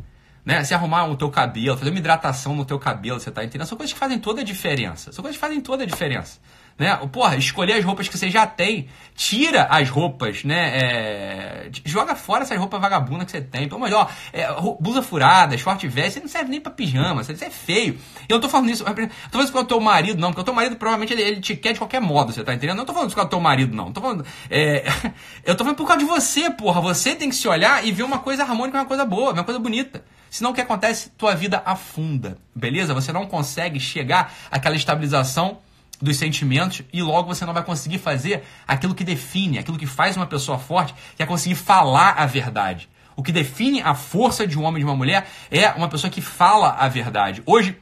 né? 0.43 0.65
Se 0.65 0.73
arrumar 0.73 1.05
o 1.05 1.17
teu 1.17 1.31
cabelo, 1.31 1.77
fazer 1.77 1.91
uma 1.91 1.99
hidratação 1.99 2.57
no 2.57 2.65
teu 2.65 2.79
cabelo, 2.79 3.21
você 3.21 3.31
tá 3.31 3.45
entendendo? 3.45 3.69
São 3.69 3.77
coisas 3.77 3.93
que 3.93 3.99
fazem 3.99 4.19
toda 4.19 4.41
a 4.41 4.45
diferença. 4.45 5.13
São 5.13 5.23
coisas 5.23 5.37
que 5.37 5.41
fazem 5.41 5.61
toda 5.61 5.83
a 5.83 5.87
diferença. 5.87 6.41
Né? 6.79 6.95
Porra, 7.11 7.37
escolher 7.37 7.73
as 7.75 7.85
roupas 7.85 8.07
que 8.07 8.19
você 8.19 8.31
já 8.31 8.47
tem. 8.47 8.89
Tira 9.15 9.65
as 9.71 9.89
roupas, 9.89 10.45
né? 10.45 10.79
É... 10.79 11.71
Joga 11.87 12.15
fora 12.15 12.43
essas 12.43 12.59
roupas 12.59 12.79
vagabundas 12.79 13.25
que 13.25 13.33
você 13.33 13.41
tem. 13.41 13.67
Ou 13.73 13.79
melhor, 13.79 14.13
é, 14.31 14.47
blusa 14.79 15.01
furada, 15.01 15.57
short 15.57 15.89
vest, 15.89 16.19
não 16.19 16.29
serve 16.29 16.51
nem 16.51 16.61
pra 16.61 16.71
pijama, 16.71 17.23
isso 17.23 17.33
é 17.33 17.51
feio. 17.51 17.99
Eu 18.29 18.35
não 18.35 18.41
tô 18.43 18.49
falando 18.49 18.71
isso, 18.71 18.85
eu 18.87 18.95
tô 18.95 19.09
falando 19.31 19.45
isso 19.45 19.53
com 19.53 19.61
o 19.61 19.65
teu 19.65 19.81
marido, 19.81 20.21
não, 20.21 20.29
porque 20.29 20.43
o 20.43 20.45
teu 20.45 20.53
marido 20.53 20.77
provavelmente 20.77 21.15
ele, 21.15 21.23
ele 21.23 21.41
te 21.41 21.57
quer 21.57 21.73
de 21.73 21.79
qualquer 21.79 22.01
modo, 22.01 22.33
você 22.33 22.45
tá 22.45 22.53
entendendo? 22.53 22.77
Eu 22.77 22.79
não 22.81 22.85
tô 22.85 22.93
falando 22.93 23.09
isso 23.09 23.17
com 23.17 23.23
o 23.23 23.29
teu 23.29 23.41
marido, 23.41 23.75
não. 23.75 23.91
Tô 23.91 24.03
falando, 24.03 24.27
é... 24.51 24.85
eu 25.45 25.57
tô 25.57 25.65
falando 25.65 25.79
por 25.79 25.87
causa 25.87 26.01
de 26.01 26.09
você, 26.09 26.51
porra. 26.51 26.83
Você 26.83 27.15
tem 27.15 27.31
que 27.31 27.37
se 27.37 27.49
olhar 27.49 27.87
e 27.87 27.93
ver 27.93 28.03
uma 28.03 28.19
coisa 28.19 28.43
harmônica, 28.43 28.77
uma 28.77 28.85
coisa 28.85 29.05
boa, 29.07 29.33
uma 29.33 29.45
coisa 29.45 29.59
bonita. 29.59 30.05
Senão 30.29 30.51
o 30.51 30.55
que 30.55 30.61
acontece? 30.61 31.09
Tua 31.17 31.35
vida 31.35 31.63
afunda, 31.65 32.37
beleza? 32.55 32.93
Você 32.93 33.13
não 33.13 33.27
consegue 33.27 33.81
chegar 33.81 34.35
àquela 34.51 34.77
estabilização 34.77 35.59
dos 36.01 36.17
sentimentos 36.17 36.83
e 36.93 37.03
logo 37.03 37.33
você 37.33 37.45
não 37.45 37.55
vai 37.55 37.63
conseguir 37.63 37.99
fazer 37.99 38.45
aquilo 38.67 38.95
que 38.95 39.05
define, 39.05 39.59
aquilo 39.59 39.79
que 39.79 39.87
faz 39.87 40.17
uma 40.17 40.27
pessoa 40.27 40.59
forte, 40.59 40.95
que 41.17 41.23
é 41.23 41.27
conseguir 41.27 41.55
falar 41.55 42.13
a 42.13 42.27
verdade. 42.27 42.89
O 43.17 43.23
que 43.23 43.33
define 43.33 43.81
a 43.81 43.95
força 43.95 44.47
de 44.47 44.59
um 44.59 44.65
homem 44.65 44.83
e 44.83 44.85
de 44.85 44.91
uma 44.91 44.97
mulher 44.97 45.27
é 45.51 45.69
uma 45.71 45.89
pessoa 45.89 46.11
que 46.11 46.21
fala 46.21 46.77
a 46.79 46.87
verdade. 46.87 47.43
Hoje, 47.47 47.77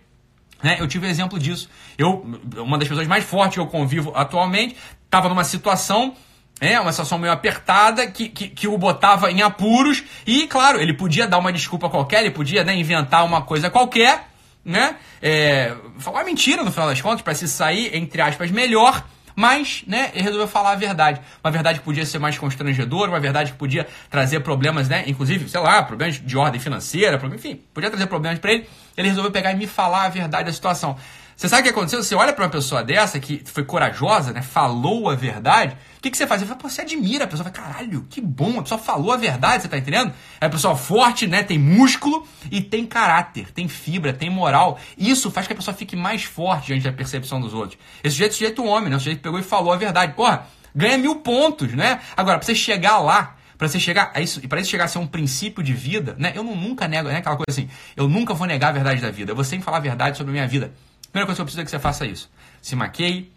né, 0.63 0.77
eu 0.79 0.87
tive 0.87 1.07
um 1.07 1.11
exemplo 1.11 1.39
disso. 1.39 1.69
Eu, 1.99 2.25
uma 2.57 2.79
das 2.79 2.87
pessoas 2.87 3.09
mais 3.09 3.25
fortes 3.25 3.55
que 3.55 3.61
eu 3.61 3.67
convivo 3.67 4.13
atualmente, 4.15 4.77
estava 5.05 5.29
numa 5.29 5.45
situação 5.45 6.15
é, 6.61 6.79
uma 6.79 6.93
situação 6.93 7.19
meio 7.19 7.33
apertada 7.33 8.07
que, 8.07 8.29
que, 8.29 8.49
que, 8.49 8.69
o 8.69 8.79
botava 8.79 9.31
em 9.31 9.43
apuros 9.43 10.05
e, 10.25 10.47
claro, 10.47 10.81
ele 10.81 10.95
podia 10.95 11.27
dar 11.27 11.39
uma 11.39 11.53
desculpa 11.53 11.91
qualquer, 11.91 12.21
ele 12.21 12.31
podia 12.31 12.63
né, 12.63 12.75
inventar 12.77 13.25
uma 13.25 13.43
coisa 13.43 13.69
qualquer 13.69 14.29
né? 14.65 14.97
É, 15.21 15.75
falar 15.99 16.25
mentira 16.25 16.63
no 16.63 16.73
final 16.73 16.89
das 16.89 17.01
contas, 17.01 17.23
para 17.23 17.35
se 17.35 17.47
sair, 17.49 17.95
entre 17.95 18.21
aspas, 18.21 18.51
melhor. 18.51 19.05
Mas, 19.37 19.83
né, 19.87 20.11
ele 20.15 20.23
resolveu 20.23 20.47
falar 20.47 20.73
a 20.73 20.77
verdade. 20.77 21.21
Uma 21.43 21.51
verdade 21.51 21.81
que 21.81 21.85
podia 21.85 22.07
ser 22.07 22.21
mais 22.21 22.39
constrangedora, 22.39 23.11
uma 23.11 23.19
verdade 23.19 23.51
que 23.53 23.59
podia 23.59 23.87
trazer 24.09 24.41
problemas, 24.41 24.89
né? 24.89 25.03
Inclusive, 25.09 25.49
sei 25.49 25.61
lá, 25.61 25.83
problemas 25.83 26.25
de 26.25 26.37
ordem 26.37 26.61
financeira, 26.61 27.21
enfim, 27.35 27.61
podia 27.75 27.91
trazer 27.91 28.07
problemas 28.07 28.39
para 28.39 28.53
ele. 28.53 28.69
Ele 28.97 29.09
resolveu 29.09 29.33
pegar 29.33 29.51
e 29.51 29.57
me 29.57 29.67
falar 29.67 30.05
a 30.05 30.09
verdade 30.09 30.45
da 30.45 30.53
situação. 30.53 30.97
Você 31.37 31.49
sabe 31.49 31.63
o 31.63 31.65
que 31.65 31.71
aconteceu? 31.71 32.01
Você 32.01 32.15
olha 32.15 32.33
para 32.33 32.45
uma 32.45 32.51
pessoa 32.51 32.85
dessa 32.85 33.19
que 33.19 33.43
foi 33.45 33.65
corajosa, 33.65 34.33
né? 34.33 34.41
Falou 34.41 35.11
a 35.11 35.17
verdade. 35.17 35.77
Que, 36.05 36.11
que 36.11 36.19
você 36.19 36.27
faz? 36.27 36.43
Você, 36.43 36.47
fala, 36.47 36.61
você 36.61 36.83
admira 36.83 37.25
a 37.25 37.27
pessoa. 37.27 37.51
Fala, 37.51 37.67
caralho, 37.67 38.07
que 38.11 38.21
bom. 38.21 38.59
A 38.59 38.63
pessoa 38.63 38.79
falou 38.79 39.11
a 39.11 39.17
verdade, 39.17 39.63
você 39.63 39.69
tá 39.69 39.79
entendendo? 39.79 40.13
É 40.39 40.45
uma 40.45 40.51
pessoa 40.51 40.77
forte, 40.77 41.27
né? 41.27 41.43
Tem 41.43 41.59
músculo 41.59 42.29
e 42.51 42.61
tem 42.61 42.85
caráter, 42.85 43.51
tem 43.53 43.67
fibra, 43.69 44.13
tem 44.13 44.29
moral. 44.29 44.79
Isso 44.99 45.31
faz 45.31 45.47
que 45.47 45.55
a 45.55 45.57
pessoa 45.57 45.75
fique 45.75 45.97
mais 45.97 46.23
forte 46.23 46.67
diante 46.67 46.85
da 46.85 46.93
percepção 46.93 47.41
dos 47.41 47.55
outros. 47.55 47.81
Esse 48.03 48.17
sujeito, 48.17 48.35
sujeito 48.35 48.63
homem, 48.63 48.91
né? 48.91 48.97
O 48.97 48.99
sujeito 48.99 49.23
pegou 49.23 49.41
e 49.41 49.43
falou 49.43 49.73
a 49.73 49.79
verdade. 49.79 50.13
Porra, 50.13 50.47
ganha 50.75 50.99
mil 50.99 51.21
pontos, 51.21 51.73
né? 51.73 51.99
Agora, 52.15 52.37
pra 52.37 52.45
você 52.45 52.55
chegar 52.55 52.99
lá, 52.99 53.37
para 53.57 53.67
você 53.67 53.81
chegar 53.81 54.13
a 54.15 54.21
isso, 54.21 54.41
e 54.43 54.47
para 54.47 54.61
isso 54.61 54.69
chegar 54.69 54.85
a 54.85 54.89
ser 54.89 54.99
um 54.99 55.07
princípio 55.07 55.65
de 55.65 55.73
vida, 55.73 56.15
né? 56.19 56.35
Eu 56.37 56.45
não, 56.45 56.55
nunca 56.55 56.87
nego, 56.87 57.09
né? 57.09 57.17
Aquela 57.17 57.37
coisa 57.37 57.47
assim, 57.49 57.71
eu 57.97 58.07
nunca 58.11 58.35
vou 58.35 58.47
negar 58.47 58.69
a 58.69 58.73
verdade 58.73 59.01
da 59.01 59.11
vida. 59.11 59.33
Eu 59.33 59.37
vou 59.37 59.43
sempre 59.45 59.65
falar 59.65 59.79
a 59.79 59.81
verdade 59.81 60.19
sobre 60.19 60.33
a 60.33 60.35
minha 60.35 60.47
vida. 60.47 60.71
Primeira 61.11 61.25
coisa 61.25 61.37
que 61.37 61.41
eu 61.41 61.47
preciso 61.47 61.63
é 61.63 61.65
que 61.65 61.71
você 61.71 61.79
faça 61.79 62.05
isso. 62.05 62.31
Se 62.61 62.77
maqueie, 62.77 63.33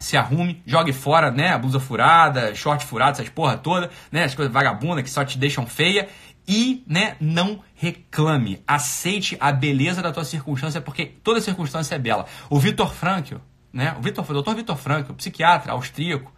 se 0.00 0.16
arrume, 0.16 0.62
jogue 0.64 0.94
fora, 0.94 1.30
né, 1.30 1.50
a 1.50 1.58
blusa 1.58 1.78
furada, 1.78 2.54
short 2.54 2.86
furado, 2.86 3.12
essas 3.12 3.28
porra 3.28 3.58
toda, 3.58 3.90
né, 4.10 4.24
as 4.24 4.34
coisas 4.34 4.52
vagabundas 4.52 5.04
que 5.04 5.10
só 5.10 5.22
te 5.22 5.36
deixam 5.36 5.66
feia 5.66 6.08
e, 6.48 6.82
né, 6.86 7.16
não 7.20 7.62
reclame. 7.74 8.62
Aceite 8.66 9.36
a 9.38 9.52
beleza 9.52 10.00
da 10.00 10.10
tua 10.10 10.24
circunstância, 10.24 10.80
porque 10.80 11.04
toda 11.04 11.38
circunstância 11.38 11.94
é 11.94 11.98
bela. 11.98 12.24
O 12.48 12.58
Vitor 12.58 12.94
Frankl, 12.94 13.36
né, 13.70 13.94
o 13.98 14.00
Vitor, 14.00 14.24
o 14.28 14.42
Dr. 14.42 14.54
Vitor 14.54 14.76
Frankl, 14.76 15.12
psiquiatra 15.12 15.72
austríaco, 15.72 16.32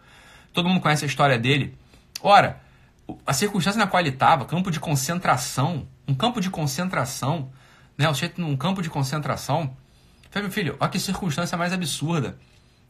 todo 0.51 0.67
mundo 0.67 0.81
conhece 0.81 1.05
a 1.05 1.07
história 1.07 1.39
dele. 1.39 1.73
Ora, 2.21 2.61
a 3.25 3.31
circunstância 3.31 3.79
na 3.79 3.87
qual 3.87 4.01
ele 4.01 4.09
estava, 4.09 4.43
campo 4.43 4.69
de 4.69 4.79
concentração, 4.79 5.87
um 6.05 6.13
campo 6.13 6.41
de 6.41 6.49
concentração, 6.49 7.49
né, 7.97 8.09
o 8.09 8.13
sujeito 8.13 8.41
num 8.41 8.57
campo 8.57 8.81
de 8.81 8.89
concentração, 8.89 9.73
falei, 10.29 10.47
meu 10.47 10.51
filho, 10.51 10.75
olha 10.81 10.91
que 10.91 10.99
circunstância 10.99 11.57
mais 11.57 11.71
absurda. 11.71 12.37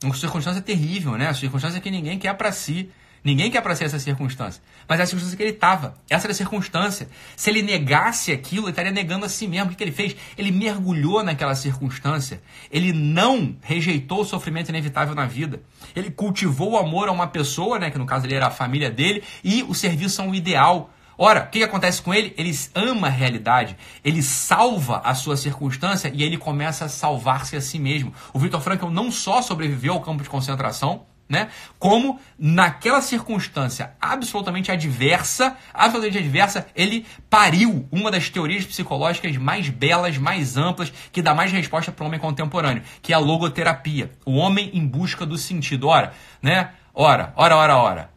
Uma 0.04 0.14
circunstância 0.14 0.62
terrível, 0.62 1.18
né? 1.18 1.28
Uma 1.28 1.34
circunstância 1.34 1.80
que 1.80 1.90
ninguém 1.90 2.18
quer 2.20 2.34
para 2.34 2.52
si. 2.52 2.90
Ninguém 3.24 3.50
quer 3.50 3.62
para 3.62 3.74
si 3.74 3.86
essa 3.86 3.98
circunstância. 3.98 4.62
Mas 4.88 5.00
é 5.00 5.04
a 5.04 5.06
circunstância 5.06 5.38
que 5.38 5.44
ele 5.44 5.52
estava. 5.52 5.96
Essa 6.10 6.26
era 6.26 6.34
a 6.34 6.36
circunstância. 6.36 7.08
Se 7.38 7.50
ele 7.50 7.62
negasse 7.62 8.34
aquilo, 8.34 8.64
ele 8.64 8.72
estaria 8.72 8.92
negando 8.92 9.26
a 9.26 9.30
si 9.30 9.48
mesmo. 9.48 9.68
O 9.68 9.70
que, 9.70 9.76
que 9.78 9.84
ele 9.84 9.94
fez? 9.94 10.16
Ele 10.38 10.52
mergulhou 10.52 11.24
naquela 11.24 11.56
circunstância. 11.56 12.42
Ele 12.70 12.92
não 12.92 13.56
rejeitou 13.62 14.22
o 14.22 14.26
sofrimento 14.26 14.70
inevitável 14.70 15.16
na 15.16 15.26
vida. 15.26 15.62
Ele 15.96 16.12
cultivou 16.12 16.72
o 16.72 16.78
amor 16.78 17.08
a 17.08 17.14
uma 17.14 17.28
pessoa, 17.28 17.80
né? 17.80 17.90
Que 17.90 17.98
no 17.98 18.06
caso 18.06 18.26
ele 18.26 18.36
era 18.36 18.48
a 18.48 18.52
família 18.52 18.92
dele, 18.92 19.24
e 19.42 19.64
o 19.64 19.74
serviço 19.74 20.22
a 20.22 20.26
um 20.26 20.36
ideal. 20.36 20.94
Ora, 21.18 21.42
o 21.42 21.48
que, 21.48 21.60
que, 21.60 21.64
acontece 21.64 22.02
com 22.02 22.14
ele? 22.14 22.34
Ele 22.38 22.52
ama 22.74 23.08
a 23.08 23.10
realidade, 23.10 23.78
ele 24.04 24.22
salva 24.22 25.02
a 25.04 25.14
sua 25.14 25.38
circunstância 25.38 26.12
e 26.14 26.24
ele 26.24 26.38
começa 26.38 26.86
a 26.86 26.90
salvar-se 26.90 27.56
a 27.56 27.62
si 27.62 27.80
mesmo. 27.80 28.14
O 28.34 28.40
Victor 28.40 28.62
Frankl 28.62 28.90
não 28.90 29.12
só 29.12 29.42
sobreviveu 29.42 29.94
ao 29.94 30.02
campo 30.02 30.24
de 30.24 30.30
concentração, 30.30 31.06
né? 31.30 31.50
Como 31.80 32.20
naquela 32.38 33.02
circunstância 33.02 33.94
absolutamente 34.00 34.72
adversa, 34.72 35.56
absolutamente 35.74 36.18
adversa, 36.18 36.68
ele 36.76 37.06
pariu 37.30 37.88
uma 37.92 38.12
das 38.12 38.30
teorias 38.30 38.66
psicológicas 38.66 39.36
mais 39.38 39.70
belas, 39.70 40.18
mais 40.18 40.58
amplas, 40.58 40.92
que 41.12 41.22
dá 41.22 41.34
mais 41.34 41.52
resposta 41.52 41.92
para 41.92 42.04
o 42.04 42.08
homem 42.08 42.20
contemporâneo, 42.20 42.84
que 43.02 43.14
é 43.14 43.16
a 43.16 43.20
logoterapia, 43.20 44.12
o 44.26 44.36
homem 44.36 44.72
em 44.74 44.86
busca 44.86 45.26
do 45.26 45.38
sentido. 45.38 45.88
Ora, 45.88 46.14
né? 46.42 46.72
Ora, 46.94 47.34
ora, 47.36 47.58
ora, 47.58 47.78
ora 47.78 48.13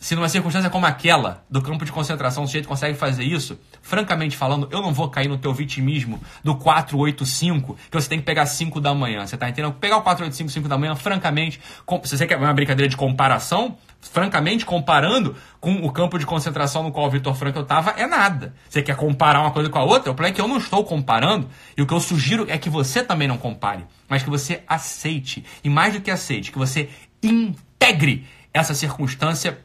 se 0.00 0.14
numa 0.14 0.30
circunstância 0.30 0.70
como 0.70 0.86
aquela 0.86 1.44
do 1.50 1.60
campo 1.60 1.84
de 1.84 1.92
concentração 1.92 2.44
o 2.44 2.46
sujeito 2.46 2.66
consegue 2.66 2.96
fazer 2.96 3.22
isso, 3.22 3.60
francamente 3.82 4.34
falando, 4.34 4.66
eu 4.72 4.80
não 4.80 4.94
vou 4.94 5.10
cair 5.10 5.28
no 5.28 5.36
teu 5.36 5.52
vitimismo 5.52 6.18
do 6.42 6.56
485, 6.56 7.76
que 7.90 8.00
você 8.00 8.08
tem 8.08 8.18
que 8.18 8.24
pegar 8.24 8.46
5 8.46 8.80
da 8.80 8.94
manhã. 8.94 9.26
Você 9.26 9.36
tá 9.36 9.46
entendendo? 9.46 9.74
Pegar 9.74 9.98
o 9.98 10.02
485, 10.02 10.50
5 10.50 10.68
da 10.68 10.78
manhã, 10.78 10.96
francamente, 10.96 11.60
se 12.04 12.16
você 12.16 12.26
quer 12.26 12.38
uma 12.38 12.54
brincadeira 12.54 12.88
de 12.88 12.96
comparação, 12.96 13.76
francamente, 14.00 14.64
comparando 14.64 15.36
com 15.60 15.74
o 15.84 15.92
campo 15.92 16.18
de 16.18 16.24
concentração 16.24 16.82
no 16.82 16.90
qual 16.90 17.06
o 17.06 17.10
Vitor 17.10 17.34
Frankl 17.34 17.60
estava, 17.60 17.90
é 17.90 18.06
nada. 18.06 18.54
Você 18.70 18.80
quer 18.80 18.96
comparar 18.96 19.42
uma 19.42 19.50
coisa 19.50 19.68
com 19.68 19.78
a 19.78 19.84
outra? 19.84 20.10
O 20.10 20.14
problema 20.14 20.32
é 20.32 20.34
que 20.34 20.40
eu 20.40 20.48
não 20.48 20.56
estou 20.56 20.82
comparando, 20.82 21.46
e 21.76 21.82
o 21.82 21.86
que 21.86 21.92
eu 21.92 22.00
sugiro 22.00 22.46
é 22.48 22.56
que 22.56 22.70
você 22.70 23.04
também 23.04 23.28
não 23.28 23.36
compare, 23.36 23.84
mas 24.08 24.22
que 24.22 24.30
você 24.30 24.62
aceite, 24.66 25.44
e 25.62 25.68
mais 25.68 25.92
do 25.92 26.00
que 26.00 26.10
aceite, 26.10 26.50
que 26.50 26.58
você 26.58 26.88
integre 27.22 28.26
essa 28.54 28.74
circunstância 28.74 29.58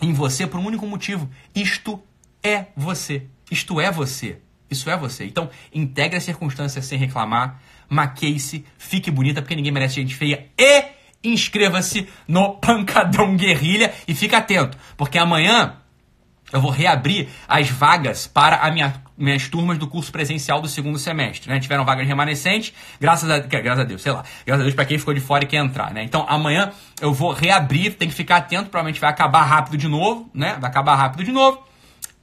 em 0.00 0.12
você 0.12 0.46
por 0.46 0.58
um 0.58 0.66
único 0.66 0.86
motivo. 0.86 1.28
Isto 1.54 2.02
é 2.42 2.66
você. 2.76 3.26
Isto 3.50 3.80
é 3.80 3.90
você. 3.90 4.38
Isso 4.70 4.88
é 4.88 4.96
você. 4.96 5.24
Então, 5.24 5.50
integre 5.74 6.16
as 6.16 6.24
circunstâncias 6.24 6.84
sem 6.86 6.98
reclamar, 6.98 7.60
maqueie-se, 7.88 8.64
fique 8.78 9.10
bonita, 9.10 9.42
porque 9.42 9.56
ninguém 9.56 9.72
merece 9.72 9.96
gente 9.96 10.14
feia 10.14 10.46
e 10.56 10.84
inscreva-se 11.24 12.08
no 12.26 12.54
Pancadão 12.62 13.36
Guerrilha 13.36 13.92
e 14.06 14.14
fique 14.14 14.34
atento, 14.34 14.78
porque 14.96 15.18
amanhã 15.18 15.76
eu 16.52 16.60
vou 16.60 16.70
reabrir 16.70 17.28
as 17.46 17.68
vagas 17.68 18.26
para 18.26 18.56
a 18.56 18.70
minha, 18.70 19.02
minhas 19.20 19.48
turmas 19.48 19.78
do 19.78 19.86
curso 19.86 20.10
presencial 20.10 20.60
do 20.60 20.66
segundo 20.68 20.98
semestre. 20.98 21.48
Né? 21.50 21.60
Tiveram 21.60 21.84
vagas 21.84 22.04
remanescentes, 22.06 22.72
graças 22.98 23.30
a, 23.30 23.38
graças 23.38 23.80
a 23.80 23.84
Deus, 23.84 24.00
sei 24.02 24.10
lá, 24.12 24.24
graças 24.46 24.62
a 24.62 24.64
Deus 24.64 24.74
para 24.74 24.86
quem 24.86 24.98
ficou 24.98 25.14
de 25.14 25.20
fora 25.20 25.44
e 25.44 25.46
quer 25.46 25.58
entrar. 25.58 25.92
Né? 25.92 26.02
Então 26.02 26.24
amanhã 26.28 26.72
eu 27.00 27.12
vou 27.12 27.32
reabrir, 27.32 27.94
tem 27.94 28.08
que 28.08 28.14
ficar 28.14 28.38
atento, 28.38 28.70
provavelmente 28.70 29.00
vai 29.00 29.10
acabar 29.10 29.44
rápido 29.44 29.76
de 29.76 29.86
novo, 29.86 30.28
né? 30.34 30.56
Vai 30.60 30.68
acabar 30.70 30.96
rápido 30.96 31.22
de 31.24 31.30
novo. 31.32 31.62